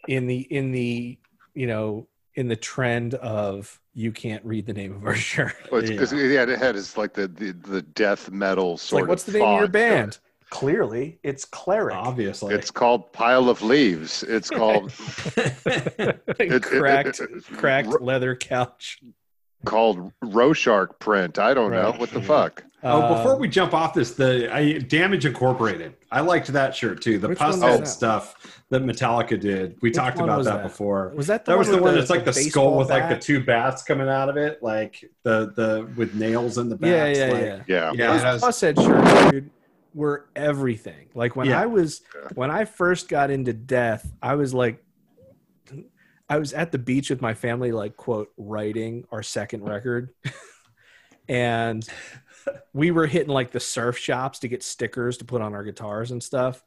[0.08, 1.18] in the in the
[1.54, 5.54] you know in the trend of you can't read the name of our shirt.
[5.72, 9.02] Well, it's, it's- yeah, it had is like the, the the death metal It's sort
[9.02, 10.18] like, what's the of name of your font to band?
[10.50, 11.94] Clearly, it's cleric.
[11.96, 12.54] Obviously.
[12.54, 14.22] It's called Pile of Leaves.
[14.24, 14.92] It's called
[15.36, 19.00] it- it- cracked, it- cracked Ro- leather couch.
[19.64, 21.38] Called Rorschach print.
[21.38, 22.64] I don't know what the fuck.
[22.86, 25.94] Oh, before Um, we jump off this, the I, Damage Incorporated.
[26.12, 27.18] I liked that shirt too.
[27.18, 27.86] The Which one was pus that?
[27.86, 29.76] stuff that Metallica did.
[29.80, 30.62] We Which talked about that, that?
[30.64, 31.10] before.
[31.16, 33.16] was that the That was the one that's like the skull baseball with like the
[33.18, 37.18] two bats coming out of it, like the the with nails in the Yeah, bats.
[37.18, 37.62] yeah, like, yeah.
[37.66, 37.92] Yeah.
[37.94, 39.50] Yeah, Those that Pushead shirts, dude,
[39.94, 41.08] were everything.
[41.14, 41.62] Like when Yeah.
[41.62, 42.02] I was
[42.34, 44.83] when I first got into death, I was like
[46.28, 50.10] I was at the beach with my family, like quote, writing our second record.
[51.28, 51.86] and
[52.72, 56.10] we were hitting like the surf shops to get stickers to put on our guitars
[56.10, 56.62] and stuff.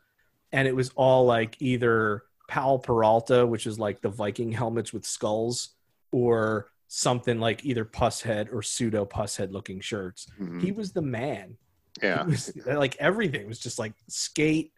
[0.51, 5.05] And it was all like either Powell Peralta, which is like the Viking helmets with
[5.05, 5.69] skulls,
[6.11, 10.61] or something like either Pushead or pseudo Pushead looking shirts Mhm.
[10.61, 11.57] he was the man.
[12.01, 12.23] Yeah.
[12.23, 14.71] Was like everything was just like skate.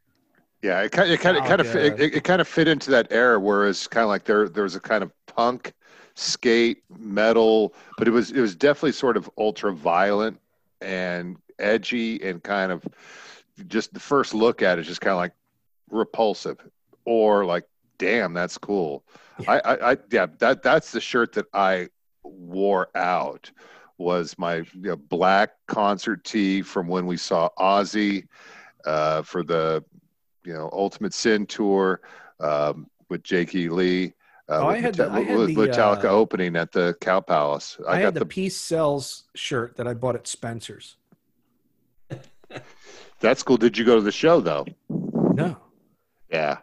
[0.62, 2.92] Yeah, it kind of, it kind of, kind of, it, it kind of fit into
[2.92, 5.74] that era, whereas kind of like there, there was a kind of punk,
[6.16, 10.38] skate, metal, but it was, it was definitely sort of ultra violent
[10.82, 12.86] and edgy and kind of
[13.68, 15.34] just the first look at it is just kind of like
[15.90, 16.58] repulsive
[17.06, 17.66] or like,
[17.98, 19.04] damn, that's cool.
[19.40, 19.52] Yeah.
[19.52, 21.88] I, I, I, yeah, that, that's the shirt that I
[22.24, 23.50] wore out
[23.98, 28.28] was my you know, black concert tee from when we saw Ozzy
[28.86, 29.84] uh, for the
[30.50, 32.02] you know Ultimate Sin tour
[32.40, 33.70] um, with Jake E.
[33.70, 34.14] Lee.
[34.50, 37.78] Uh, Oh, I had the- I had the, Metallica uh, opening at the Cow Palace.
[37.88, 40.98] I, I, had got the, the, Peace Sells shirt that I bought at Spencer's.
[43.20, 43.58] that's cool.
[43.58, 44.66] Did you go to the show though?
[44.90, 45.56] No.
[46.32, 46.58] Yeah,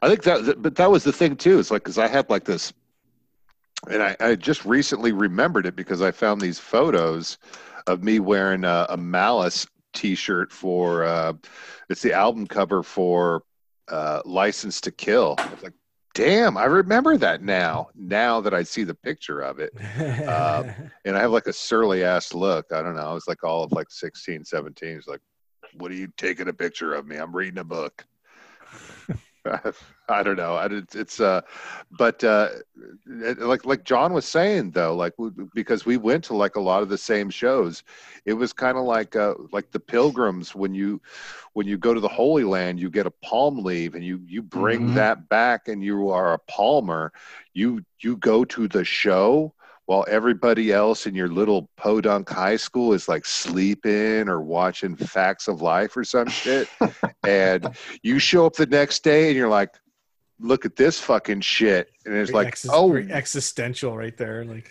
[0.00, 1.58] I think that, but that was the thing too.
[1.58, 2.72] It's like because I had like this,
[3.90, 7.36] and I, I just recently remembered it because I found these photos
[7.86, 11.04] of me wearing a, a Malice T-shirt for.
[11.04, 11.32] Uh,
[11.88, 13.42] it's the album cover for
[13.88, 15.72] uh, "License to Kill." I was like,
[16.14, 20.64] "Damn, I remember that now." Now that I see the picture of it, Uh,
[21.04, 22.66] and I have like a surly ass look.
[22.72, 23.10] I don't know.
[23.10, 24.88] I was like all of like 16, 17.
[24.96, 25.20] It's like,
[25.74, 27.16] what are you taking a picture of me?
[27.16, 28.04] I'm reading a book.
[30.08, 30.54] I don't know.
[30.54, 31.40] I, it's, it's uh,
[31.90, 32.48] but uh,
[33.06, 36.60] it- like like John was saying though, like we, because we went to like a
[36.60, 37.82] lot of the same shows,
[38.24, 41.00] it was kind of like uh, like the pilgrims when you
[41.54, 44.42] when you go to the Holy Land, you get a palm leaf and you you
[44.42, 44.92] bring Mhm.
[44.92, 47.12] that back and you are a palmer.
[47.54, 49.54] You you go to the show
[49.86, 55.48] while everybody else in your little podunk high school is like sleeping or watching Facts
[55.48, 56.68] of Life or some shit.
[57.26, 57.68] and
[58.02, 59.74] you show up the next day and you're like,
[60.38, 61.90] look at this fucking shit.
[62.06, 64.44] And it's Very like, oh, existential right there.
[64.44, 64.70] Like,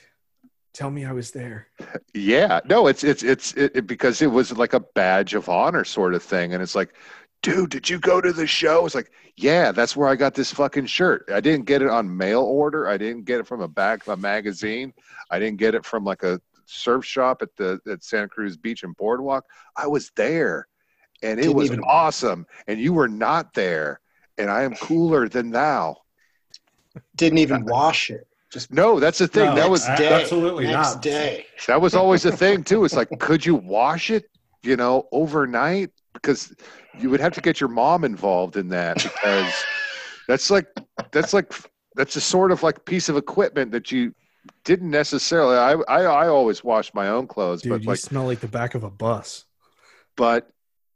[0.73, 1.67] tell me I was there.
[2.13, 2.61] yeah.
[2.65, 6.13] No, it's, it's, it's, it, it- because it was like a badge of honor sort
[6.13, 6.53] of thing.
[6.53, 6.93] And it's like,
[7.41, 8.85] dude, did you go to the show?
[8.85, 11.29] It's like, yeah, that's where I got this fucking shirt.
[11.33, 12.87] I didn't get it on mail order.
[12.87, 14.93] I didn't get it from a back of a magazine.
[15.31, 18.83] I didn't get it from like a surf shop at the at Santa Cruz Beach
[18.83, 19.45] and Boardwalk.
[19.77, 20.67] I was there,
[21.23, 22.45] and it Didn't was even- awesome.
[22.67, 24.01] And you were not there,
[24.37, 25.97] and I am cooler than thou.
[27.15, 28.27] Didn't even wash it.
[28.51, 29.45] Just No, that's the thing.
[29.51, 31.01] No, that was I- day, absolutely next not.
[31.03, 31.45] day.
[31.67, 32.83] that was always the thing too.
[32.83, 34.25] It's like, could you wash it?
[34.63, 35.91] You know, overnight
[36.21, 36.53] because
[36.97, 39.53] you would have to get your mom involved in that because
[40.27, 40.67] that's like
[41.11, 41.53] that's like
[41.95, 44.13] that's a sort of like piece of equipment that you
[44.63, 45.57] didn't necessarily.
[45.57, 48.47] I I, I always wash my own clothes, Dude, but you like smell like the
[48.47, 49.45] back of a bus.
[50.15, 50.49] but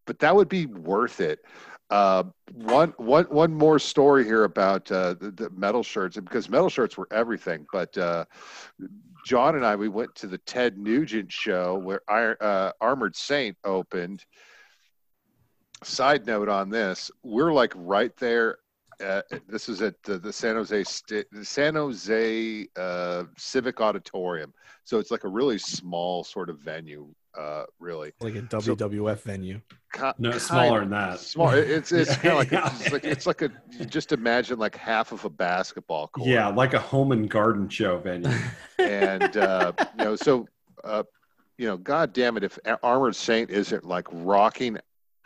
[0.06, 1.40] but that would be worth it.
[1.90, 6.70] Uh, one one one more story here about uh, the, the metal shirts because metal
[6.70, 7.66] shirts were everything.
[7.72, 8.26] But uh,
[9.26, 13.58] John and I we went to the Ted Nugent show where Iron, uh, Armored Saint
[13.64, 14.26] opened.
[15.84, 18.58] Side note on this, we're like right there.
[19.04, 24.54] Uh, this is at the, the San Jose Sta- the San Jose uh, Civic Auditorium,
[24.84, 27.08] so it's like a really small sort of venue,
[27.38, 28.14] uh, really.
[28.22, 29.60] Like a WWF venue.
[29.94, 31.20] Ki- No, smaller of- than that.
[31.20, 31.50] Small.
[31.50, 32.72] It's it's kind of like Yeah.
[32.80, 36.30] it's like it's like a you just imagine like half of a basketball court.
[36.30, 38.30] Yeah, like a home and garden show venue.
[38.80, 40.48] and uh, you know so
[40.84, 41.04] uh,
[41.58, 44.78] you know god damn it if armored saint isn't like rocking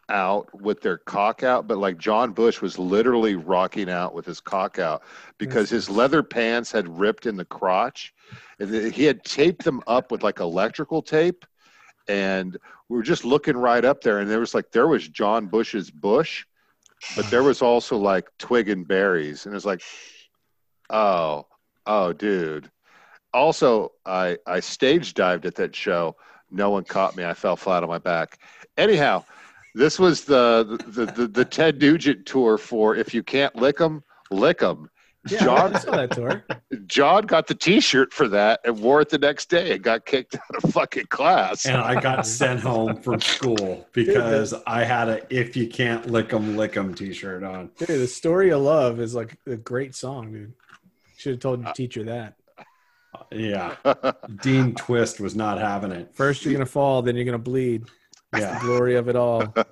[0.10, 4.40] out with their cock out but like john bush was literally rocking out with his
[4.40, 5.02] cock out
[5.38, 8.14] because his leather pants had ripped in the crotch.
[8.60, 11.46] And he had taped them up with like electrical tape
[12.08, 12.58] and
[12.90, 15.92] we were just looking right up there and there was like there was john bush's
[15.92, 16.46] bush
[17.16, 19.46] but there was also like twig and berries.
[19.46, 19.82] And it's like
[20.90, 21.46] oh
[21.86, 22.72] oh dude.
[23.34, 26.16] Also i i stage dived at that show.
[26.50, 27.26] No one caught me.
[27.26, 28.40] I fell flat on my back.
[28.78, 29.26] Anyhow
[29.78, 34.04] this was the the the, the ted nugent tour for if you can't lick them
[34.32, 34.90] lick them
[35.30, 36.44] Yeah, John- I saw that tour.
[36.88, 40.36] John got the T-shirt for that and wore it the next day and got kicked
[40.36, 41.66] out of fucking class.
[41.66, 46.32] and I got sent home from school because I had a "If you can't lick
[46.34, 47.72] 'em, lick 'em" T-shirt on.
[47.78, 50.54] Dude, the story of love is like a great song, dude.
[51.18, 52.36] Should have Uh, told your teacher that.
[53.32, 53.76] Yeah,
[54.44, 56.12] Dean Twist was not having it.
[56.14, 57.86] First you're gonna fall, then you're gonna bleed.
[58.36, 58.60] Yeah.
[58.60, 59.54] the glory of it all.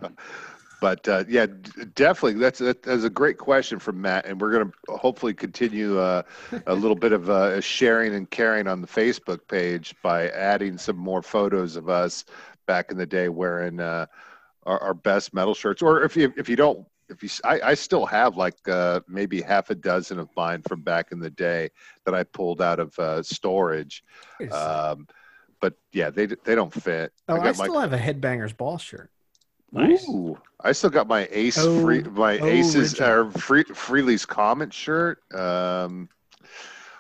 [0.82, 1.48] But uh, yeah,
[1.96, 2.40] definitely.
[2.40, 6.22] That's a, that's a great question from Matt, and we're going to hopefully continue uh,
[6.68, 10.98] a little bit of uh, sharing and caring on the Facebook page by adding some
[10.98, 12.26] more photos of us
[12.68, 14.06] back in the day wearing uh,
[14.66, 15.82] our, our best metal shirts.
[15.82, 19.70] Or if you if you don't, if you, I still have like uh, maybe half
[19.70, 21.70] a dozen of mine from back in the day
[22.06, 24.04] that I pulled out of uh, storage.
[24.52, 25.08] Um,
[25.66, 27.12] but yeah, they they don't fit.
[27.28, 29.10] oh, I, got my- still have a headbangers ball shirt.
[29.72, 30.08] Nice.
[30.08, 33.10] Ooh, I still got my Ace Oh, free, my oh, Aces Richard.
[33.10, 35.20] or free, Frehley's Comet shirt.
[35.34, 36.08] Um,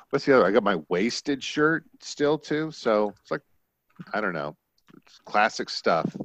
[0.10, 0.48] what's the other?
[0.48, 2.72] I got my Wasted shirt still too.
[2.72, 3.42] So it's like
[4.16, 4.58] I don't know,
[4.98, 6.18] it's classic stuff.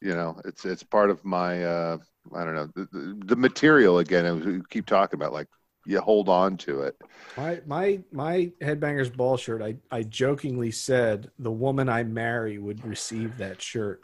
[0.00, 1.98] You know, it's it's part of my uh,
[2.34, 4.44] I don't know the, the, the material again.
[4.44, 5.46] We keep talking about like
[5.86, 6.96] you hold on to it.
[7.36, 9.62] My my my headbangers ball shirt.
[9.62, 14.00] I I jokingly said the woman I marry would receive that shirt,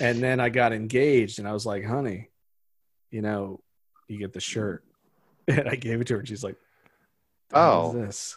[0.00, 2.28] and then I got engaged, and I was like, "Honey,
[3.10, 3.60] you know,
[4.08, 4.84] you get the shirt,"
[5.48, 6.56] and I gave it to her, and she's like,
[7.54, 7.96] Oh.
[7.96, 8.34] is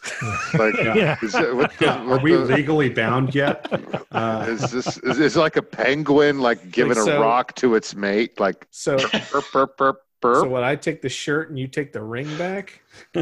[0.54, 1.18] Like, Yeah.
[1.22, 3.66] is it, what the, Are we the- legally bound yet?
[4.10, 7.74] Uh, is this is, is it like a penguin like giving so- a rock to
[7.74, 8.96] its mate like so
[9.30, 12.34] burp burp burp burp so when I take the shirt and you take the ring
[12.38, 12.80] back,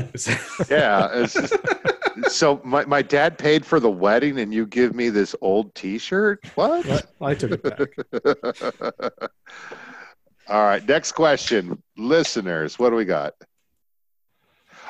[0.71, 1.27] Yeah.
[1.27, 1.57] Just,
[2.29, 6.45] so my, my dad paid for the wedding and you give me this old t-shirt?
[6.55, 6.87] What?
[6.87, 7.07] What?
[7.21, 9.11] I took it back.
[10.49, 10.87] All right.
[10.87, 11.83] Next question.
[11.97, 13.35] Listeners, what do we got?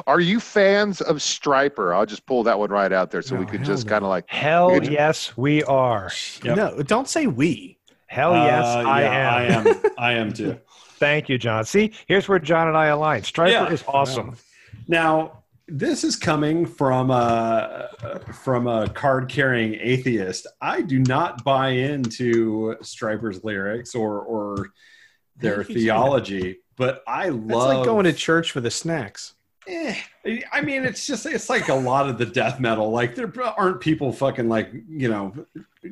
[0.07, 1.95] Are you fans of Stryper?
[1.95, 3.91] I'll just pull that one right out there so we could just no.
[3.91, 4.91] kind of like Hell Good.
[4.91, 6.11] yes, we are.
[6.43, 6.57] Yep.
[6.57, 7.78] No, don't say we.
[8.07, 9.66] Hell yes, uh, I, yeah, am.
[9.66, 9.81] I am.
[9.99, 10.59] I am too.
[11.01, 11.64] Thank you, John.
[11.64, 13.22] See, here's where John and I align.
[13.22, 13.70] Stryper Yeah.
[13.70, 14.36] is awesome.
[14.86, 17.89] Now, this is coming from a
[18.44, 20.47] from a card carrying atheist.
[20.60, 24.70] I do not buy into Stryper's lyrics or or
[25.36, 25.85] their Thank you, Tina.
[25.86, 27.48] theology, but I love.
[27.48, 29.32] That's like going to church for the snacks.
[29.69, 29.95] Eh,
[30.53, 32.91] I mean, it's just it's like a lot of the death metal.
[32.91, 35.35] Like there aren't people fucking like you know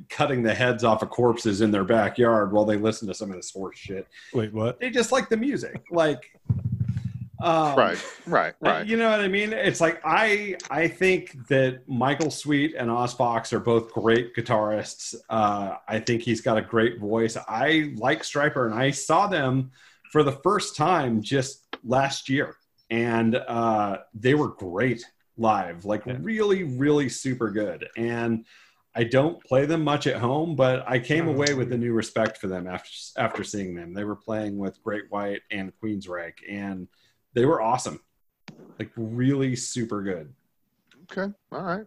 [0.09, 3.37] cutting the heads off of corpses in their backyard while they listen to some of
[3.37, 4.07] this horse shit.
[4.33, 4.81] Wait, what?
[4.81, 6.31] They just like the music, like.
[7.41, 8.85] Um, right, right, right.
[8.85, 9.53] You know what I mean?
[9.53, 15.15] It's like I I think that Michael Sweet and Oz Fox are both great guitarists.
[15.31, 17.37] Uh, I think he's got a great voice.
[17.37, 19.71] I like Stryper, and I saw them
[20.11, 22.57] for the first time just last year,
[22.91, 25.05] and uh, they were great
[25.37, 25.85] live.
[25.85, 26.17] Like Yeah.
[26.21, 27.89] really, really super good.
[27.97, 28.45] And
[28.95, 31.33] I don't play them much at home, but I came Oh.
[31.33, 33.93] away with a new respect for them after after seeing them.
[33.95, 36.89] They were playing with Great White and Queensryche, and
[37.35, 38.01] they were awesome
[38.79, 40.33] like really super good
[41.11, 41.33] Okay.
[41.53, 41.87] All right.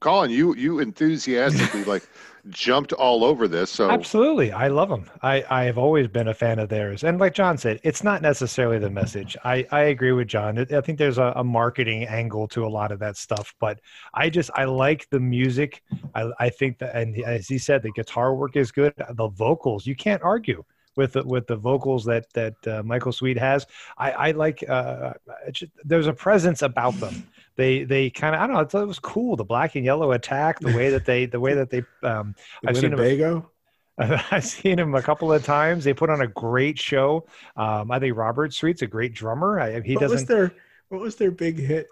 [0.00, 2.08] Colin, you you enthusiastically like
[2.48, 3.70] jumped all over this.
[3.70, 4.52] So Absolutely.
[4.52, 5.08] I love them.
[5.22, 7.04] I, I have always been a fan of theirs.
[7.04, 9.36] And like John said, it's not necessarily the message.
[9.44, 10.58] I, I agree with John.
[10.58, 13.80] I think there's a, a marketing angle to a lot of that stuff, but
[14.14, 15.82] I just, I like the music.
[16.14, 18.94] I, I think that, and as he said, the guitar work is good.
[18.96, 20.64] The vocals, you can't argue
[20.96, 23.66] with the, with the vocals that, that uh, Michael Sweet has.
[23.96, 25.14] I, I like, uh,
[25.52, 27.26] just, there's a presence about them.
[27.56, 29.36] They, they kind of, I don't know, I thought it was cool.
[29.36, 32.34] The black and yellow attack, the way that they, the way that they, um,
[32.66, 33.50] I've seen 'em- Winnebago.
[33.98, 35.84] I've seen him a couple of times.
[35.84, 37.26] They put on a great show.
[37.56, 39.60] Um, I think Robert Sweet's a great drummer.
[39.60, 40.28] I, he what was doesn't.
[40.28, 40.52] their
[40.88, 41.88] What was their big hit?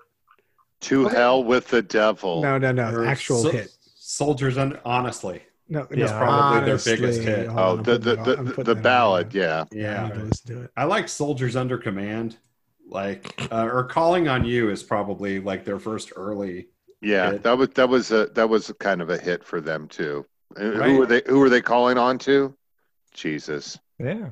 [0.82, 2.40] to hell with the devil.
[2.40, 2.90] No, no, no.
[2.90, 3.70] Or Actual Sol- hit.
[3.96, 7.48] soldiers un- honestly No, Yeah, no, probably their biggest hit.
[7.48, 9.30] hold Oh, on, the the it on- I'm the, the ballad.
[9.30, 9.66] there.
[9.70, 10.00] Yeah.
[10.06, 10.70] I yeah need to to it.
[10.78, 12.38] i like soldiers under command
[12.90, 16.68] like uh, or calling on you is probably like their first early
[17.00, 17.32] Yeah.
[17.32, 17.42] Hit.
[17.44, 20.26] That was that was a that was kind of a hit for them too.
[20.56, 20.90] Right.
[20.90, 21.22] Who were they?
[21.26, 22.56] Who were they calling on to?
[23.14, 23.78] Jesus.
[23.98, 24.30] Yeah,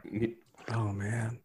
[0.73, 1.41] Oh man,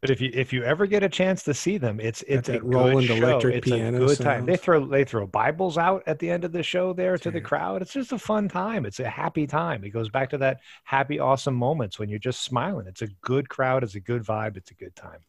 [0.00, 2.52] but if you if you ever get a chance to see them, it's it's a
[2.52, 3.14] that good Roland show.
[3.14, 4.44] electric it's a piano good time.
[4.44, 7.40] They throw they throw Bibles out at the end of the show there to the
[7.40, 7.80] crowd.
[7.82, 8.84] It's just a fun time.
[8.86, 9.82] It's a happy time.
[9.84, 12.86] It goes back to that happy, awesome moments when you're just smiling.
[12.86, 13.82] It's a good crowd.
[13.82, 14.56] It's a good vibe.
[14.56, 15.20] It's a good time.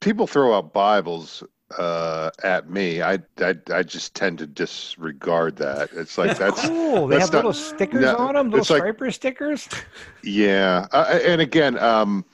[0.00, 1.42] People throw out Bibles
[1.78, 3.02] uh, at me.
[3.02, 5.90] I, I I just tend to disregard that.
[5.92, 7.06] It's like that's cool.
[7.06, 9.68] They that's have not- little stickers no, on them, little it's like- stryper stickers.
[10.24, 12.24] Yeah, uh, and again, um,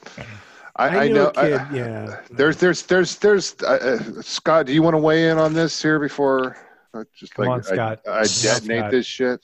[0.77, 1.31] I, I, knew know.
[1.31, 1.53] kid.
[1.55, 2.21] I- yeah.
[2.31, 3.55] there's, there's, there's, there's.
[3.63, 6.57] Uh, uh, Scott, do you want to weigh in on this here before?
[6.95, 8.01] I just Come like on, I- Scott.
[8.07, 8.91] I, Come detonate Scott.
[8.91, 9.41] this shit.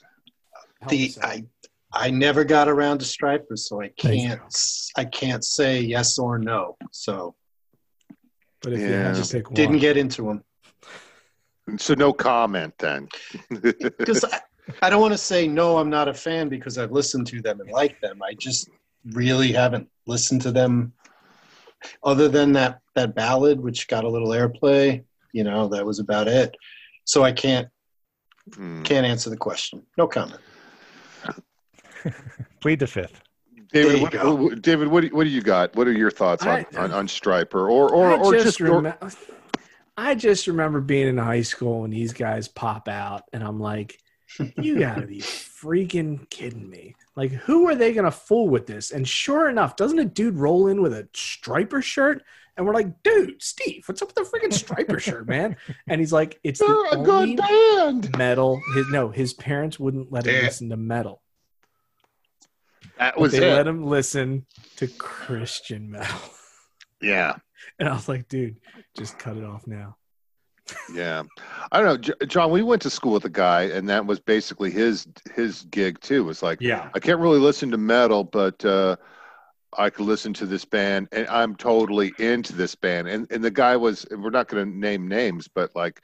[0.87, 1.13] The.
[1.21, 1.43] I
[1.91, 6.37] I never got around to strypers, so I can't s- I can't say yes or
[6.37, 6.77] no.
[6.91, 7.33] So
[8.61, 10.43] But if you had to pick one, didn't get into them
[11.77, 13.07] So no comment then.
[13.49, 14.39] because I,
[14.81, 15.77] I don't want to say no.
[15.77, 18.21] I'm not a fan because I've listened to them and like them.
[18.21, 18.69] I just
[19.11, 20.93] really haven't listened to them,
[22.03, 25.03] other than that that ballad which got a little airplay.
[25.31, 26.55] You know that was about it.
[27.05, 27.67] So I can't
[28.55, 28.81] Hmm.
[28.83, 29.83] can't answer the question.
[29.97, 30.41] No comment.
[32.61, 33.21] Plead the fifth.
[33.71, 34.49] There David, what, go.
[34.55, 35.75] David, what do, what do you got?
[35.75, 38.61] What are your thoughts on, I- on, on Striper or or, I or just, just
[38.61, 38.97] or-
[39.97, 43.99] I just remember being in high school and these guys pop out, and I'm like,
[44.57, 46.95] you gotta be freaking kidding me.
[47.15, 48.91] Like, who are they gonna fool with this?
[48.91, 52.23] And sure enough, doesn't a dude roll in with a stryper shirt?
[52.55, 55.55] And we're like, dude, Steve, what's up with the freaking stryper shirt, man?
[55.87, 58.17] And he's like, it's the They're a only good band.
[58.17, 58.59] metal.
[58.75, 60.43] His, no, his parents wouldn't let him Damn.
[60.43, 61.21] listen to metal.
[62.97, 63.55] That was they it.
[63.55, 64.45] let him listen
[64.77, 66.19] to Christian metal.
[67.01, 67.35] yeah,
[67.79, 68.57] And I was like, dude,
[68.97, 69.95] just cut it off now.
[70.93, 71.23] yeah.
[71.71, 72.51] I don't know, John.
[72.51, 76.23] We went to school with a guy, and that was basically his his gig too.
[76.23, 76.89] Was like, Yeah.
[76.93, 78.95] I can't really listen to metal, but uh,
[79.77, 83.07] I could listen to this band, and I'm totally into this band.
[83.07, 84.05] And and the guy was.
[84.11, 86.01] We're not going to name names, but like,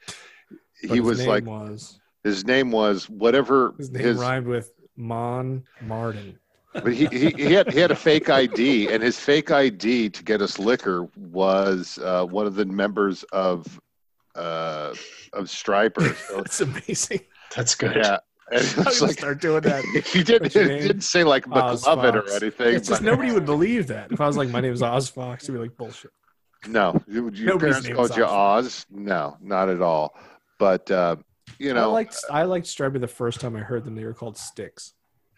[0.48, 4.46] But he his was name like, was his name was whatever his name his rhymed
[4.48, 6.38] with Mon Martin.
[6.82, 10.22] But he, he, he had he had a fake ID, and his fake ID to
[10.24, 13.80] get us liquor was uh, one of the members of
[14.34, 14.94] uh,
[15.32, 16.14] of Stryper.
[16.28, 17.20] So, That's amazing.
[17.54, 17.96] That's good.
[17.96, 18.18] yeah,
[18.52, 19.84] and it I'm was gonna like start doing that.
[20.12, 20.82] he didn't What's your he name?
[20.82, 22.74] didn't say like Oz McLovin or anything.
[22.74, 24.12] It's just but- nobody would believe that.
[24.12, 26.10] If I was like, my name is Oz Fox, they'd be like, bullshit.
[26.68, 28.66] no, you- your Nobody's parents name called is you Oz.
[28.66, 28.86] Oz.
[28.90, 30.14] No, not at all.
[30.58, 31.16] But uh,
[31.58, 33.94] you I liked I liked Stryper the first time I heard them.
[33.94, 34.92] They were called Styx.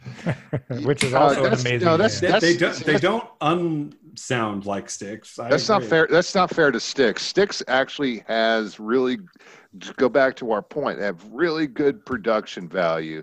[0.84, 1.80] Which is Uh, also an amazing.
[1.80, 2.32] no, that's- name.
[2.32, 2.84] They, they don't.
[2.84, 5.38] They don't unsound like styx.
[5.38, 6.06] I That's not fair.
[6.10, 7.22] That's not fair to Styx.
[7.22, 9.18] Styx actually has really,
[9.96, 13.22] go back to our point, have really good production value.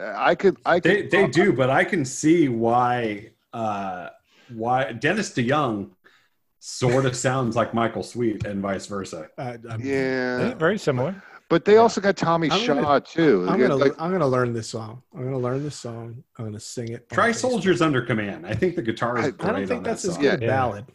[0.00, 4.10] I could, I They could, they do, but I can see why uh,
[4.54, 5.90] why Dennis DeYoung
[6.58, 9.28] sort of sounds like Michael Sweet and vice versa.
[9.38, 11.22] Uh, Yeah, Very similar.
[11.54, 13.46] But they also got Tommy I'm Shaw gonna- too.
[13.48, 15.00] I'm gonna like, I'm gonna learn this song.
[15.14, 16.24] I'm gonna learn this song.
[16.36, 17.08] I'm gonna sing it.
[17.10, 18.44] Try Soldiers Under Command.
[18.44, 20.18] I think the guitar is I- I great I don't on think that that's as
[20.18, 20.50] good a Yeah.
[20.50, 20.86] ballad.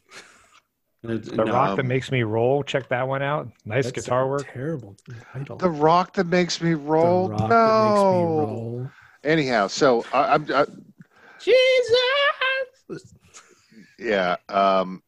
[1.05, 2.61] It's- The no, rock that um, makes me roll.
[2.61, 3.47] Check that one out.
[3.63, 4.51] Nice That's guitar work.
[4.51, 4.97] Terrible
[5.31, 5.55] title.
[5.55, 7.29] the rock that makes me The roll.
[7.29, 7.47] rock no.
[7.47, 8.89] that makes me roll.
[9.23, 10.65] Anyhow, so I, I'm, I,
[11.39, 13.13] Jesus.
[13.97, 14.35] yeah.
[14.49, 15.01] Um,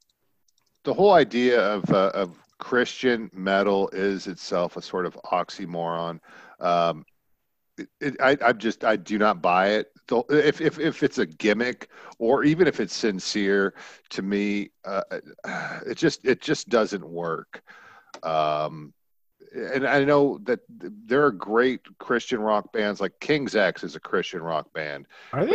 [0.85, 6.19] the whole idea of uh, of Christian metal is itself a sort of oxymoron.
[6.59, 7.05] Um,
[7.77, 9.91] it, it, I, I just I do not buy it.
[10.29, 11.89] If, if if it's a gimmick
[12.19, 13.73] or even if it's sincere,
[14.11, 15.01] to me, uh,
[15.87, 17.63] it just it just doesn't work.
[18.23, 18.93] Um,
[19.53, 23.99] and I know that there are great Christian rock bands like King's X is a
[23.99, 25.07] Christian rock band.
[25.33, 25.51] Are they?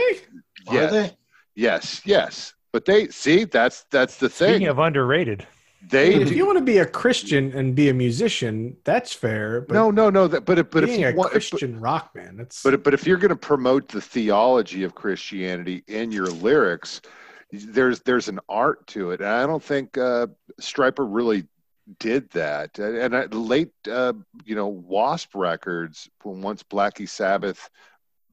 [0.67, 1.17] Are Yes, they?
[1.55, 2.55] yes, yes.
[2.73, 4.55] But they see that's that's the thing.
[4.55, 5.56] Speaking of underrated, I
[5.89, 9.61] they if do- you want to be a Christian and be a musician, that's fair.
[9.63, 11.79] But no no no that but if, but if being you a want but, Christian
[11.79, 16.11] rock band, that's but but if you're going to promote the theology of Christianity in
[16.11, 17.01] your lyrics,
[17.53, 20.27] there's there's an art to it, and I don't think uh,
[20.61, 21.47] Stryper really
[22.01, 22.79] did that.
[22.79, 24.15] And, and uh, late uh,
[24.45, 27.71] you know Wasp records when once Blackie Sabbath.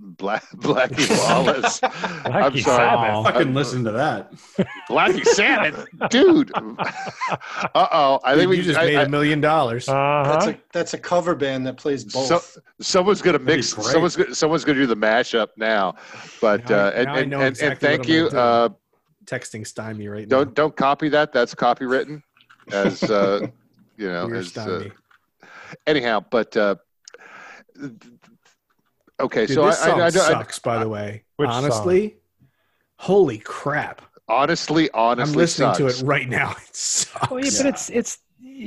[0.05, 1.79] Black, Blackie Lawless.
[1.83, 2.89] I'm Blackie sorry.
[2.89, 3.25] Sabbath.
[3.33, 4.33] Fucking listen to that.
[4.89, 6.51] Blackie Sabbath, dude.
[7.75, 8.19] Uh oh.
[8.23, 9.85] I think Dude, we you just I- made I- a million dollars.
[9.85, 10.51] That's Uh-huh.
[10.51, 12.27] a that's a cover band that plays both.
[12.43, 13.73] So, someone's gonna mix.
[13.73, 13.85] great.
[13.87, 15.95] Someone's gonna, someo's gonna do the mashup now.
[16.41, 18.27] But Now uh, and, now and, and, exactly and thank you.
[18.27, 18.69] Uh,
[19.25, 20.53] Texting stymie right don't now.
[20.53, 21.31] don't copy that.
[21.31, 22.21] That's copywritten.
[22.73, 23.47] As uh,
[23.97, 24.27] you know.
[24.27, 24.89] You're As, uh,
[25.87, 26.75] anyhow, but uh,
[29.19, 29.45] okay.
[29.45, 30.59] Dude, so this I, song I, I, I sucks.
[30.59, 32.17] by the way, Which honestly,
[32.97, 34.01] holy crap!
[34.27, 36.01] honestly, honestly, I'm listening to sucks.
[36.01, 36.55] it right now.
[36.69, 37.29] It sucks.
[37.31, 38.17] Well, yeah, but it's it's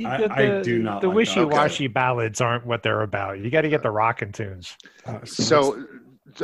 [0.05, 1.15] I- the, I the- do not the like that.
[1.15, 3.39] wishy-washy ballads aren't what they're about.
[3.39, 4.75] You got to get the rockin' tunes.
[5.05, 5.85] Uh, So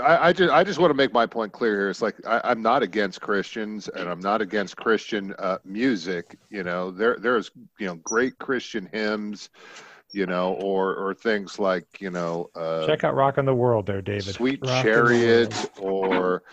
[0.02, 1.90] I, I just I just want to make my point clear here.
[1.90, 6.38] It's like I, I'm not against Christians and I'm not against Christian uh, music.
[6.50, 9.50] You know, there there's you know great Christian hymns,
[10.14, 14.02] you know, or or things like you know uh, Check out "Rockin' the World" there,
[14.02, 14.36] David.
[14.36, 16.44] Sweet Rock Chariot or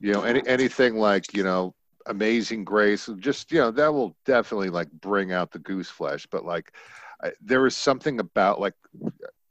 [0.00, 1.74] you know any anything like you know
[2.06, 3.08] Amazing Grace.
[3.18, 6.26] Just you know, that will definitely like bring out the goose flesh.
[6.30, 6.72] But like,
[7.22, 8.74] I, there was something about like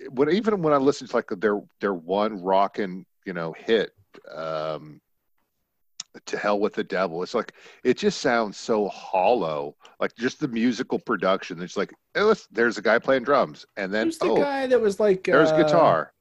[0.10, 3.92] when even when I listen to like their their one rockin' you know hit.
[4.34, 5.02] Um,
[6.26, 7.24] to hell with the devil.
[7.24, 9.76] It's like it just sounds so hollow.
[10.00, 11.62] Like just the musical production.
[11.62, 14.68] It's like hey, let's- there's a guy playing drums, and then Who's the oh, guy
[14.68, 16.12] that was like there's uh, guitar.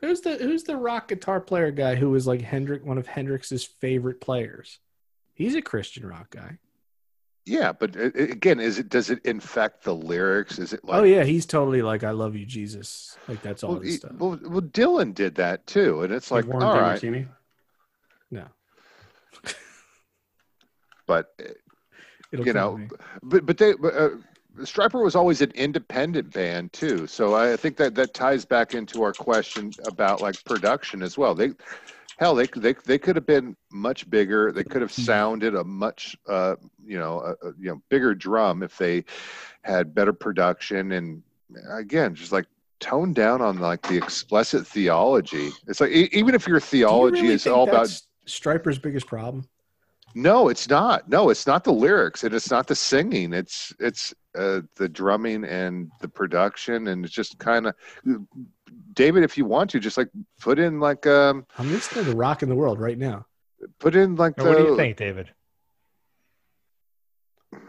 [0.00, 3.64] Who's the Who's the rock guitar player guy who was like Hendrick, one of Hendrix's
[3.64, 4.78] favorite players?
[5.34, 6.58] He's a Christian rock guy.
[7.46, 10.58] Yeah, but it, it- again, is it does it infect the lyrics?
[10.58, 13.16] Is it oh, like oh yeah, he's totally like I love you, Jesus.
[13.28, 14.12] Like that's all Well, he- stuff.
[14.18, 17.02] well, well, Dylan did that too, and it's like, all right.
[21.06, 21.44] but uh,
[22.32, 22.88] it'll you know, me.
[23.22, 24.10] but but they, but, uh,
[24.58, 29.02] Stryper was always an independent band too, so I think that that ties back into
[29.02, 31.34] our question about like production as well.
[31.34, 31.52] They,
[32.18, 34.52] hell, they they they could have been much bigger.
[34.52, 38.62] They could have sounded a much, uh, you know, a, a, you know, bigger drum
[38.62, 39.04] if they
[39.62, 41.22] had better production and
[41.70, 42.46] again, just like
[42.80, 45.50] tone down on like the explicit theology.
[45.66, 47.88] It's like e- even if your Do you theology really is all about
[48.30, 49.48] Stryper's biggest problem.
[50.14, 51.08] no, it's not.
[51.08, 53.32] No, it's not the lyrics and it's not the singing.
[53.32, 57.74] It's it's uh, the drumming and the production and it's just kind of
[58.92, 60.08] David, if you want to, just like
[60.40, 63.26] put in like um I'm listening to Rockin' the World right now.
[63.78, 65.30] put in like the what do you think, David?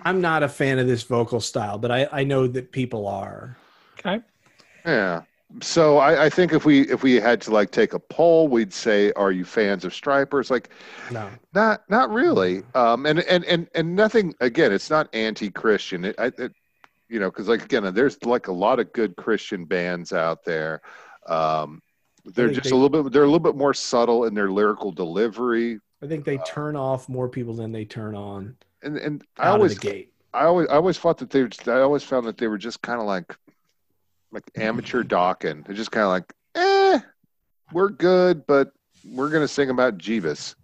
[0.03, 3.57] I'm not a fan of this vocal style, but I, I know that people are.
[3.99, 4.23] Okay.
[4.85, 5.21] yeah.
[5.61, 8.73] So I, I think if we if we had to like take a poll, we'd
[8.73, 10.69] say, "Are you fans of Strypers?" Like,
[11.11, 11.29] No.
[11.53, 12.63] not not really.
[12.73, 14.33] Um, and and and and nothing.
[14.39, 16.05] Again, it's not anti-Christian.
[16.05, 16.53] It, I, it
[17.09, 20.81] you know, because like again, there's like a lot of good Christian bands out there.
[21.27, 21.81] Um,
[22.23, 23.11] they're just they- a little bit.
[23.11, 25.79] They're a little bit more subtle in their lyrical delivery.
[26.01, 29.77] I think they turn off more people than they turn on And and I always.
[30.33, 31.45] I always I always thought that they.
[31.71, 33.35] I always found that they were just kind of like
[34.31, 35.65] like amateur Dokken.
[35.65, 36.99] They're just kind of like, eh,
[37.71, 38.71] we're good, but
[39.05, 40.55] we're gonna sing about Jeebus.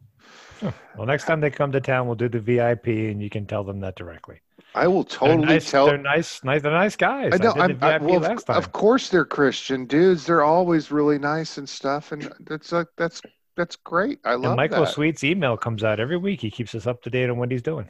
[0.98, 3.64] Well, next time they come to town, we'll do the VIP, and you can tell
[3.64, 4.42] them that directly.
[4.74, 5.86] I will They're totally nice, tell.
[5.86, 6.62] They're nice, nice.
[6.62, 7.34] They're nice guys.
[7.34, 7.52] I know.
[7.52, 8.58] I I, well, last of, time.
[8.58, 10.26] of course they're Christian dudes.
[10.26, 13.22] They're always really nice and stuff, and that's like that's
[13.56, 14.20] that's great.
[14.26, 14.94] I love and Michael that.
[14.94, 16.42] Sweet's email comes out every week.
[16.42, 17.90] He keeps us up to date on what he's doing.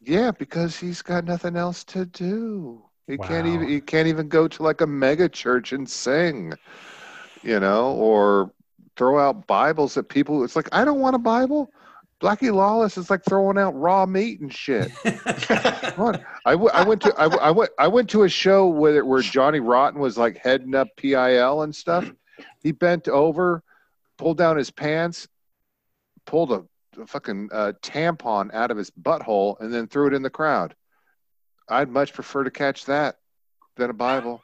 [0.00, 2.82] Yeah, because he's got nothing else to do.
[3.06, 6.52] He can't even he can't even go to like a mega church and sing,
[7.42, 8.52] you know, or
[8.96, 10.44] throw out Bibles at people.
[10.44, 11.70] It's like I don't want a Bible.
[12.20, 14.92] Blackie Lawless is like throwing out raw meat and shit.
[16.46, 19.04] I, w- I went to I, w- I went I went to a show where
[19.04, 22.08] where Johnny Rotten was like heading up PIL and stuff.
[22.62, 23.64] He bent over,
[24.18, 25.26] pulled down his pants,
[26.24, 26.64] pulled a,
[27.00, 30.76] a fucking uh, tampon out of his butthole, and then threw it in the crowd.
[31.68, 33.16] I'd much prefer to catch that
[33.76, 34.42] than a Bible.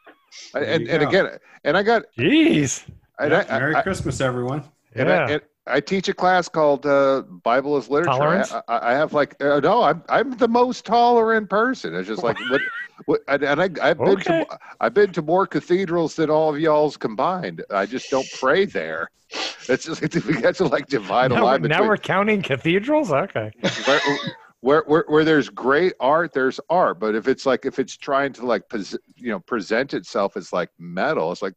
[0.55, 1.29] I- and and again,
[1.65, 2.85] and I got Jeez.
[3.19, 4.63] and Yeah, I, Merry I, Christmas, everyone.
[4.95, 5.25] and, Yeah.
[5.27, 8.11] I, and I teach a class called uh, Bible as Literature.
[8.19, 8.53] Tolerance?
[8.53, 11.95] I, I, I have like uh, no, I'm I'm the most tolerant person.
[11.95, 12.61] It's just like what,
[13.07, 14.45] what and, and I I've been Okay.
[14.49, 17.65] to I've been to more cathedrals than all of y'all's combined.
[17.71, 19.11] I just don't pray there.
[19.69, 22.41] It's just like we got to like divide a Now, line we're- now we're counting
[22.43, 23.13] cathedrals.
[23.13, 23.51] Okay.
[24.61, 26.99] Where, where, where, there's great art, there's art.
[26.99, 30.53] But if it's like if it's trying to like pos- you know present itself as
[30.53, 31.55] like metal, it's like,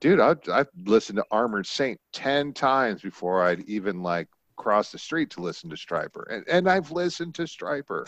[0.00, 4.98] dude, I I've listened to Armored Saint ten times before I'd even like cross the
[4.98, 8.06] street to listen to Stryper, and and I've listened to Stryper.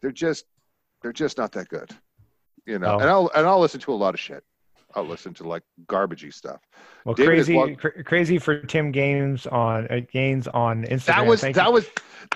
[0.00, 0.46] They're just
[1.02, 1.90] they're just not that good,
[2.64, 2.94] you know.
[2.94, 2.98] Oh.
[2.98, 4.42] And I'll and I'll listen to a lot of shit.
[4.94, 6.60] I'll listen to like garbagey stuff.
[7.04, 11.06] Well, David crazy, one- cr- crazy for Tim Gaines on uh, Gaines on Instagram.
[11.06, 11.72] That was Thank that you.
[11.72, 11.86] was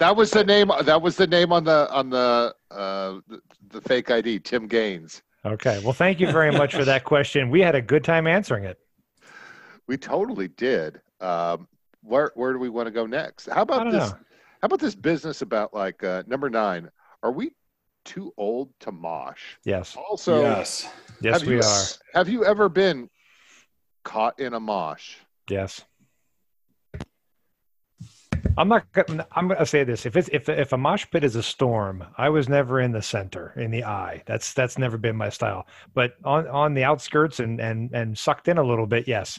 [0.01, 3.81] that was the name that was the name on the on the uh the, the
[3.83, 5.23] fake ID Tim Gaines.
[5.45, 5.81] okay.
[5.85, 7.51] Well, thank you very much for that question.
[7.51, 8.79] We had a good time answering it.
[9.87, 11.01] We totally did.
[11.21, 11.69] Um
[12.03, 13.49] where where do we want to go next?
[13.49, 14.17] How about this know.
[14.63, 16.91] how about this business about like uh number 9?
[17.23, 17.53] Are we
[18.05, 19.43] too old to mosh?
[19.65, 20.89] Yes, Also, yes.
[21.21, 21.85] Yes, have we you, are.
[22.15, 23.09] Have you ever been
[24.05, 25.17] caught in a mosh?
[25.51, 25.85] Yes.
[28.57, 28.85] I'm not.
[29.33, 32.29] I'm gonna say this: if it's if if a mosh pit is a storm, I
[32.29, 34.23] was never in the center, in the eye.
[34.27, 35.67] That's that's never been my style.
[35.95, 39.39] But on on the outskirts and and and sucked in a little bit, yes.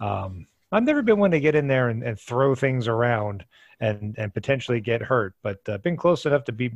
[0.00, 3.44] Um, I've never been one to get in there and, and throw things around
[3.80, 6.72] and and potentially get hurt, but uh, been close enough to be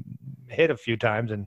[0.48, 1.47] hit a few times and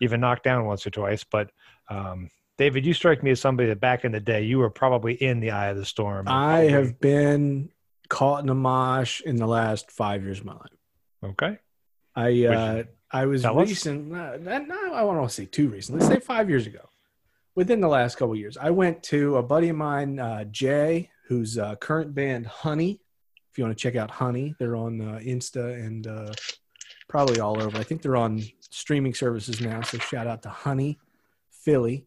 [0.00, 1.24] even knocked down once or twice.
[1.24, 1.50] But
[1.88, 5.14] um, David, you strike me as somebody that back in the day you were probably
[5.14, 6.28] in the eye of the storm.
[6.28, 7.70] I have been
[8.08, 10.70] caught in a mosh in the last five years of my life.
[11.24, 11.58] Okay.
[12.14, 14.12] I uh, I was recent.
[14.12, 16.06] Uh, not, not- I want to say too recently.
[16.06, 16.88] Say five years ago.
[17.56, 21.10] Within the last couple of years, I went to a buddy of mine, uh, Jay,
[21.28, 23.00] whose uh, current band Honey.
[23.52, 26.32] If you want to check out Honey, they're on uh, Insta and uh,
[27.08, 27.78] probably all over.
[27.78, 29.82] I think they're on streaming services now.
[29.82, 30.98] So shout out to Honey,
[31.50, 32.06] Philly,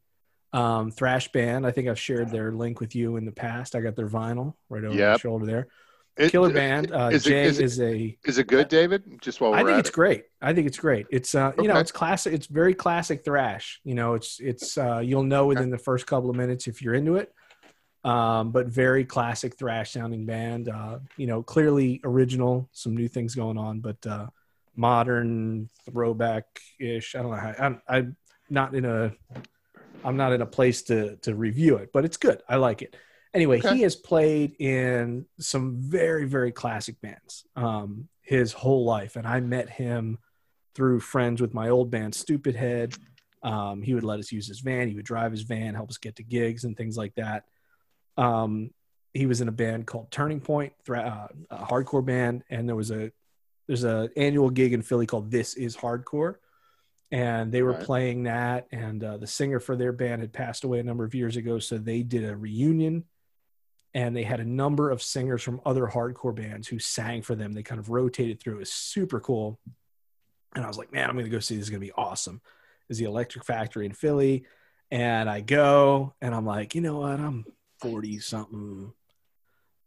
[0.54, 1.66] um, thrash band.
[1.66, 3.76] I think I've shared their link with you in the past.
[3.76, 5.68] I got their vinyl right over my shoulder there.
[6.18, 6.92] It- Killer band.
[6.92, 9.04] Uh, is it- Jay is it- is a Is it good, David?
[9.22, 9.94] Just while we're I think it's it.
[9.94, 10.24] great.
[10.42, 11.06] I think it's great.
[11.12, 12.34] It's uh, you know, it's classic.
[12.34, 13.80] It's very classic thrash.
[13.84, 16.96] You know, it's it's uh, you'll know within the first couple of minutes if you're
[16.96, 17.32] into it.
[18.04, 20.70] Um, but very classic thrash sounding band.
[20.70, 22.68] Uh, you know, clearly original.
[22.72, 24.28] Some new things going on, but uh,
[24.76, 26.46] modern throwback
[26.80, 27.14] ish.
[27.16, 27.54] I don't know how.
[27.60, 28.16] I'm, I'm
[28.50, 29.14] not in a.
[30.04, 32.42] I'm not in a place to to review it, but it's good.
[32.48, 32.96] I like it.
[33.34, 33.76] Anyway, Okay.
[33.76, 39.40] he has played in some very very classic bands um, his whole life, and I
[39.40, 40.18] met him
[40.76, 42.94] through friends with my old band, Stupid Head.
[43.44, 44.88] Um, he would let us use his van.
[44.88, 47.46] He would drive his van, help us get to gigs and things like that.
[48.18, 48.72] Um,
[49.14, 52.76] he was in a band called Turning Point, thra- uh, a hardcore band, and there
[52.76, 53.12] was a
[53.68, 56.36] there's a annual gig in Philly called This Is Hardcore,
[57.12, 57.84] and they were Right.
[57.84, 58.68] playing that.
[58.72, 61.60] And uh, the singer for their band had passed away a number of years ago,
[61.60, 63.06] so they did a reunion,
[63.94, 67.54] and they had a number of singers from other hardcore bands who sang for them.
[67.54, 68.56] They kind of rotated through.
[68.56, 69.60] It was super cool,
[70.56, 71.64] and I was like, man, I'm gonna go see this.
[71.66, 72.42] Is gonna be awesome.
[72.90, 74.46] Is the Electric Factory in Philly,
[74.92, 77.46] and I go, and I'm like, you know what, I'm
[77.82, 78.92] 40 something.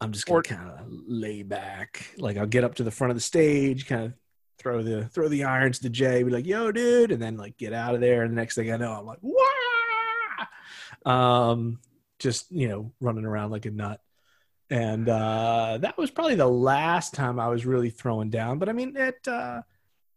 [0.03, 2.15] I'm just gonna kind of lay back.
[2.17, 4.13] Like I'll get up to the front of the stage, kind of
[4.61, 7.73] throw the throw the irons to Jay, be like, "Yo, dude," and then like get
[7.73, 8.23] out of there.
[8.23, 9.41] And the next thing I know, I'm like, "Wah!"
[11.05, 11.81] Um,
[12.19, 14.01] just you know, running around like a nut.
[14.69, 18.59] And uh, that was probably the last time I was really throwing down.
[18.59, 19.63] But I mean, at uh,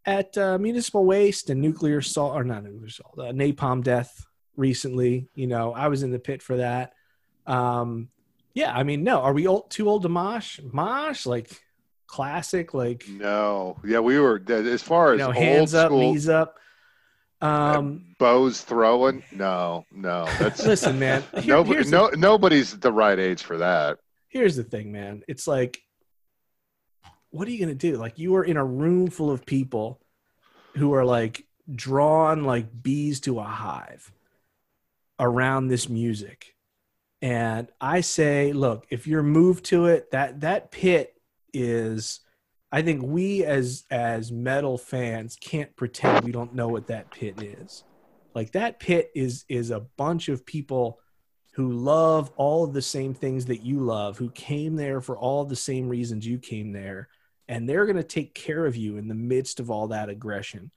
[0.06, 4.26] at uh, Municipal Waste and Nuclear Assault, or not Nuclear Assault, uh, Napalm Death
[4.56, 6.94] recently, you know, I was in the pit for that.
[7.48, 8.10] Um,
[8.54, 10.60] yeah, I mean, no, are we old, too old to mosh?
[10.72, 11.50] Mosh, like
[12.14, 16.30] classic, like No, yeah, we were as far as know, old hands up, school knees
[16.30, 16.60] up.
[17.42, 19.24] Um, bows throwing.
[19.32, 21.24] No, no, that's listen, man.
[21.34, 21.74] Here, nobody.
[21.74, 23.98] here's, the, nobody's the right age for that.
[24.28, 25.24] here's the thing, man.
[25.28, 25.82] It's like,
[27.32, 27.98] what are you gonna do?
[27.98, 30.00] Like, you are in a room full of people
[30.76, 34.12] who are like drawn like bees to a hive
[35.20, 36.54] around this music.
[37.24, 41.13] And I say, look, if you're moved to it, that that pit
[41.54, 42.20] is
[42.72, 47.42] I think we as as metal fans can't pretend we don't know what that pit
[47.42, 47.84] is.
[48.34, 51.00] Like that pit is is a bunch of people
[51.54, 55.46] who love all of the same things that you love, who came there for all
[55.46, 57.10] the same reasons you came there,
[57.48, 60.72] and they're going to take care of you in the midst of all that aggression.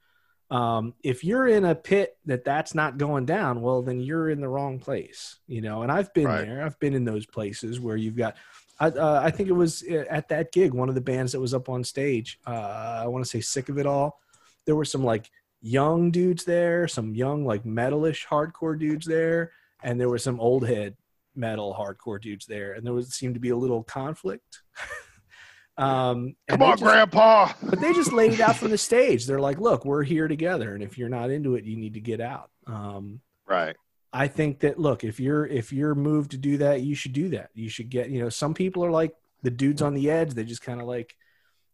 [0.51, 4.39] Um, if you're in a pit that that's not going down, well, then you're in
[4.39, 5.81] the wrong place, you know.
[5.81, 6.45] And I've been Right.
[6.45, 6.63] there.
[6.63, 8.35] I've been in those places where you've got.
[8.79, 11.39] I, uh, I think it was uh, at that gig, one of the bands that
[11.39, 12.39] was up on stage.
[12.45, 14.19] Uh, I want to say "Sick of It All."
[14.65, 15.29] There were some like
[15.61, 19.51] young dudes there, some young like metalish hardcore dudes there,
[19.83, 20.95] and there were some old head
[21.35, 24.61] metal hardcore dudes there, and there was seemed to be a little conflict.
[25.77, 27.53] um, Come on, just- Grandpa.
[27.63, 29.25] but they just laid it out from the stage.
[29.25, 32.01] They're like, "Look, we're here together, and if you're not into it, you need to
[32.01, 33.77] get out." Um, Right.
[34.13, 37.29] I think that look, if you're if you're moved to do that, you should do
[37.29, 37.49] that.
[37.53, 39.13] You should get, you know, some people are like
[39.43, 40.33] the dudes on the edge.
[40.33, 41.15] They just kind of like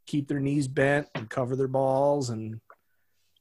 [0.05, 2.59] keep their knees bent and cover their balls and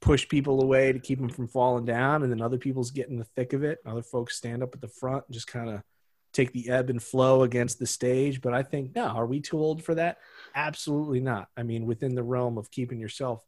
[0.00, 2.22] push people away to keep them from falling down.
[2.22, 3.78] And then other people's get in the thick of it.
[3.86, 5.82] Other folks stand up at the front and just kind of
[6.32, 8.40] take the ebb and flow against the stage.
[8.40, 10.18] But I think, no, are we too old for that?
[10.54, 11.48] Absolutely not.
[11.56, 13.44] I mean, within the realm of keeping yourself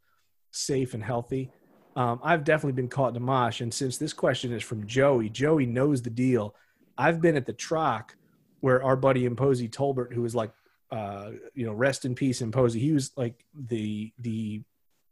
[0.53, 1.51] safe and healthy.
[1.97, 3.61] Um, I've definitely been caught in a mosh.
[3.61, 6.55] And since this question is from Joey, Joey knows the deal.
[6.99, 8.17] I've been at the Troc
[8.61, 10.51] where our buddy Imposey Tolbert, who was like,
[10.91, 12.81] uh, you know, rest in peace, Imposey.
[12.81, 14.63] He was like the the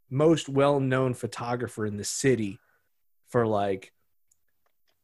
[0.09, 2.59] most well known photographer in the city
[3.27, 3.91] for like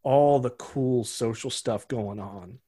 [0.03, 2.59] all the cool social stuff going on.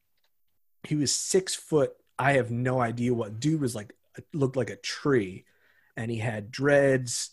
[0.84, 1.94] He was six foot.
[2.18, 3.94] I have no idea what dude was like.
[4.34, 5.46] Looked like a tree,
[5.96, 7.32] and he had dreads,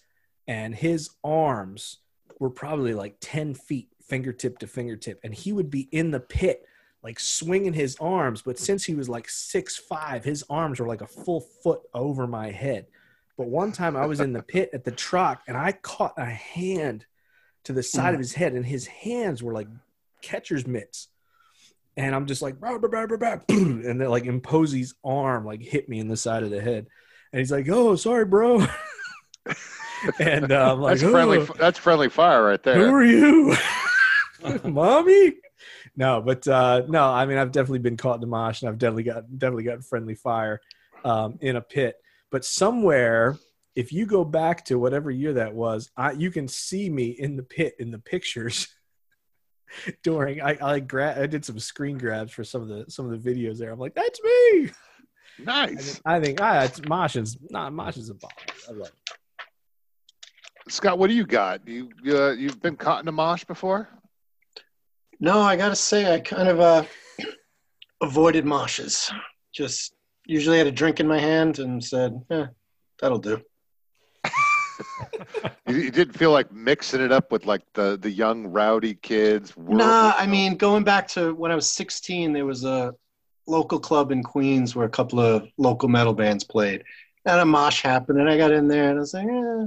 [0.48, 1.98] and his arms
[2.40, 6.64] were probably like ten feet fingertip to fingertip, and he would be in the pit
[7.04, 8.42] like swinging his arms.
[8.42, 12.26] But since he was like six five, his arms were like a full foot over
[12.26, 12.86] my head.
[13.36, 16.24] But one time I was in the pit at the Troc, and I caught a
[16.24, 17.06] hand
[17.64, 18.24] to the side of mm.
[18.24, 19.68] his head, and his hands were like
[20.22, 21.08] catcher's mitts.
[21.96, 25.62] And I'm just like, "Bah, bah, bah, bah, bah," and then like Imposey's arm like
[25.62, 26.86] hit me in the side of the head.
[27.32, 28.66] And he's like, "Oh, sorry, bro."
[30.20, 31.38] and uh, I'm like, That's friendly.
[31.38, 32.86] "Oh, That's friendly fire right there.
[32.86, 33.56] who are you,
[34.64, 35.34] mommy?
[35.96, 38.78] No, but uh, no, I mean, I've definitely been caught in the mosh, and I've
[38.78, 40.60] definitely got definitely got friendly fire
[41.04, 41.96] um, in a pit.
[42.30, 43.36] But somewhere,
[43.74, 47.36] if you go back to whatever year that was, I, you can see me in
[47.36, 48.68] the pit in the pictures.
[50.02, 53.22] During I I, gra- I did some screen grabs for some of the some of
[53.22, 53.70] the videos there.
[53.70, 54.70] I'm like, that's me.
[55.46, 58.30] I Nice, think, I think ah, it's Mosh is not Mosh is a bomb.
[58.68, 59.17] I love it.
[60.70, 60.98] Scott.
[60.98, 61.66] What do you got?
[61.66, 63.88] You uh, you've been caught in a mosh before?
[65.20, 66.84] No, I gotta say, I kind of uh,
[68.00, 69.12] avoided moshes.
[69.52, 69.94] Just
[70.26, 72.46] usually had a drink in my hand and said, "Eh,
[73.00, 73.42] that'll do."
[75.68, 79.52] You, you didn't feel like mixing it up with like the the young rowdy kids.
[79.56, 82.94] Nah, I mean, going back to when I was 16, there was a
[83.46, 86.84] local club in Queens where a couple of local metal bands played,
[87.26, 89.66] and a mosh happened, and I got in there, and I was like, eh,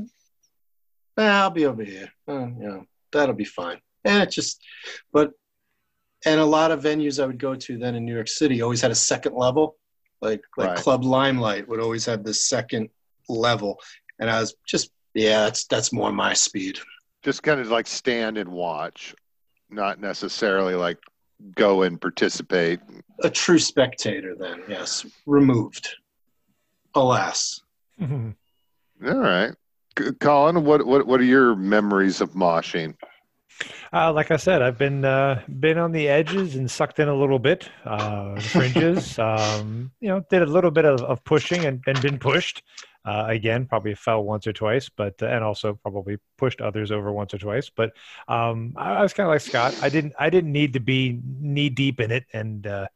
[1.18, 2.10] eh, I'll be over here.
[2.28, 3.80] Uh, you know, that'll be fine.
[4.04, 4.62] And it just,
[5.14, 5.32] but,
[6.26, 8.82] and a lot of venues I would go to then in New York City always
[8.82, 9.76] had a second level,
[10.22, 10.78] like like Right.
[10.78, 12.90] Club Limelight would always have this second
[13.30, 13.80] level,
[14.20, 16.80] and I was just, yeah, that's that's more my speed.
[17.24, 19.16] just kind of like stand and watch,
[19.70, 20.98] not necessarily like
[21.56, 22.80] go and participate.
[23.24, 25.90] a true spectator then yes removed
[26.96, 27.62] alas
[28.02, 28.36] All
[29.04, 29.56] right, C-
[30.20, 32.96] Colin, what what what are your memories of moshing?
[33.94, 37.16] Uh, like I said, I've been uh, been on the edges and sucked in a
[37.16, 39.20] little bit, uh, fringes.
[39.20, 42.64] um, you know, did a little bit of, of pushing and, and been pushed.
[43.04, 47.12] Uh, again, probably fell once or twice, but uh, and also probably pushed others over
[47.12, 47.70] once or twice.
[47.70, 47.92] But
[48.28, 49.76] um, I, I was kind of like Scott.
[49.82, 52.88] I didn't I didn't need to be knee deep in it, and uh,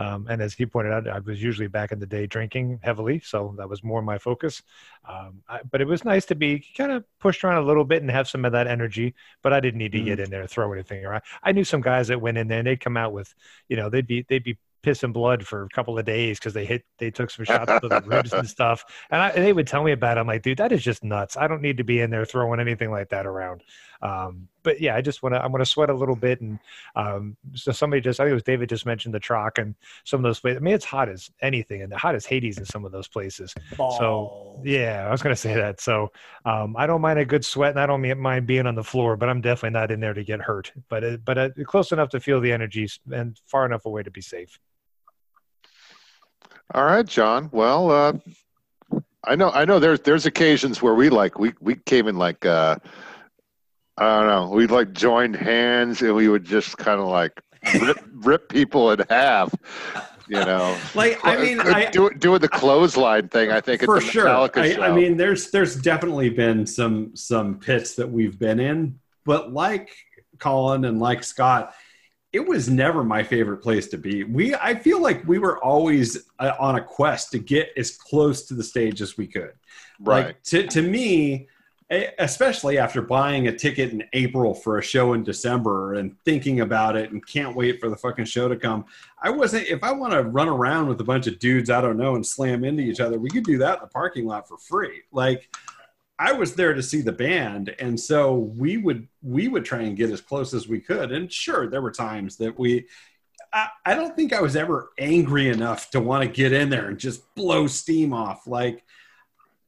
[0.00, 3.20] um, and as he pointed out, I was usually back in the day drinking heavily,
[3.20, 4.62] so that was more my focus.
[5.08, 8.02] Um, I, but it was nice to be kind of pushed around a little bit
[8.02, 10.50] and have some of that energy but I didn't need to get in there and
[10.50, 11.22] throw anything around.
[11.42, 13.34] I knew some guys that went in there and they'd come out with,
[13.68, 16.54] you know, they'd be they'd be piss and blood for a couple of days because
[16.54, 18.84] they hit they took some shots to the ribs and stuff.
[19.10, 20.20] And, I, and they would tell me about it.
[20.20, 21.36] I'm like, dude, that is just nuts.
[21.36, 23.62] I don't need to be in there throwing anything like that around.
[24.02, 26.40] Um, but yeah, I just want to I want to sweat a little bit.
[26.40, 26.58] And
[26.96, 29.74] um, so somebody just I think it was David just mentioned the Troc and
[30.04, 30.58] some of those places.
[30.58, 33.54] I mean, it's hot as anything and hot as Hades in some of those places.
[33.76, 35.80] So yeah, I was gonna say that.
[35.80, 36.12] So
[36.44, 39.16] um, I don't mind a good sweat, and I don't mind being on the floor,
[39.16, 40.72] but I'm definitely not in there to get hurt.
[40.88, 44.10] But uh, but uh, close enough to feel the energies and far enough away to
[44.10, 44.58] be safe.
[46.74, 47.48] All right, John.
[47.52, 48.12] Well, uh,
[49.24, 52.46] I know I know there's there's occasions where we like we we came in like
[52.46, 52.76] uh,
[54.00, 57.40] I don't know we like joined hands and we would just kind of like
[57.80, 59.54] rip, rip people in half.
[60.28, 63.50] You know, Like, I mean, I, do, doing the clothesline thing.
[63.50, 64.28] I think for sure.
[64.28, 64.76] I.
[64.80, 69.90] I mean, there's there's definitely been some some pits that we've been in, but like
[70.38, 71.74] Colin and like Scott,
[72.32, 74.22] it was never my favorite place to be.
[74.22, 78.44] We I feel like we were always uh, on a quest to get as close
[78.46, 79.54] to the stage as we could.
[79.98, 80.26] right.
[80.26, 81.48] Like to to me,
[81.90, 86.96] especially after buying a ticket in April for a show in December and thinking about
[86.96, 88.84] it and can't wait for the fucking show to come.
[89.20, 91.96] I wasn't if I want to run around with a bunch of dudes I don't
[91.96, 94.56] know and slam into each other, we could do that in the parking lot for
[94.56, 95.02] free.
[95.10, 95.48] Like
[96.20, 99.96] I was there to see the band, and so we would we would try and
[99.96, 101.12] get as close as we could.
[101.12, 102.86] And sure, there were times that we.
[103.54, 106.88] I, I don't think I was ever angry enough to want to get in there
[106.88, 108.46] and just blow steam off.
[108.46, 108.84] Like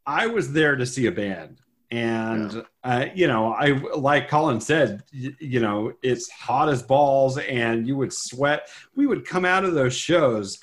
[0.06, 1.62] I was there to see a band,
[1.92, 7.36] and uh, you know, I like Colin said, y- you know, it's hot as balls,
[7.36, 8.68] and you would sweat.
[8.96, 10.58] We would come out of those shows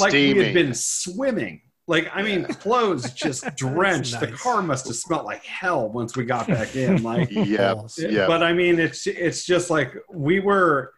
[0.00, 1.60] like we had been swimming.
[1.86, 4.20] Like I mean, clothes just drenched.
[4.20, 7.02] The car must have smelled like hell once we got back in.
[7.02, 7.98] Like yeah, Balls.
[7.98, 8.26] yeah.
[8.26, 10.94] but I mean, it's it's just like we were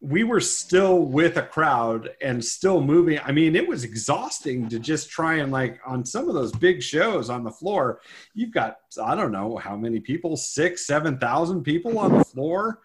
[0.00, 3.18] we were still with a crowd and still moving.
[3.24, 6.82] I mean, it was exhausting to just try and like on some of those big
[6.82, 8.00] shows on the floor.
[8.34, 12.80] You've got I don't know how many people, six, seven thousand people on the floor,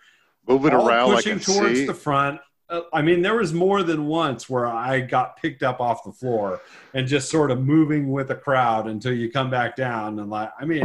[0.48, 1.86] Moving all around pushing a towards sea.
[1.86, 2.40] the front.
[2.70, 6.14] Uh, I mean, there was more than once where I got picked up off the
[6.14, 6.62] floor
[6.94, 10.18] and just sort of moving with a crowd until you come back down.
[10.20, 10.82] And like, I mean,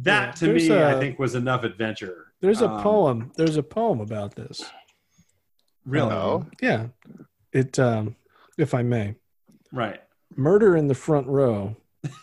[0.00, 2.32] that Yeah, to me, I a- think was enough adventure.
[2.40, 3.32] There's a Um, poem.
[3.36, 4.64] There's a poem about this.
[5.88, 6.12] Really?
[6.12, 6.46] Oh.
[6.60, 6.88] Yeah.
[7.52, 8.14] It um
[8.58, 9.14] if I may.
[9.72, 10.00] Right.
[10.36, 11.76] Murder in the front row.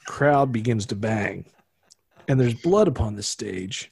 [0.06, 1.46] Crowd begins to bang.
[2.28, 3.92] And there's blood upon the stage.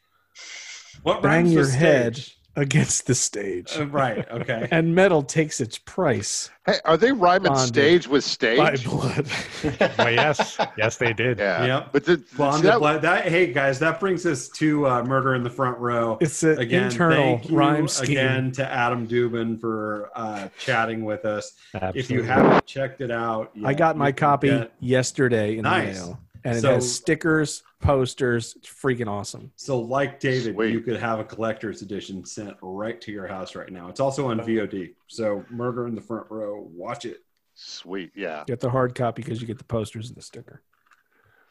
[1.03, 2.15] What Bang your head.
[2.15, 2.37] stage?
[2.55, 4.29] Against the stage, Uh, right.
[4.29, 4.67] Okay.
[4.71, 8.57] and metal takes its price Hey, are they rhyming stage with stage?
[8.57, 8.89] by stage?
[8.89, 9.27] blood.
[9.97, 11.39] Well, yes, yes, they did.
[11.39, 11.65] Yeah.
[11.65, 11.89] Yep.
[11.91, 13.01] But the, Bonded that- blood.
[13.01, 16.17] That hey guys, that brings us to uh, murder in the front row.
[16.21, 18.11] It's an Again, internal thank you rhyme scheme.
[18.11, 21.53] again to Adam Dubin for uh, chatting with us.
[21.73, 21.99] Absolutely.
[21.99, 25.99] If you haven't checked it out, I got my copy get- yesterday in Nice.
[25.99, 28.55] the mail, and it So- has stickers, posters.
[28.57, 29.51] It's freaking awesome.
[29.55, 30.71] So, like David, Sweet.
[30.73, 33.87] you could have a collector's edition sent right to your house right now.
[33.89, 34.95] It's also on VOD.
[35.07, 37.23] So, Murder in the Front Row, watch it.
[37.55, 38.11] Sweet.
[38.15, 38.43] Yeah.
[38.47, 40.63] Get the hard copy because you get the posters and the sticker.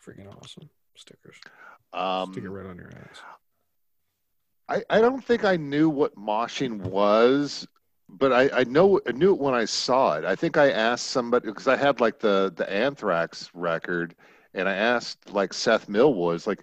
[0.05, 1.37] Freaking awesome stickers.
[1.37, 1.53] Stick
[1.93, 3.21] it Um, right on your ass.
[4.69, 7.67] I, I don't think I knew what moshing was,
[8.09, 10.25] but I, I know I knew it when I saw it.
[10.25, 14.15] I think I asked somebody because I had like the the Anthrax record,
[14.55, 16.63] and I asked like Seth Millwoods, like,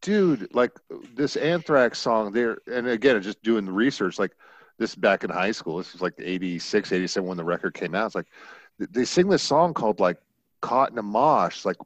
[0.00, 0.72] dude, like
[1.14, 4.32] this Anthrax song there, and again, just doing the research, like
[4.78, 5.78] this back in high school.
[5.78, 8.06] This was like 86, 87 when the record came out.
[8.06, 8.26] It's like
[8.78, 10.18] they sing this song called like
[10.60, 11.76] "Caught in a Mosh." Like,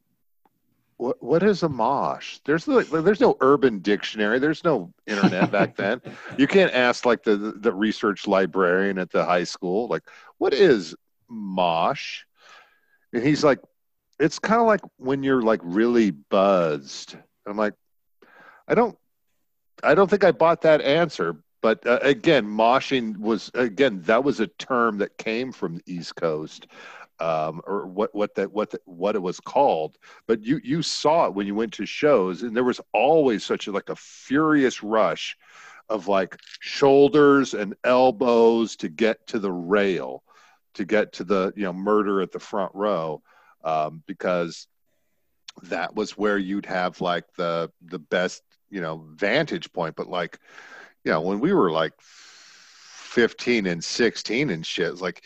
[0.99, 2.39] what what is a mosh?
[2.45, 4.39] There's no, there's no Urban Dictionary.
[4.39, 6.03] There's no internet back then.
[6.37, 10.03] You can't ask like the the research librarian at the high school, like,
[10.39, 10.95] what is
[11.29, 12.25] mosh?
[13.13, 13.61] And he's like,
[14.19, 17.17] it's kind of like when you're like really buzzed.
[17.47, 17.75] I'm like,
[18.67, 18.97] I don't,
[19.83, 21.37] I don't think I bought that answer.
[21.61, 26.15] But uh, again, moshing was again that was a term that came from the East
[26.15, 26.69] Coast,
[27.19, 29.99] um, or what what that what the, what it was called.
[30.27, 33.67] But you you saw it when you went to shows, and there was always such
[33.67, 35.37] a, like a furious rush
[35.89, 40.23] of like shoulders and elbows to get to the rail,
[40.75, 43.21] to get to the you know murder at the front row,
[43.65, 44.67] um, because
[45.65, 49.97] that was where you'd have like the the best you know vantage point.
[49.97, 50.39] But like
[51.05, 55.25] you know when we were like 15 and 16 and shit it's like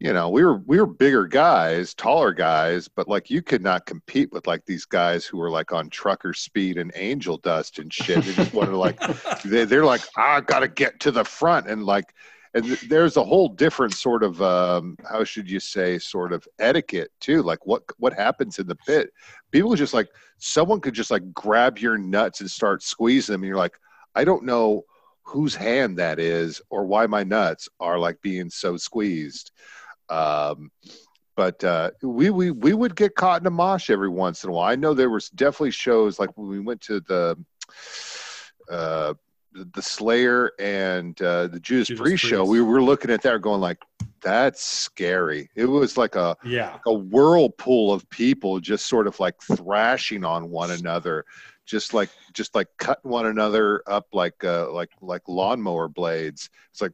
[0.00, 3.86] you know we were we were bigger guys taller guys but like you could not
[3.86, 7.92] compete with like these guys who were like on trucker speed and angel dust and
[7.92, 8.98] shit they just wanted to like
[9.44, 12.12] they, they're like i gotta get to the front and like
[12.54, 16.46] and th- there's a whole different sort of um how should you say sort of
[16.58, 19.10] etiquette too like what what happens in the pit
[19.50, 20.08] people just like
[20.38, 23.78] someone could just like grab your nuts and start squeezing them and you're like
[24.14, 24.82] i don't know
[25.22, 29.52] whose hand that is or why my nuts are like being so squeezed
[30.08, 30.70] um
[31.34, 34.52] but uh, we, we we would get caught in a mosh every once in a
[34.52, 34.70] while.
[34.70, 37.38] I know there was definitely shows like when we went to the
[38.70, 39.14] uh,
[39.54, 42.44] the, Slayer and uh, the Judas, Judas Priest show.
[42.44, 43.78] We were looking at that, going like,
[44.22, 46.78] "That's scary." It was like a Yeah.
[46.86, 51.24] a whirlpool of people just sort of like thrashing on one another
[51.64, 56.80] just like just like cutting one another up like uh like like lawnmower blades it's
[56.82, 56.90] like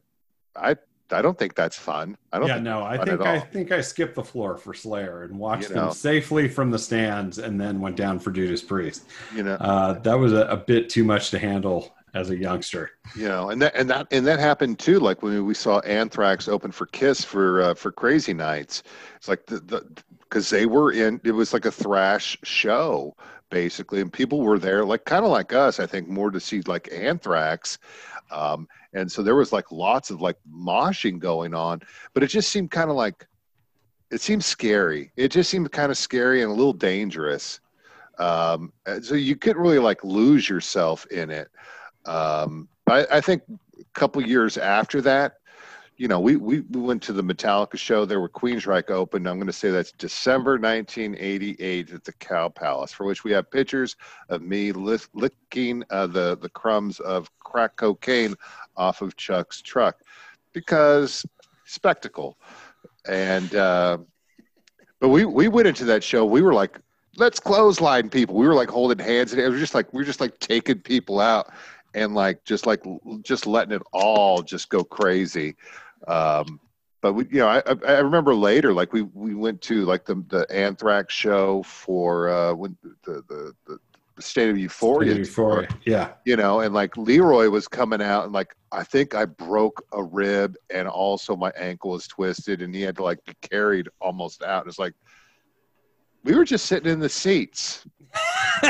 [0.55, 0.75] i
[1.11, 4.13] i don't think that's fun i don't Yeah, no, I think I think I skipped
[4.13, 7.95] the floor for Slayer and watched You them safely from the stands and then went
[7.95, 9.05] down for Judas Priest.
[9.33, 12.91] you know Uh, that was a, a bit too much to handle as a youngster.
[13.15, 16.47] you know and that and that and that happened too like when we saw anthrax
[16.47, 18.83] open for kiss for uh, for crazy nights.
[19.17, 19.85] It's like the the
[20.21, 23.15] because they were in it was like a thrash show
[23.49, 26.61] basically and people were there like kind of like us i think more to see
[26.61, 27.79] like anthrax.
[28.31, 31.81] Um and so there was like lots of like moshing going on
[32.13, 33.25] but it just seemed kind of like
[34.11, 35.11] it seemed scary.
[35.17, 37.59] It just seemed kind of scary and a little dangerous.
[38.17, 38.71] Um
[39.01, 41.49] so you couldn't really like lose yourself in it
[42.05, 45.39] um, I, I think a couple years after that,
[45.99, 48.05] you know, we, we, we went to the Metallica show.
[48.05, 49.27] There were Queensryche opened.
[49.27, 53.51] I'm going to say that's December 1988 at the Cow Palace, for which we have
[53.51, 53.97] pictures
[54.29, 58.33] of me lick, licking uh, the the crumbs of crack cocaine
[58.77, 59.97] off of Chuck's truck
[60.53, 61.25] because
[61.65, 62.37] spectacle.
[63.05, 63.97] And uh,
[65.01, 66.25] but we we went into that show.
[66.25, 66.79] We were like,
[67.17, 68.35] let's clothesline people.
[68.35, 70.79] We were like holding hands, and it was just like we were just like taking
[70.79, 71.51] people out
[71.93, 72.83] and like just like
[73.21, 75.55] just letting it all just go crazy.
[76.07, 76.59] Um,
[77.01, 80.05] but we, you know, I, I I remember later, like we we went to like
[80.05, 83.79] the the Anthrax show for uh, when the the, the
[84.21, 85.67] State of Euphoria, Euphoria.
[85.85, 86.11] Yeah.
[86.25, 90.03] you know, and like Leroy was coming out and like I think I broke a
[90.03, 94.43] rib and also my ankle was twisted and he had to like be carried almost
[94.43, 94.67] out.
[94.67, 94.93] It's like
[96.23, 97.85] we were just sitting in the seats.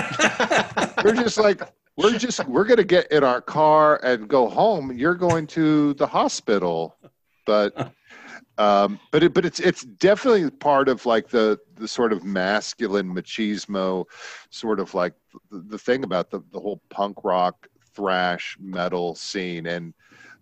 [1.04, 1.62] we're just like
[2.00, 4.92] we're just we're gonna get in our car and go home.
[4.98, 6.96] You're going to the hospital,
[7.46, 7.94] but
[8.58, 13.14] um, but it, but it's it's definitely part of like the the sort of masculine
[13.14, 14.06] machismo,
[14.50, 15.14] sort of like
[15.52, 19.94] the, the thing about the the whole punk rock thrash metal scene and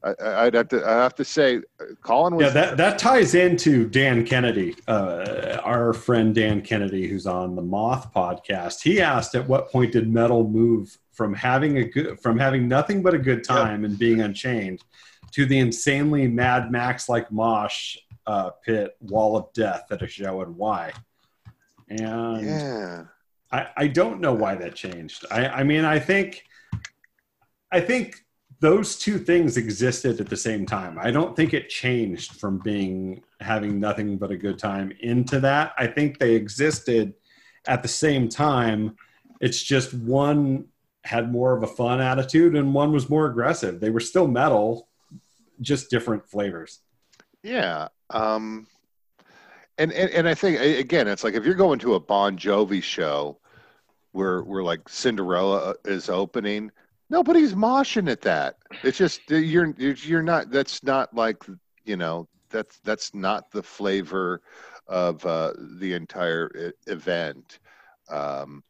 [0.04, 1.62] I, I'd have to I have to say,
[2.04, 7.26] Colin was Yeah, that, that ties into Dan Kennedy, uh, our friend Dan Kennedy, who's
[7.26, 8.84] on the Moth podcast.
[8.84, 13.02] He asked, "At what point did metal move from having a good, from having nothing
[13.02, 14.80] but a good time and being unchained,
[15.32, 20.42] to the insanely Mad Max like mosh uh, pit wall of death at a show,
[20.42, 20.94] and why?"
[21.90, 23.04] And yeah.
[23.52, 25.26] I, I don't know why that changed.
[25.32, 26.44] I, I mean, I think,
[27.72, 28.16] I think
[28.60, 30.98] those two things existed at the same time.
[31.00, 35.74] I don't think it changed from being having nothing but a good time into that.
[35.78, 37.14] I think they existed
[37.68, 38.98] at the same time.
[39.40, 40.66] It's just one
[41.08, 43.80] had more of a fun attitude and one was more aggressive.
[43.80, 44.90] They were still metal,
[45.62, 46.82] just different flavors.
[47.44, 47.88] Yeah.
[48.10, 48.68] Um,
[49.78, 52.82] and, and and I think again, it's like if you're going to a Bon Jovi
[52.82, 53.40] show
[54.12, 56.72] where where like Cinderella is opening,
[57.10, 58.58] nobody's moshing at that.
[58.84, 60.50] It's just you're you're you're not.
[60.52, 61.44] That's not like
[61.86, 62.28] you know.
[62.50, 64.42] That's that's not the flavor
[64.88, 67.60] of uh, the entire event.
[68.10, 68.64] Um,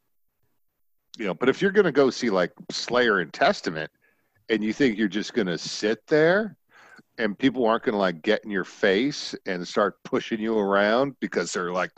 [1.18, 3.92] you know, but if you're going to go see like Slayer and Testament,
[4.50, 6.56] and you think you're just going to sit there
[7.18, 11.16] and people aren't going to like get in your face and start pushing you around
[11.20, 11.92] because they're like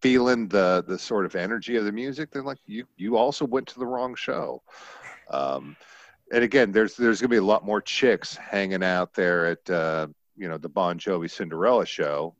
[0.00, 3.66] feeling the the sort of energy of the music then like you you also went
[3.66, 4.62] to the wrong show.
[5.28, 5.76] Um
[6.32, 9.70] and again there's there's going to be a lot more chicks hanging out there at
[9.70, 12.34] uh you know the bon jovi cinderella show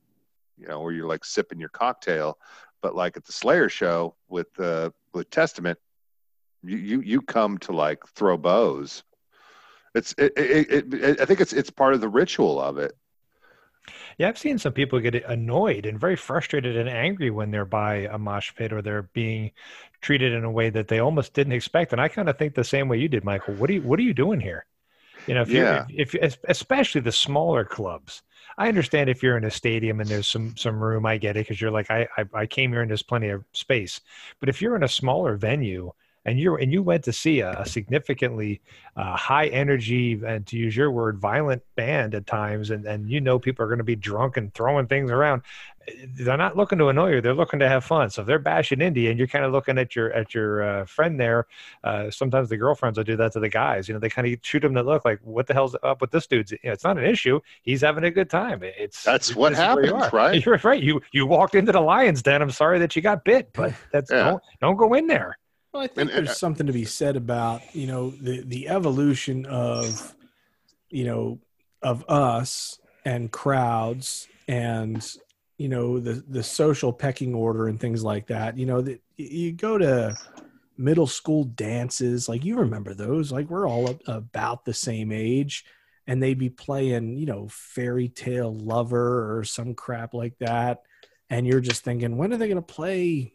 [0.57, 2.39] you know where you're like sipping your cocktail
[2.81, 5.78] but like at the slayer show with uh with testament
[6.62, 9.03] you you, you come to like throw bows
[9.95, 12.97] it's it, it, it, it, I think it's it's part of the ritual of it.
[14.19, 18.09] Yeah, I've seen some people get annoyed and very frustrated and angry when they're by
[18.11, 19.51] a mosh pit or they're being
[20.01, 21.93] treated in a way that they almost didn't expect.
[21.93, 23.55] And I kind of think the same way you did, Michael.
[23.55, 24.66] What are you What are you doing here?
[25.27, 25.87] You know, if Yeah.
[25.89, 28.23] you if, if especially the smaller clubs.
[28.61, 31.47] I understand if you're in a stadium and there's some some room, I get it
[31.47, 34.03] because you're like I, I I came here and there's plenty of space.
[34.39, 35.93] But if you're in a smaller venue
[36.24, 38.60] and you're and you went to see a, a significantly
[38.97, 43.20] uh, high energy and to use your word violent band at times and and you
[43.20, 45.42] know people are going to be drunk and throwing things around.
[46.14, 48.10] They're not looking to annoy you they're looking to have fun.
[48.10, 50.84] So if they're bashing indie and you're kind of looking at your at your uh,
[50.84, 51.47] friend there
[51.82, 54.38] uh, sometimes the girlfriends will do that to the guys you know they kind of
[54.42, 56.51] shoot them that look like what the hell's up with this dude?
[56.51, 58.60] You know, it's not an issue he's having a good time.
[58.62, 60.44] It's That's what where you happens, right?
[60.47, 63.51] you're right you you walked into the lion's den i'm sorry that you got bit
[63.55, 64.30] but that's Yeah.
[64.30, 65.38] don't, don't go in there
[65.72, 68.42] Well, I think And- and- there's uh, something to be said about you know the
[68.42, 70.14] the evolution of
[70.90, 71.38] you know
[71.82, 75.06] of us and crowds and
[75.59, 78.59] you know the the social pecking order and things like that.
[78.59, 80.16] You know that you go to
[80.76, 85.62] middle school dances like you remember those like we're all about the same age
[86.06, 90.80] and they'd be playing you know fairy tale lover or some crap like that
[91.28, 93.30] and you're just thinking when are they going to play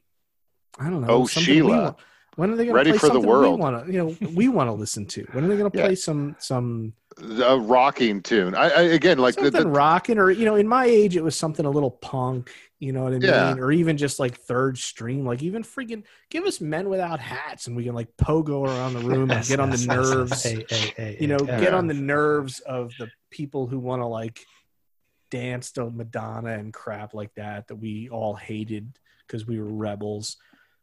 [0.79, 1.95] i don't know Oh, Sheila.
[2.37, 3.59] Want- when are they going to play for the something world.
[3.59, 5.77] we want to you know we want to listen to when are they going to
[5.77, 5.85] Yeah.
[5.85, 6.93] play some some
[7.41, 8.55] A rocking tune.
[8.55, 11.35] I, I again like something the, rocking or you know in my age it was
[11.35, 13.53] something a little punk you know what i mean Yeah.
[13.53, 17.75] or even just like third stream like even freaking give us men without hats and
[17.75, 21.17] we can like pogo around the room and get on the nerves Hey, hey, hey,
[21.21, 24.41] you know hey, get on the nerves of the people who want to like
[25.31, 30.37] dance to madonna and crap like that that we all hated because we were rebels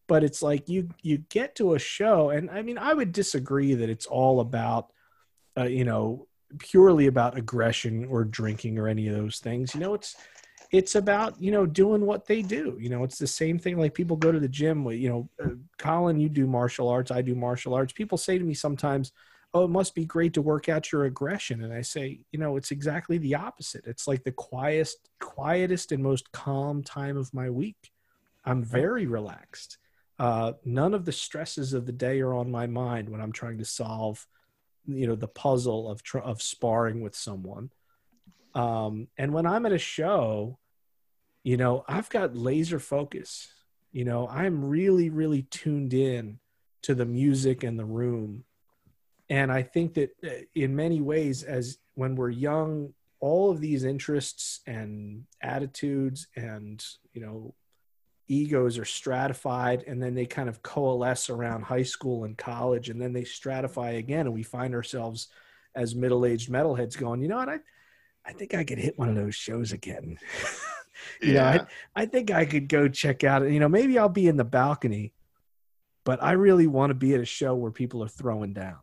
[0.09, 3.75] but it's like you you get to a show and i mean i would disagree
[3.75, 4.93] that it's all about
[5.57, 6.27] uh, you know
[6.59, 9.75] purely about aggression or drinking or any of those things.
[9.75, 10.17] You know it's
[10.71, 12.77] it's about you know doing what they do.
[12.81, 15.55] You know it's the same thing like people go to the gym you know uh,
[15.79, 17.93] colin you do martial arts i do martial arts.
[17.93, 19.13] People say to me sometimes
[19.55, 21.63] oh it must be great to work out your aggression.
[21.63, 23.87] And i say you know it's exactly the opposite.
[23.87, 27.91] It's like the quietest quietest and most calm time of my week.
[28.45, 29.79] I'm very relaxed
[30.23, 33.59] uh, none of the stresses of the day are on my mind when i'm trying
[33.59, 34.25] to solve
[34.87, 37.71] you know the puzzle of tr- of sparring with someone.
[38.55, 40.59] Um, and when i'm at a show
[41.43, 43.49] you know i've got laser focus.
[43.91, 46.39] You know i'm really really tuned in
[46.83, 48.45] to the music and the room.
[49.29, 53.83] And i think that uh, in many ways as when we're young all of these
[53.83, 57.55] interests and attitudes and you know
[58.29, 63.01] egos are stratified and then they kind of coalesce around high school and college and
[63.01, 65.29] then they stratify again and we find ourselves
[65.75, 67.59] as middle-aged metalheads going you know what i
[68.25, 70.19] i think i could hit one of those shows again
[71.21, 71.65] you know yeah.
[71.97, 74.45] I, I think i could go check out you know maybe i'll be in the
[74.45, 75.13] balcony
[76.05, 78.79] but i really want to be at a show where people are throwing down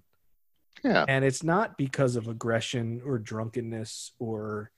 [0.84, 1.06] Yeah.
[1.08, 4.72] and it's not because of aggression or drunkenness or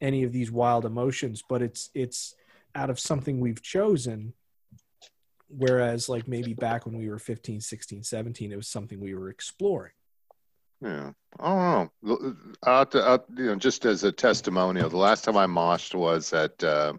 [0.00, 2.34] any of these wild emotions but it's it's
[2.74, 4.32] out of something we've chosen
[5.48, 9.28] whereas like maybe back when we were 15 16 17 it was something we were
[9.30, 9.92] exploring
[10.80, 11.12] Yeah.
[11.40, 12.36] I don't know.
[12.64, 16.62] I'll, I'll, you know, just as a testimonial, the last time I moshed was at,
[16.62, 16.92] uh,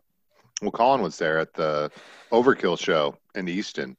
[0.62, 1.92] well, Colin was there at the
[2.32, 3.96] Overkill show in Easton.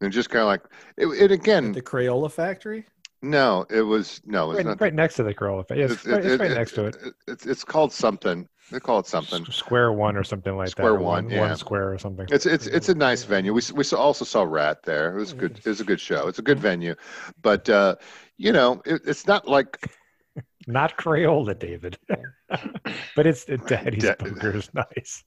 [0.00, 0.62] And just kind of like,
[0.96, 2.86] it, it again, At the crayola factory
[3.22, 4.80] no, it was, no, it's Right, not.
[4.80, 5.64] right next to the Crayola.
[5.76, 6.96] Yes, it's, right, it's right next to it.
[7.26, 8.48] It's, it's called something.
[8.70, 9.44] They call it something.
[9.46, 10.98] Square One or something like Square that.
[10.98, 11.40] or One, yeah.
[11.40, 12.26] One Square or something.
[12.30, 13.52] It's it's it's a nice venue.
[13.54, 15.14] We we also saw Ratt there.
[15.16, 15.58] It was good.
[15.58, 16.26] It was a good show.
[16.26, 16.96] It's a good venue,
[17.42, 17.94] but uh,
[18.38, 19.78] you know, it, it's not like
[20.66, 21.96] Not Crayola, David.
[23.14, 25.22] but it's Daddy's Da- Bunker is nice.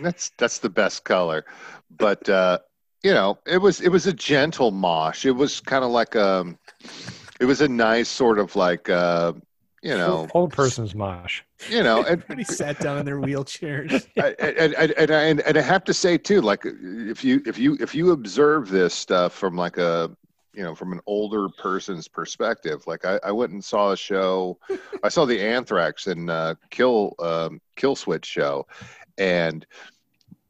[0.00, 1.44] that's that's the best color.
[1.90, 2.60] But uh,
[3.02, 5.24] you know, it was it was a gentle mosh.
[5.24, 6.54] It was kind of like a,
[7.40, 9.32] it was a nice sort of like uh,
[9.82, 11.42] you know, Old person's mosh.
[11.68, 15.58] you know, and everybody sat down in their wheelchairs I- and, and, and, and, and
[15.58, 19.32] I have to say too, like if you if you if you observe this stuff
[19.32, 20.10] from like a
[20.54, 24.58] you know from an older person's perspective, like I, I went and saw a show,
[25.02, 28.66] I saw the Anthrax and uh, Kill um, Kill Switch show,
[29.18, 29.66] and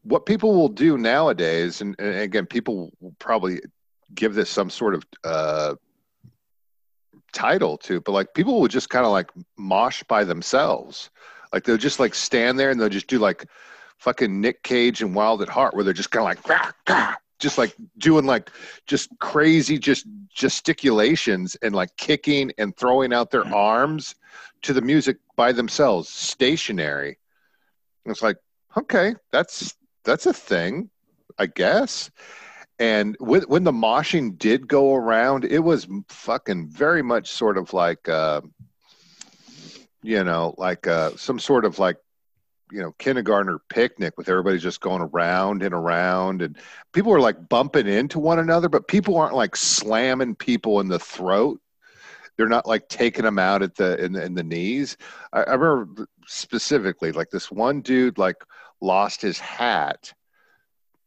[0.03, 3.61] what people will do nowadays, and, and again, people will probably
[4.15, 5.75] give this some sort of uh,
[7.33, 11.11] title to, but like people will just kind of like mosh by themselves.
[11.53, 13.47] Like they'll just like stand there and they'll just do like
[13.99, 17.15] fucking Nick Cage and Wild at Heart, where they're just kind of like, "Rah, rah,"
[17.39, 18.51] just like doing like
[18.87, 24.15] just crazy, just gesticulations and like kicking and throwing out their arms
[24.63, 27.19] to the music by themselves, stationary.
[28.05, 28.37] And it's like,
[28.77, 29.75] okay, that's
[30.05, 30.91] that's a thing,
[31.39, 32.11] I guess.
[32.79, 37.73] And when when the moshing did go around, it was fucking very much sort of
[37.73, 38.09] like.
[38.09, 38.43] Uh,
[40.03, 41.97] you know, like uh, some sort of like,
[42.71, 46.59] you know, kindergartner picnic with everybody just going around and around, and
[46.93, 50.99] people were like bumping into one another, but people aren't like slamming people in the
[50.99, 51.61] throat.
[52.37, 54.97] They're not like taking them out at the in in the knees.
[55.33, 58.37] I, I remember specifically like this one dude like
[58.83, 60.13] lost his hat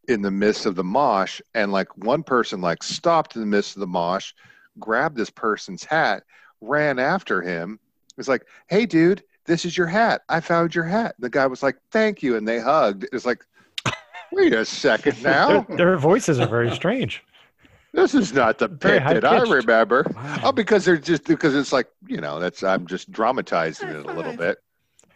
[0.08, 3.76] in the midst of the mosh, and like one person like stopped in the midst
[3.76, 4.34] of the mosh,
[4.80, 6.24] grabbed this person's hat,
[6.62, 7.80] ran after him
[8.18, 10.22] was like, "Hey, dude, this is your hat.
[10.30, 13.06] I found your hat." and The guy was like, "Thank you," and they hugged.
[13.12, 13.44] It's like,
[14.32, 15.62] wait a second now.
[15.62, 17.24] Their, their voices are very strange.
[17.94, 20.06] this is not the Very pit that I remember.
[20.16, 20.40] Wow.
[20.44, 24.14] Oh, because they're just because it's like you know that's I'm just dramatizing it a
[24.14, 24.60] little bit.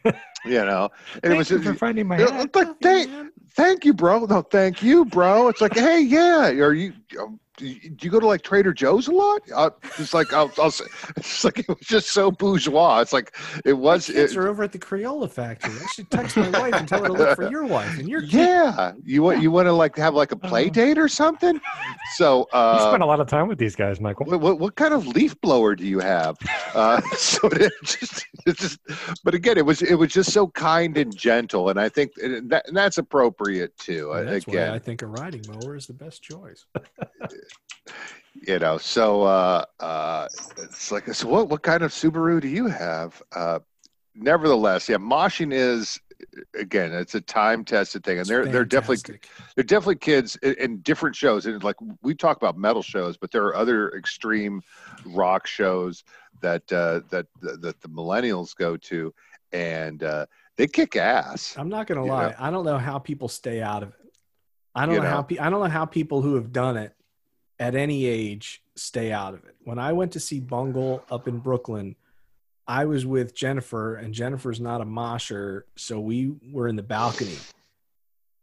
[0.45, 2.55] You know, and Thank it was just, for finding my hat.
[2.55, 3.11] like, thank,
[3.51, 4.23] thank you, bro.
[4.23, 5.49] No, thank you, bro.
[5.49, 6.93] It's like, hey, yeah, are you?
[7.19, 7.65] um, Do
[8.05, 9.41] you go to like Trader Joe's a lot?
[9.53, 10.85] Uh, it's like I'll, I'll, say-
[11.17, 12.99] it's like it was just so bourgeois.
[13.01, 14.07] It's like it My was.
[14.07, 15.73] kids It, are over at the Crayola factory.
[15.75, 18.21] I should text my wife and tell her to look for your wife and your
[18.21, 18.33] kid.
[18.33, 20.71] yeah, you want you want to like have like a play Uh-huh.
[20.71, 21.59] date or something.
[22.15, 24.25] So, you uh, spend a lot of time with these guys, Michael.
[24.25, 26.37] what, what, what kind of leaf blower do you have?
[26.73, 28.79] Uh, so it just, it just,
[29.23, 32.49] but again, it was it was just so kind and gentle, and I think and
[32.49, 34.11] that, and that's appropriate too.
[34.13, 36.65] And that's why again, I think a riding mower is the best choice.
[38.33, 38.77] you know.
[38.77, 40.27] So uh, uh,
[40.57, 43.21] it's like, so what what kind of Subaru do you have?
[43.35, 43.59] Uh,
[44.15, 45.99] nevertheless, yeah, moshing is
[46.55, 49.19] again, it's a time tested thing, and they're they're definitely
[49.55, 53.31] they're definitely kids in, in different shows and like we talk about metal shows but
[53.31, 54.61] there are other extreme
[55.05, 56.03] rock shows
[56.41, 59.13] that uh that that the millennials go to
[59.51, 60.25] and uh
[60.57, 62.29] they kick ass I'm not gonna lie.
[62.29, 62.35] know.
[62.37, 63.95] I don't know how people stay out of it.
[64.75, 66.93] I don't You know, how pe- I don't know how people who have done it
[67.59, 69.55] at any age stay out of it.
[69.63, 71.95] When I went to see Bungle up in Brooklyn,
[72.67, 77.35] I was with Jennifer, and Jennifer's not a mosher, so we were in the balcony.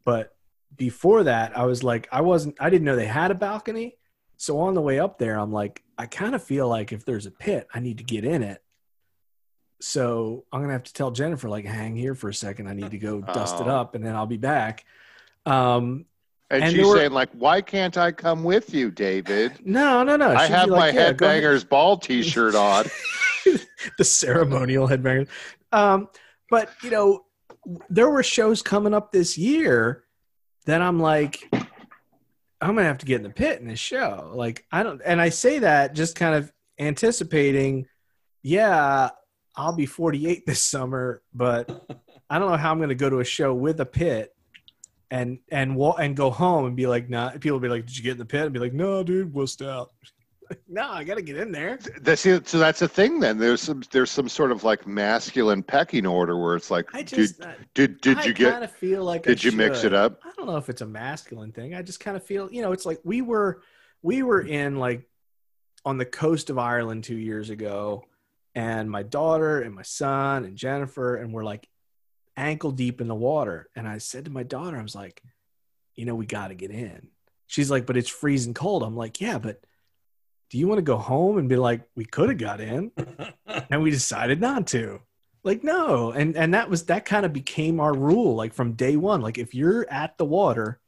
[0.05, 0.35] But
[0.77, 3.97] before that, I was like, I wasn't, I didn't know they had a balcony.
[4.37, 7.25] So on the way up there, I'm like, I kind of feel like if there's
[7.27, 8.63] a pit, I need to get in it.
[9.81, 12.67] So I'm gonna have to tell Jennifer, like, hang here for a second.
[12.69, 13.71] I need to go dust it Oh.
[13.77, 14.85] up, and then I'll be back.
[15.45, 16.07] Um,
[16.51, 20.17] and, And she's were- saying like why can't i come with you david no, no,
[20.17, 20.31] no.
[20.31, 22.85] i She'd have my "Yeah, headbangers ball t-shirt on
[23.99, 25.29] the ceremonial headbangers.
[25.73, 26.09] Um,
[26.51, 27.25] but you know,
[27.91, 30.05] there were shows coming up this year
[30.67, 34.33] that I'm like, I'm gonna have to get in the pit in this show.
[34.35, 37.87] Like, I don't, and I say that just kind of anticipating,
[38.43, 39.11] yeah,
[39.55, 41.69] I'll be 48 this summer, but
[42.29, 44.35] I don't know how I'm gonna go to a show with a pit.
[45.11, 47.31] And and wa- and go home and be like, nah.
[47.31, 49.33] People will be like, "Did you get in the pit?" And be like, "No, dude,
[49.33, 49.93] wussed out."
[50.69, 51.79] no, I got to get in there.
[52.01, 52.23] That's.
[52.23, 53.21] So that's a thing.
[53.21, 57.03] Then there's some there's some sort of like masculine pecking order where it's like, I
[57.03, 58.53] did just, uh, did did I you get?
[58.53, 60.21] kind of feel like I Did you mix it up?
[60.25, 61.75] I don't know if it's a masculine thing.
[61.75, 63.63] I just kind of feel, you know, it's like we were
[64.03, 65.09] we were in like
[65.85, 68.05] on the coast of Ireland 2 years ago
[68.57, 71.69] and my daughter and my son and Jennifer and we're like
[72.37, 75.23] ankle deep in the water and I said to my daughter I was like,
[75.95, 77.09] you know, we got to get in.
[77.47, 78.83] She's like, but it's freezing cold.
[78.83, 79.61] I'm like, yeah, but
[80.51, 82.93] do you want to go home and be like, we could have got in
[83.71, 85.01] and we decided not to?
[85.45, 88.97] like no and and that was that kind of became our rule like from day
[88.97, 90.81] one like if you're at the water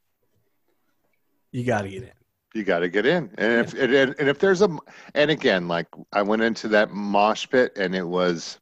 [1.52, 2.10] you got to get in
[2.54, 4.76] You got to get in, and if and, and if there's a
[5.14, 8.58] and again, like I went into that mosh pit, and it was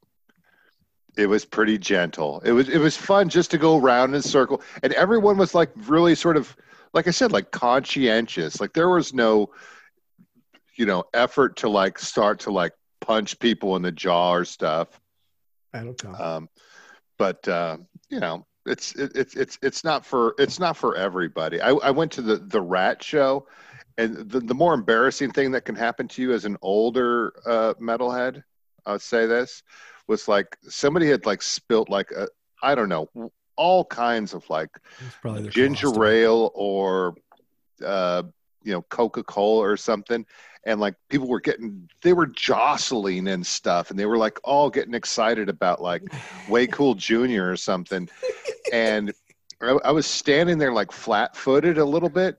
[1.16, 2.40] it was pretty gentle.
[2.44, 5.54] It was it was fun just to go around in a circle, and everyone was
[5.54, 6.56] like really sort of
[6.92, 8.60] like I said, like conscientious.
[8.60, 9.50] Like there was no
[10.76, 15.00] you know effort to like start to like punch people in the jaw or stuff.
[15.72, 16.48] that'll come Um,
[17.18, 17.78] but uh,
[18.10, 21.60] you know, it's it, it's it's it's not for it's not for everybody.
[21.60, 23.46] I, I went to the the Ratt show,
[23.96, 27.74] and the, the more embarrassing thing that can happen to you as an older uh,
[27.80, 28.42] metalhead,
[28.84, 29.62] I'll say this,
[30.08, 32.28] was like somebody had like spilt like a
[32.62, 33.08] I don't know
[33.56, 34.70] all kinds of like
[35.06, 37.16] It's probably their ginger ale or
[37.84, 38.22] uh,
[38.62, 40.24] you know Coca Cola or something,
[40.64, 44.70] and like people were getting they were jostling and stuff, and they were like all
[44.70, 46.02] getting excited about like
[46.48, 48.08] Way Cool Junior or something,
[48.72, 49.12] and
[49.62, 52.38] I, I was standing there like flat footed a little bit.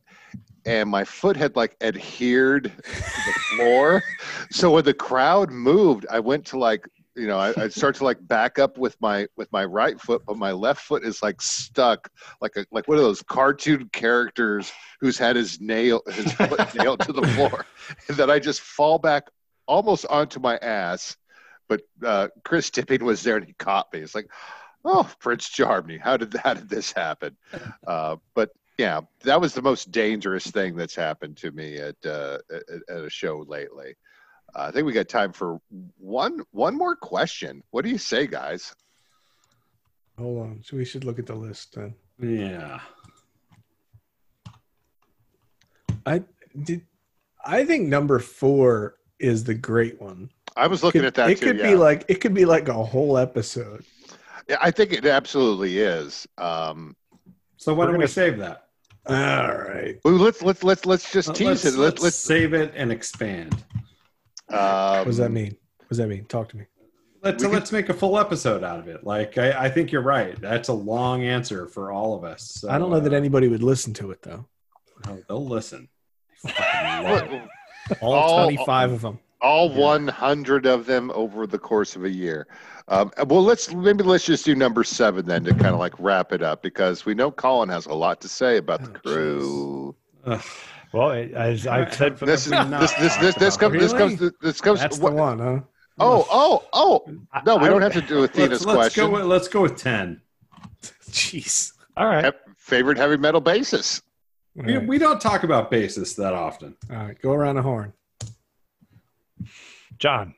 [0.65, 4.03] And my foot had like adhered to the floor.
[4.49, 6.87] So when the crowd moved, I went to like
[7.17, 10.21] you know, I, I start to like back up with my with my right foot,
[10.25, 12.09] but my left foot is like stuck,
[12.41, 14.71] like a like one of those cartoon characters
[15.01, 17.65] who's had his nail his foot nailed to the floor,
[18.07, 19.23] and then I just fall back
[19.65, 21.17] almost onto my ass.
[21.67, 23.99] But uh, Chris Tipping was there and he caught me.
[23.99, 24.29] It's like,
[24.85, 27.35] oh, Prince Charming, how did how did this happen?
[27.87, 32.37] Uh, but yeah, that was the most dangerous thing that's happened to me at uh,
[32.51, 33.95] at, at a show lately.
[34.55, 35.59] Uh, I think we got time for
[35.97, 37.61] one one more question.
[37.71, 38.75] What do you say, guys?
[40.19, 42.79] hold on so we should look at the list then Yeah.
[46.07, 46.23] i
[46.63, 46.81] did
[47.45, 51.37] i think number four is the great one I was looking Could- at that it
[51.37, 51.45] too.
[51.45, 51.69] could yeah.
[51.69, 53.85] be like it could be like a whole episode
[54.49, 56.25] Yeah, I think it absolutely is.
[56.39, 56.95] Um,
[57.57, 58.63] So why We're don't we gonna- save that?
[59.07, 59.15] all
[59.55, 61.73] right well, let's let's let's let's just Uh, tease let's, it.
[61.75, 63.63] Let, let's let's save it and expand.
[64.49, 64.57] Um,
[64.99, 66.65] what does that mean what does that mean talk to me
[67.23, 69.03] Let's We could- let's make a full episode out of it.
[69.03, 70.39] Like I, I think you're right.
[70.39, 72.43] That's a long answer for all of us.
[72.61, 74.45] So, i don't know that uh, anybody would listen to it though
[75.07, 75.89] oh, they'll listen.
[76.43, 77.97] They fucking love it.
[78.01, 79.77] all All- 25 of them all Yeah.
[79.79, 82.47] 100 of them over the course of a year.
[82.87, 86.31] Um, well, let's maybe let's just do number seven then to kind of like wrap
[86.33, 89.95] it up because we know Colin has a lot to say about the Oh,
[90.33, 90.41] crew.
[90.93, 90.99] Ugh.
[90.99, 94.31] Well, as I've said, from This the is this this this this comes this comes
[94.41, 94.79] this comes.
[94.79, 95.59] that's what- the one huh
[95.99, 97.03] Oh oh oh!
[97.45, 99.05] No, we I- don't have to do Athena's Let's, let's question.
[99.05, 99.09] go.
[99.17, 100.21] With, let's go with ten.
[101.09, 102.25] jeez All right.
[102.25, 104.01] He- Favorite heavy metal bassist.
[104.55, 104.87] We, right.
[104.87, 106.75] we don't talk about basis that often.
[106.91, 107.93] All right, go around the horn
[109.97, 110.35] John.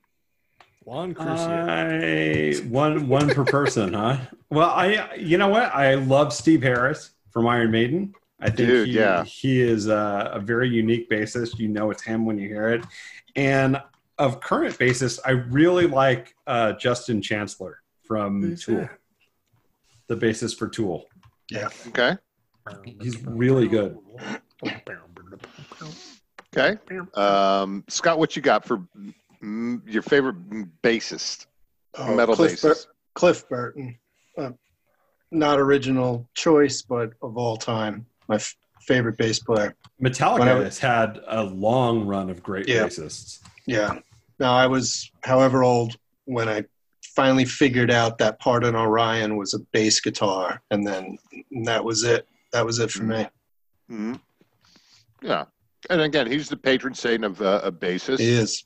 [0.84, 4.18] Juan I one one per person, huh?
[4.50, 5.64] Well, I you know what?
[5.76, 8.14] I love Steve Harris from Iron Maiden.
[8.42, 9.24] I think Dude, he, yeah.
[9.26, 11.60] he is a, a very unique bassist.
[11.60, 12.86] You know it's him when you hear it.
[13.36, 13.82] And
[14.18, 18.98] of current bassists, I really like uh, Justin Chancellor from Who's Tool, that?
[20.08, 21.06] the bassist for Tool.
[21.52, 21.70] Yeah.
[21.88, 22.18] Okay.
[23.02, 23.98] He's really good.
[26.56, 26.78] Okay.
[27.14, 28.84] Um, Scott, what you got for
[29.44, 30.36] mm, your favorite
[30.82, 31.48] bassist?
[31.96, 32.88] Oh, Metal Cliff, Bur- bassist.
[33.16, 33.98] Cliff Burton.
[34.38, 34.52] Uh,
[35.32, 39.76] not original choice, but of all time, my f- favorite bass player.
[40.02, 42.86] Metallica I has had a long run of great Yeah.
[42.86, 43.40] bassists.
[43.66, 44.00] Yeah.
[44.40, 46.64] Now I was, however old, when I
[47.16, 51.18] finally figured out that part in Orion was a bass guitar, and then
[51.66, 52.26] that was it.
[52.54, 53.28] That was it for me.
[53.90, 54.14] hmm
[55.22, 55.46] Yeah.
[55.90, 58.20] And again, he's the patron saint of uh, a bassist.
[58.20, 58.64] He is.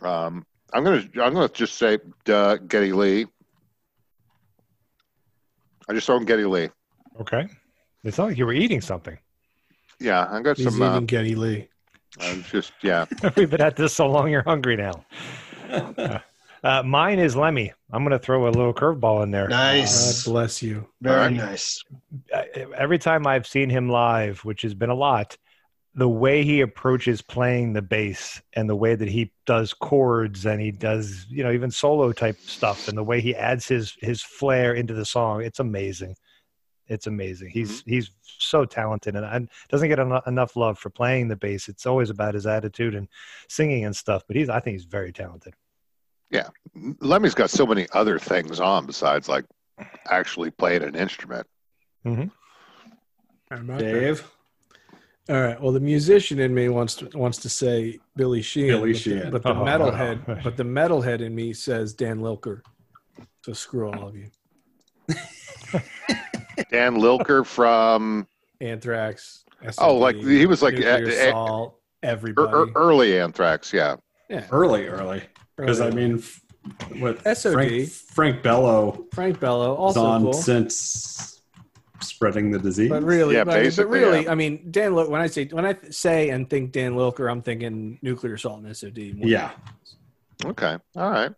[0.00, 1.98] Um, I'm gonna I'm gonna just say
[2.28, 3.26] uh, Geddy Lee.
[5.88, 6.68] I just saw him Geddy Lee.
[7.20, 7.46] Okay.
[8.06, 9.18] It not like you were eating something.
[9.98, 10.80] Yeah, I got He's some.
[10.80, 11.68] Uh, eating Geddy Lee.
[12.20, 13.06] I'm just yeah.
[13.36, 15.04] We've been at this so long, you're hungry now.
[16.64, 17.72] Uh, mine is Lemmy.
[17.92, 19.46] I'm going to throw a little curveball in there.
[19.48, 20.24] God Nice.
[20.24, 20.86] bless you.
[21.00, 21.32] Very Alright.
[21.36, 21.82] nice.
[22.32, 22.42] Uh,
[22.76, 25.36] every time I've seen him live, which has been a lot,
[25.94, 30.60] the way he approaches playing the bass and the way that he does chords and
[30.60, 34.22] he does you know even solo type stuff and the way he adds his his
[34.22, 36.14] flair into the song it's amazing
[36.88, 37.90] it's amazing he's mm-hmm.
[37.90, 41.86] he's so talented and, and doesn't get eno- enough love for playing the bass it's
[41.86, 43.08] always about his attitude and
[43.48, 45.54] singing and stuff but he's i think he's very talented
[46.30, 46.48] Yeah,
[47.00, 49.44] Lemmy's got so many other things on besides like
[50.10, 51.46] actually playing an instrument.
[52.04, 53.76] Mm-hmm.
[53.78, 54.28] Dave.
[55.28, 55.60] All right.
[55.60, 59.30] Well, the musician in me wants to wants to say Billy Sheehan, Billy but Sheehan.
[59.30, 60.38] The, but the Oh, metalhead, no.
[60.42, 62.62] but the metalhead in me says Dan Lilker.
[63.44, 64.28] So screw all of you.
[66.70, 68.26] Dan Lilker from
[68.60, 69.44] Anthrax.
[69.78, 71.70] oh, like he was like Nuclear uh, uh, er-
[72.02, 72.52] everybody.
[72.52, 73.96] er- early Anthrax, yeah.
[74.28, 74.46] yeah.
[74.50, 75.22] Early, early.
[75.56, 76.22] Because I mean,
[77.00, 77.52] with SOD.
[77.54, 80.32] Frank, Frank Bello Frank Bello also on cool.
[80.32, 81.40] since
[82.00, 82.90] spreading the disease.
[82.90, 84.32] But really, Yeah, but, but really, yeah.
[84.32, 84.94] I mean, Dan.
[84.94, 88.62] Lil- When I say when I say and think Dan Lilker, I'm thinking Nuclear Assault
[88.62, 88.98] and SOD.
[88.98, 89.52] Yeah.
[90.44, 91.30] Okay, all right,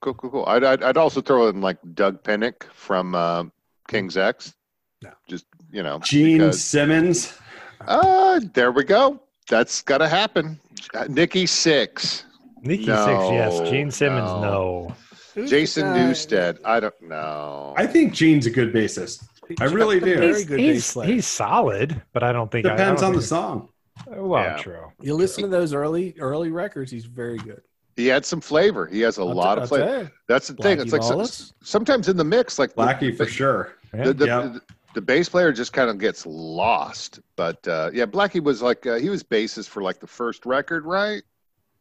[0.00, 0.44] cool, cool, cool.
[0.46, 3.44] I'd I'd, I'd also throw in like Doug Pinnick from uh,
[3.88, 4.54] King's X.
[5.02, 5.10] No.
[5.28, 7.38] just you know, Gene because- Simmons.
[7.86, 9.20] Uh, there we go.
[9.48, 10.58] That's got to happen.
[10.94, 12.24] Uh, Nikki Sixx,
[12.62, 13.70] Nikki No, Six, yes.
[13.70, 14.94] Gene Simmons, no.
[15.36, 15.46] no.
[15.46, 16.58] Jason the Newstead.
[16.64, 17.74] I don't know.
[17.76, 19.22] I think Gene's a good bassist.
[19.60, 20.14] I really do.
[20.16, 21.12] Very He's, good he's, bass player.
[21.12, 23.68] he's solid, but I don't think I- I Depends don't on the song.
[24.08, 24.56] Well, Yeah.
[24.56, 24.92] true.
[25.00, 26.90] You listen to those early early records.
[26.90, 27.60] He's very good.
[27.96, 28.86] He had some flavor.
[28.86, 29.86] He has a I'll lot t- of flavor.
[30.04, 30.10] tell.
[30.28, 30.78] That's the thing.
[30.78, 33.72] Blackie It's like so- sometimes in the mix, like the- Blackie for the, sure.
[33.92, 34.40] The, the, Yeah.
[34.42, 34.60] the,
[34.94, 37.20] the bass player just kind of gets lost.
[37.36, 40.84] But uh, yeah, Blackie was like uh, he was bassist for like the first record,
[40.84, 41.22] right?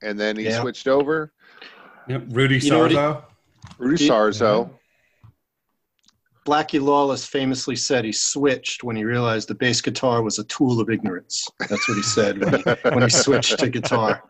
[0.02, 0.62] And then he Yeah.
[0.62, 1.34] switched over.
[2.08, 2.24] Yep.
[2.30, 3.24] Rudy You know what Sarzo.
[3.78, 4.70] Rudy Sarzo.
[6.46, 10.80] Blackie Lawless famously said he switched when he realized the bass guitar was a tool
[10.80, 11.48] of ignorance.
[11.60, 14.24] That's what he said when he, when he switched to guitar.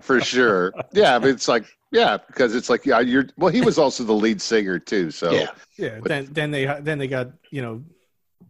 [0.00, 0.72] for sure.
[0.92, 3.50] Yeah, I mean, it's like yeah, because it's like yeah, you're well.
[3.52, 5.48] He was also the lead singer too, so Yeah.
[5.76, 5.98] Yeah.
[6.00, 7.82] But- Then then they then they got you know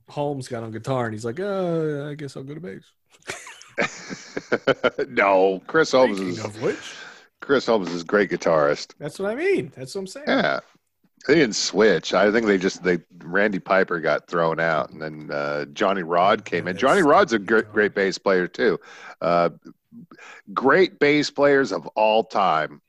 [0.08, 2.84] Holmes got on guitar and he's like, oh, I guess I'll go to bass.
[5.08, 6.94] no, Chris Holmes Speaking is of which,
[7.40, 8.92] Chris Holmes is a great guitarist.
[8.98, 9.72] that's what I mean.
[9.74, 10.26] That's what I'm saying.
[10.28, 10.60] Yeah.
[11.26, 12.12] They didn't switch.
[12.12, 16.44] I think they just they Randy Piper got thrown out, and then uh, Johnny Rod
[16.44, 16.76] came in.
[16.76, 18.78] Johnny Rod's a great, great bass player too.
[19.22, 19.50] Uh,
[20.52, 22.82] great bass players of all time.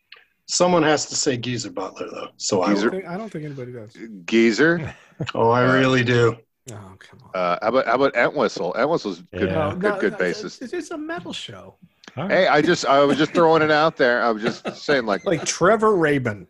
[0.48, 2.28] Someone has to say Geezer Butler, though.
[2.38, 3.98] So I, I, don't think, I don't think anybody does.
[4.26, 4.94] Geezer.
[5.34, 6.38] oh, I really do.
[6.72, 7.32] Oh come on.
[7.34, 8.74] Uh, how about how about Entwistle?
[8.76, 9.76] Entwistle's good, Yeah.
[9.78, 10.62] good, good bassist.
[10.62, 11.76] It's, it's a metal show.
[12.18, 12.32] All right.
[12.32, 14.24] Hey, I just I was just throwing it out there.
[14.24, 16.48] I was just saying like, Like Trevor Rabin.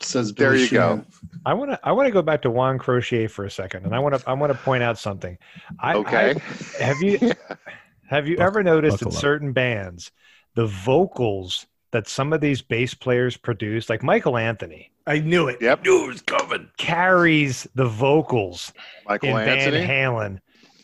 [0.00, 1.04] Says There Billy you go.
[1.44, 3.94] I want to I want to go back to Juan Croucier for a second, and
[3.94, 5.38] I want to I want to point out something.
[5.80, 6.34] I, okay.
[6.34, 7.32] I- have you
[8.08, 9.20] have you ever noticed in buckle up.
[9.20, 10.12] certain bands
[10.54, 15.58] the vocals that some of these bass players produce, like Michael Anthony, I knew it.
[15.60, 15.84] Yep.
[15.84, 16.68] Knew it was coming.
[16.78, 18.72] carries the vocals
[19.06, 19.86] Michael in Anthony.
[19.86, 20.40] Van Halen.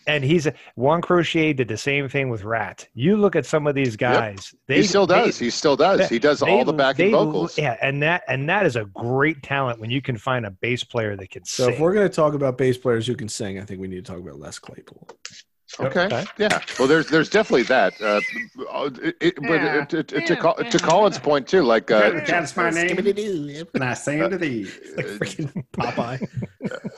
[0.07, 2.89] And he's Juan Croucier did the same thing with Ratt.
[2.95, 5.39] You look at some of these guys; they he still they- does.
[5.39, 6.09] he still does.
[6.09, 7.57] He does they- all the backing they- vocals.
[7.59, 10.85] Yeah, and that and that is a great talent when you can find a bass
[10.85, 11.65] player that can sing.
[11.65, 11.75] So sing.
[11.75, 14.05] if we're going to talk about bass players who can sing, I think we need
[14.05, 15.09] to talk about Les Claypool.
[15.81, 16.05] Okay.
[16.05, 16.25] Okay.
[16.37, 16.61] Yeah.
[16.79, 17.95] Well, there's there's definitely that.
[18.01, 18.21] Uh,
[19.03, 22.69] it, it, but it, it, to, Col- to Colin's point too, like uh, That's my
[22.69, 22.99] name.
[23.75, 24.65] And I sing to thee.
[24.97, 26.29] Like freaking Popeye.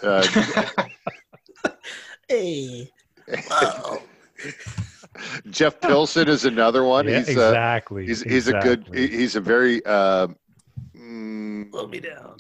[0.03, 0.83] uh,
[2.29, 2.91] hey.
[5.51, 7.07] Jeff Pilson is another one.
[7.07, 8.07] Yeah, he's uh, exactly.
[8.07, 8.89] he's he's a good.
[8.93, 10.29] He's a very uh,
[10.97, 12.37] mm, Slow me down.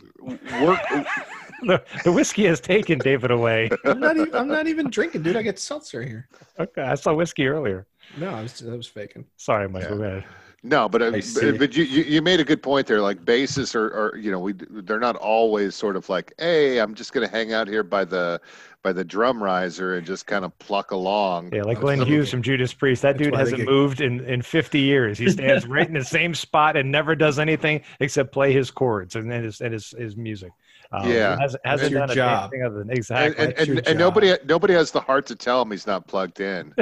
[0.63, 0.81] work.
[1.63, 3.71] the, the whiskey has taken David away.
[3.85, 5.37] I'm not, even, I'm not even drinking, dude.
[5.37, 6.29] I get seltzer here.
[6.59, 7.87] Okay, I saw whiskey earlier.
[8.19, 9.25] No, I was, I was faking.
[9.37, 9.99] Sorry, Michael.
[9.99, 10.25] Go ahead.
[10.67, 13.03] No, but uh, I but, but you, you you made a good point there.
[13.03, 16.95] Like bassists are, are you know we they're not always sort of like, hey, I'm
[16.95, 18.41] just gonna hang out here by the
[18.83, 21.53] by the drum riser and just kind of pluck along.
[21.53, 23.03] Yeah, like Glenn Hughes from Judas Priest.
[23.03, 25.19] That that's dude hasn't get- moved in, in 50 years.
[25.19, 29.17] He stands right in the same spot and never does anything except play his chords
[29.17, 30.51] and his and his, his music.
[30.93, 31.37] Um, Yeah.
[31.37, 32.43] he hasn't, hasn't your done a job.
[32.43, 33.45] damn thing other than exactly.
[33.45, 36.07] and, That's your and, and nobody nobody has the heart to tell him he's not
[36.07, 36.75] plugged in.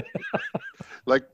[1.06, 1.24] like,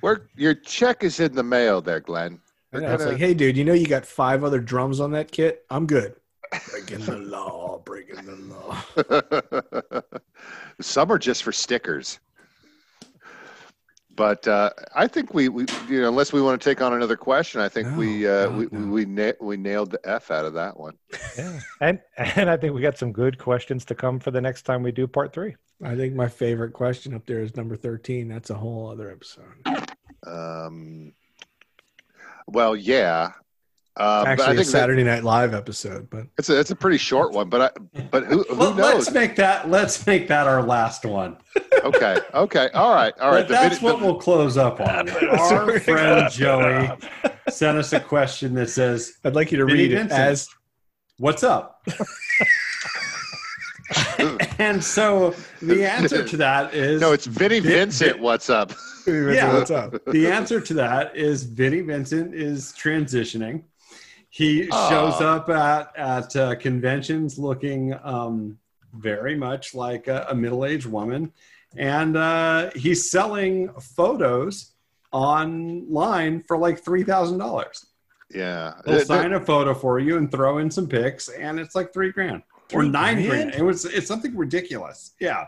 [0.00, 2.40] where your check is in the mail, there, Glenn.
[2.72, 5.00] I We're know, it's gonna- like, hey, dude, you know you got five other drums
[5.00, 5.64] on that kit?
[5.70, 6.14] I'm good.
[6.70, 8.36] Breaking the law, breaking the
[9.96, 10.02] law.
[10.80, 12.18] Some are just for stickers.
[14.14, 17.16] But uh, I think we, we, you know, unless we want to take on another
[17.16, 18.92] question, I think we, uh, God, we, no.
[18.92, 20.98] we, na- we nailed the F out of that one.
[21.36, 21.60] Yeah.
[21.80, 24.82] And and I think we got some good questions to come for the next time
[24.82, 25.56] we do part three.
[25.82, 28.28] I think my favorite question up there is number 13.
[28.28, 29.90] That's a whole other episode.
[30.24, 31.12] Um,
[32.46, 33.32] well, yeah.
[33.94, 36.70] Uh, but I Actually, a think that- Saturday Night Live episode, but it's a, it's
[36.70, 39.08] a pretty short one, but I, but who, who Let, knows?
[39.08, 39.68] us make that.
[39.68, 41.36] Let's make that our last one.
[41.84, 42.16] okay.
[42.32, 42.70] Okay.
[42.72, 43.12] All right.
[43.20, 43.46] All right.
[43.46, 45.10] But that's vid- what we'll close up on.
[45.10, 46.90] Our friend Joey
[47.50, 50.48] sent us a question that says, I'd like you to Vinnie read it as
[51.18, 51.86] "What's up?"
[54.58, 58.12] and so the answer to that is no, it's Vinnie Vin- Vincent.
[58.14, 58.72] Vin- What's up?
[59.06, 59.52] Yeah.
[59.52, 59.94] what's up?
[60.06, 63.64] the answer to that is Vinnie Vincent is transitioning.
[64.34, 68.58] He shows up at at uh, conventions looking um,
[68.94, 71.30] very much like a, a middle aged woman,
[71.76, 74.72] and uh, he's selling photos
[75.12, 77.84] online for like three thousand dollars.
[78.30, 78.72] Yeah.
[78.86, 82.10] Uh, sign a photo for you and throw in some pics, and it's like three
[82.10, 82.42] grand
[82.72, 83.50] or nine grand.
[83.50, 83.54] grand?
[83.54, 85.12] It was it's something ridiculous.
[85.20, 85.44] Yeah.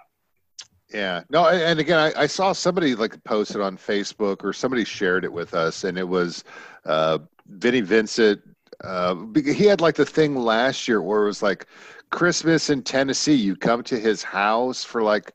[0.92, 1.22] Yeah.
[1.30, 5.32] No, and again, I, I saw somebody like posted on Facebook or somebody shared it
[5.32, 6.44] with us, and it was
[6.84, 8.42] uh, Vinnie Vincent.
[8.82, 11.66] Uh, he had like the thing last year where it was like
[12.10, 13.34] Christmas in Tennessee.
[13.34, 15.32] You come to his house for like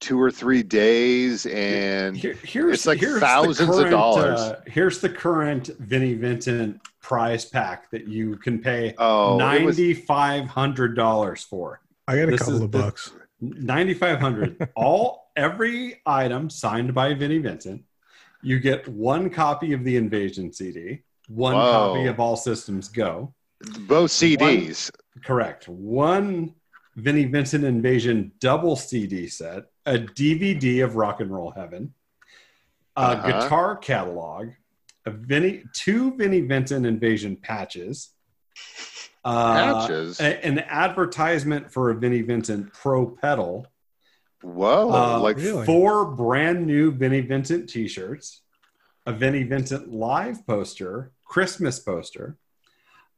[0.00, 4.38] two or three days, and Here, here's It's like here's the thousands of dollars.
[4.38, 10.46] uh, here's the current Vinnie Vincent prize pack that you can pay oh, ninety five
[10.46, 11.80] hundred dollars for.
[12.06, 13.12] I got a This couple of bucks.
[13.40, 14.68] Ninety five hundred.
[14.76, 17.82] All every item signed by Vinnie Vincent.
[18.42, 21.72] You get one copy of the Invasion CD, one Whoa.
[21.94, 23.32] copy of All Systems Go.
[23.88, 24.90] both CDs.
[25.24, 25.68] Correct.
[25.68, 26.54] One
[26.96, 31.94] Vinnie Vincent Invasion double CD set, a DVD of Rock and Roll Heaven,
[32.96, 33.26] a Uh-huh.
[33.42, 34.50] guitar catalog,
[35.06, 38.10] a Vinnie, two Vinnie Vincent Invasion patches,
[39.24, 40.20] uh, Patches.
[40.20, 43.66] a- an advertisement for a Vinnie Vincent Pro pedal,
[44.42, 44.90] Whoa!
[44.92, 45.64] uh, like really?
[45.64, 48.42] four brand new Vinnie Vincent T-shirts,
[49.06, 52.36] a Vinnie Vincent live poster, Christmas poster,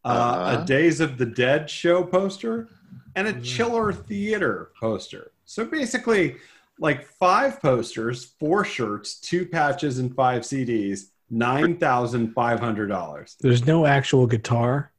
[0.04, 0.62] uh, Uh-huh.
[0.62, 2.68] a Days of the Dead show poster,
[3.14, 3.44] and a Mm.
[3.44, 5.32] Chiller Theater poster.
[5.44, 6.36] So basically,
[6.78, 11.10] like five posters, four shirts, two patches, and five CDs.
[11.28, 13.36] Nine thousand five hundred dollars.
[13.40, 14.92] There's no actual guitar.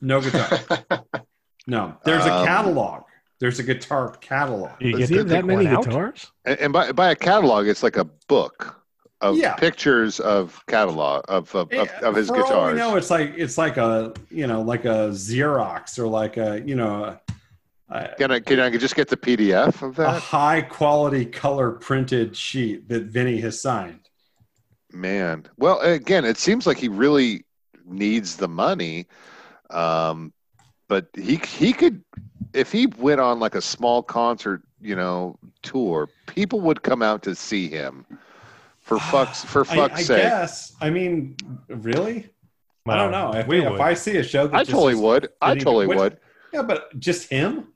[0.00, 0.60] No guitar.
[1.66, 3.02] no, there's a Um, catalog.
[3.40, 4.70] There's a guitar catalog.
[4.80, 5.84] You get Does he have that many out?
[5.84, 6.30] guitars?
[6.44, 8.80] and, and by by a catalog, it's like a book
[9.22, 9.54] of Yeah.
[9.54, 13.56] pictures of catalog of of, of, of his For all we know, it's like it's
[13.56, 17.16] like a you know like a Xerox or like a you know
[17.88, 20.16] a, Can I can I can just get the PDF of that?
[20.16, 24.00] a high quality color printed sheet that Vinnie has signed.
[24.92, 27.46] Man, well, again, it seems like he really
[27.86, 29.06] needs the money,
[29.70, 30.32] um,
[30.88, 32.02] but he he could
[32.52, 37.22] if he went on like a small concert, you know, tour, people would come out
[37.22, 38.04] to see him.
[38.82, 40.76] For fuck's for I- fuck's I, sake, guess.
[40.80, 41.36] I mean,
[41.68, 42.28] really?
[42.86, 43.32] I don't know.
[43.32, 43.80] If, we if.
[43.80, 45.28] I see a show that I just totally would.
[45.40, 46.18] I totally what- would.
[46.52, 47.68] Yeah, but just him?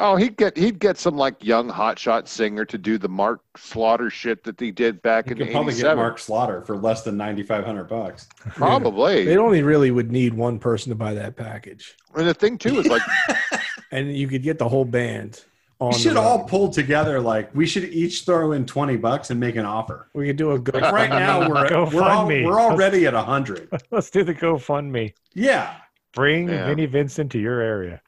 [0.00, 4.10] Oh, he'd get he'd get some like young hotshot singer to do the Mark Slaughter
[4.10, 5.96] shit that he did back You in could probably get '87.
[5.96, 8.28] Mark Slaughter for less than ninety five hundred bucks.
[8.54, 9.24] Probably.
[9.24, 12.78] They only really would need one person to buy that package, And the thing too
[12.78, 13.02] is like
[13.90, 15.42] and you could get the whole band.
[15.80, 17.20] On We should all pull together.
[17.20, 20.08] Like we should each throw in twenty bucks and make an offer.
[20.12, 20.74] We could do a good.
[20.74, 22.44] Like right now, we're Go we're, all, me.
[22.44, 23.68] we're already at hundred.
[23.92, 25.14] Let's do the GoFundMe.
[25.34, 25.76] Yeah,
[26.14, 26.66] Bring Yeah.
[26.66, 28.00] Vinnie Vincent to your area.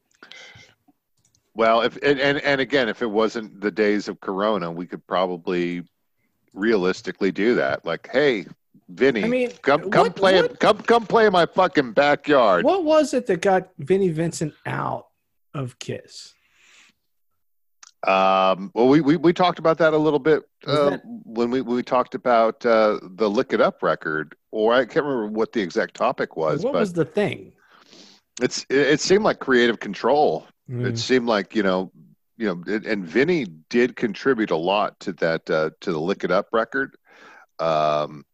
[1.55, 5.07] Well, if and, and and again, if it wasn't the days of Corona, we could
[5.07, 5.85] probably
[6.55, 7.85] realistically do that.
[7.85, 8.47] Like, hey,
[8.89, 12.65] Vinnie, I mean, come come what- play what- come come play in my fucking backyard.
[12.65, 15.07] What was it that got Vinnie Vincent out
[15.55, 16.35] of Kiss?
[18.07, 21.61] Um, well, we, we we talked about that a little bit uh, that- when we
[21.61, 25.53] when we talked about uh, the Lick It Up record, or I can't remember what
[25.53, 27.53] the exact topic was, what but was the thing?
[28.41, 30.47] it's it, it seemed like creative control.
[30.71, 30.87] Mm.
[30.87, 31.93] It seemed like you know,
[32.39, 36.25] you know, it, and Vinnie did contribute a lot to that uh, to the Lick
[36.25, 36.97] It Up record,
[37.59, 38.25] um,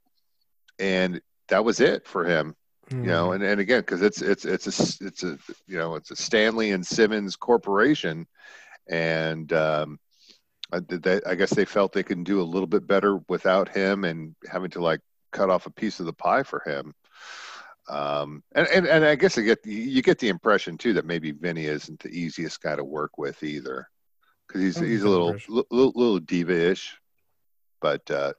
[0.79, 2.55] and that was it for him.
[2.91, 3.01] Mm.
[3.01, 6.13] You know, and, and again, because it's it's it's a it's a you know it's
[6.13, 8.29] a Stanley and Simmons corporation,
[8.89, 9.99] and um,
[10.73, 14.05] I, they, I guess they felt they can do a little bit better without him
[14.05, 15.01] and having to like
[15.33, 16.95] cut off a piece of the pie for him.
[17.89, 21.31] Um, and, and, and I guess I get you get the impression too that maybe
[21.31, 23.89] Vinnie isn't the easiest guy to work with either,
[24.47, 26.99] because he's he's a little little, little diva-ish,
[27.81, 28.33] but uh,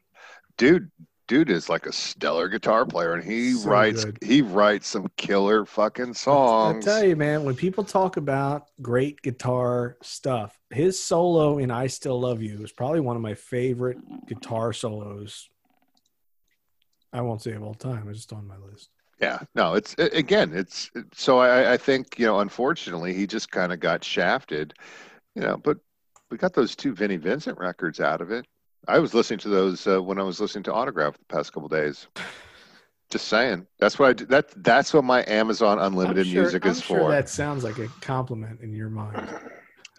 [0.57, 0.91] dude,
[1.28, 4.18] dude is like a stellar guitar player, and he So writes good.
[4.24, 6.88] he writes some killer fucking songs.
[6.88, 11.88] I tell you, man, when people talk about great guitar stuff, his solo in "I
[11.88, 13.98] Still Love You" is probably one of my favorite
[14.28, 15.49] guitar solos.
[17.14, 18.90] I won't say of all time; it's just on my list.
[19.20, 23.52] Yeah, no, it's a- again, it's so I, I think you know, unfortunately, he just
[23.52, 24.74] kind of got shafted,
[25.36, 25.58] you know.
[25.58, 25.78] But
[26.30, 28.45] we got those two Vinnie Vincent records out of it.
[28.88, 31.70] I was listening to those uh, when I was listening to Autograph the past couple
[31.70, 32.08] days.
[33.10, 34.26] Just saying, that's what I do.
[34.26, 37.12] That that's what my Amazon Unlimited I'm sure- music I'm is sure for.
[37.12, 39.28] that sounds like a compliment in your mind.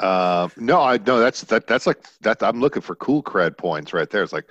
[0.00, 2.40] Uh, no, I no, that's that that's like that.
[2.40, 4.22] I'm looking for cool cred points right there.
[4.22, 4.48] It's like,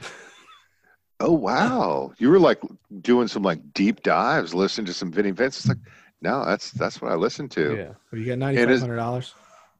[1.22, 2.60] oh wow, you were like
[3.00, 5.62] doing some like deep dives, listening to some Vinnie Vincent.
[5.64, 7.78] It's like, no, that's that's what I listen to.
[7.78, 9.34] Yeah, well, you got ninety It hundred dollars.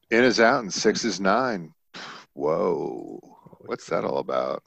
[0.10, 1.74] In is out and six is nine.
[2.32, 3.20] Whoa,
[3.68, 4.64] what's that all about?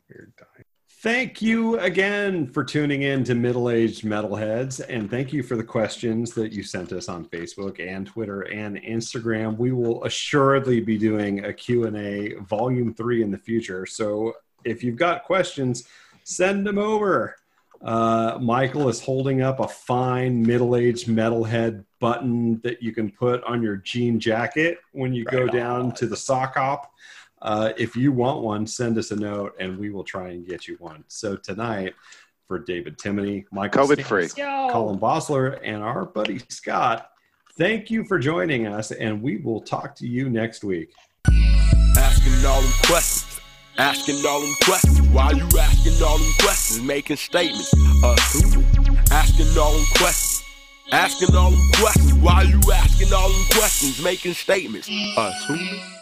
[1.03, 5.65] Thank you again for tuning in to Middle Aged Metalheads, and thank you for the
[5.65, 9.57] questions that you sent us on Facebook and Twitter and Instagram.
[9.57, 13.87] We will assuredly be doing a Q&A volume 3 in the future.
[13.87, 15.85] So if you've got questions,
[16.25, 17.35] send them over.
[17.83, 23.63] Uh, Michael is holding up a fine middle-aged metalhead button that you can put on
[23.63, 25.95] your jean jacket when you go Right down on.
[25.95, 26.93] to the sock hop.
[27.43, 30.69] Uh, if you want one, send us a note and we will try and get
[30.69, 31.05] you one.
[31.09, 31.95] So tonight,
[32.47, 34.29] for David Timoney, Michael COVID free.
[34.29, 37.11] Colin Bossler, and our buddy Scott,
[37.57, 40.93] thank you for joining us, and we will talk to you next week.
[41.97, 43.41] Asking all them questions.
[43.79, 45.01] Asking all them questions.
[45.11, 46.83] Why you asking all them questions?
[46.83, 47.73] Making statements.
[48.05, 48.67] Assuming.
[49.13, 50.43] Asking all them questions.
[50.91, 52.15] Asking all them questions.
[52.15, 54.03] Why you asking all them questions?
[54.03, 54.91] Making statements.
[55.17, 56.00] Assuming.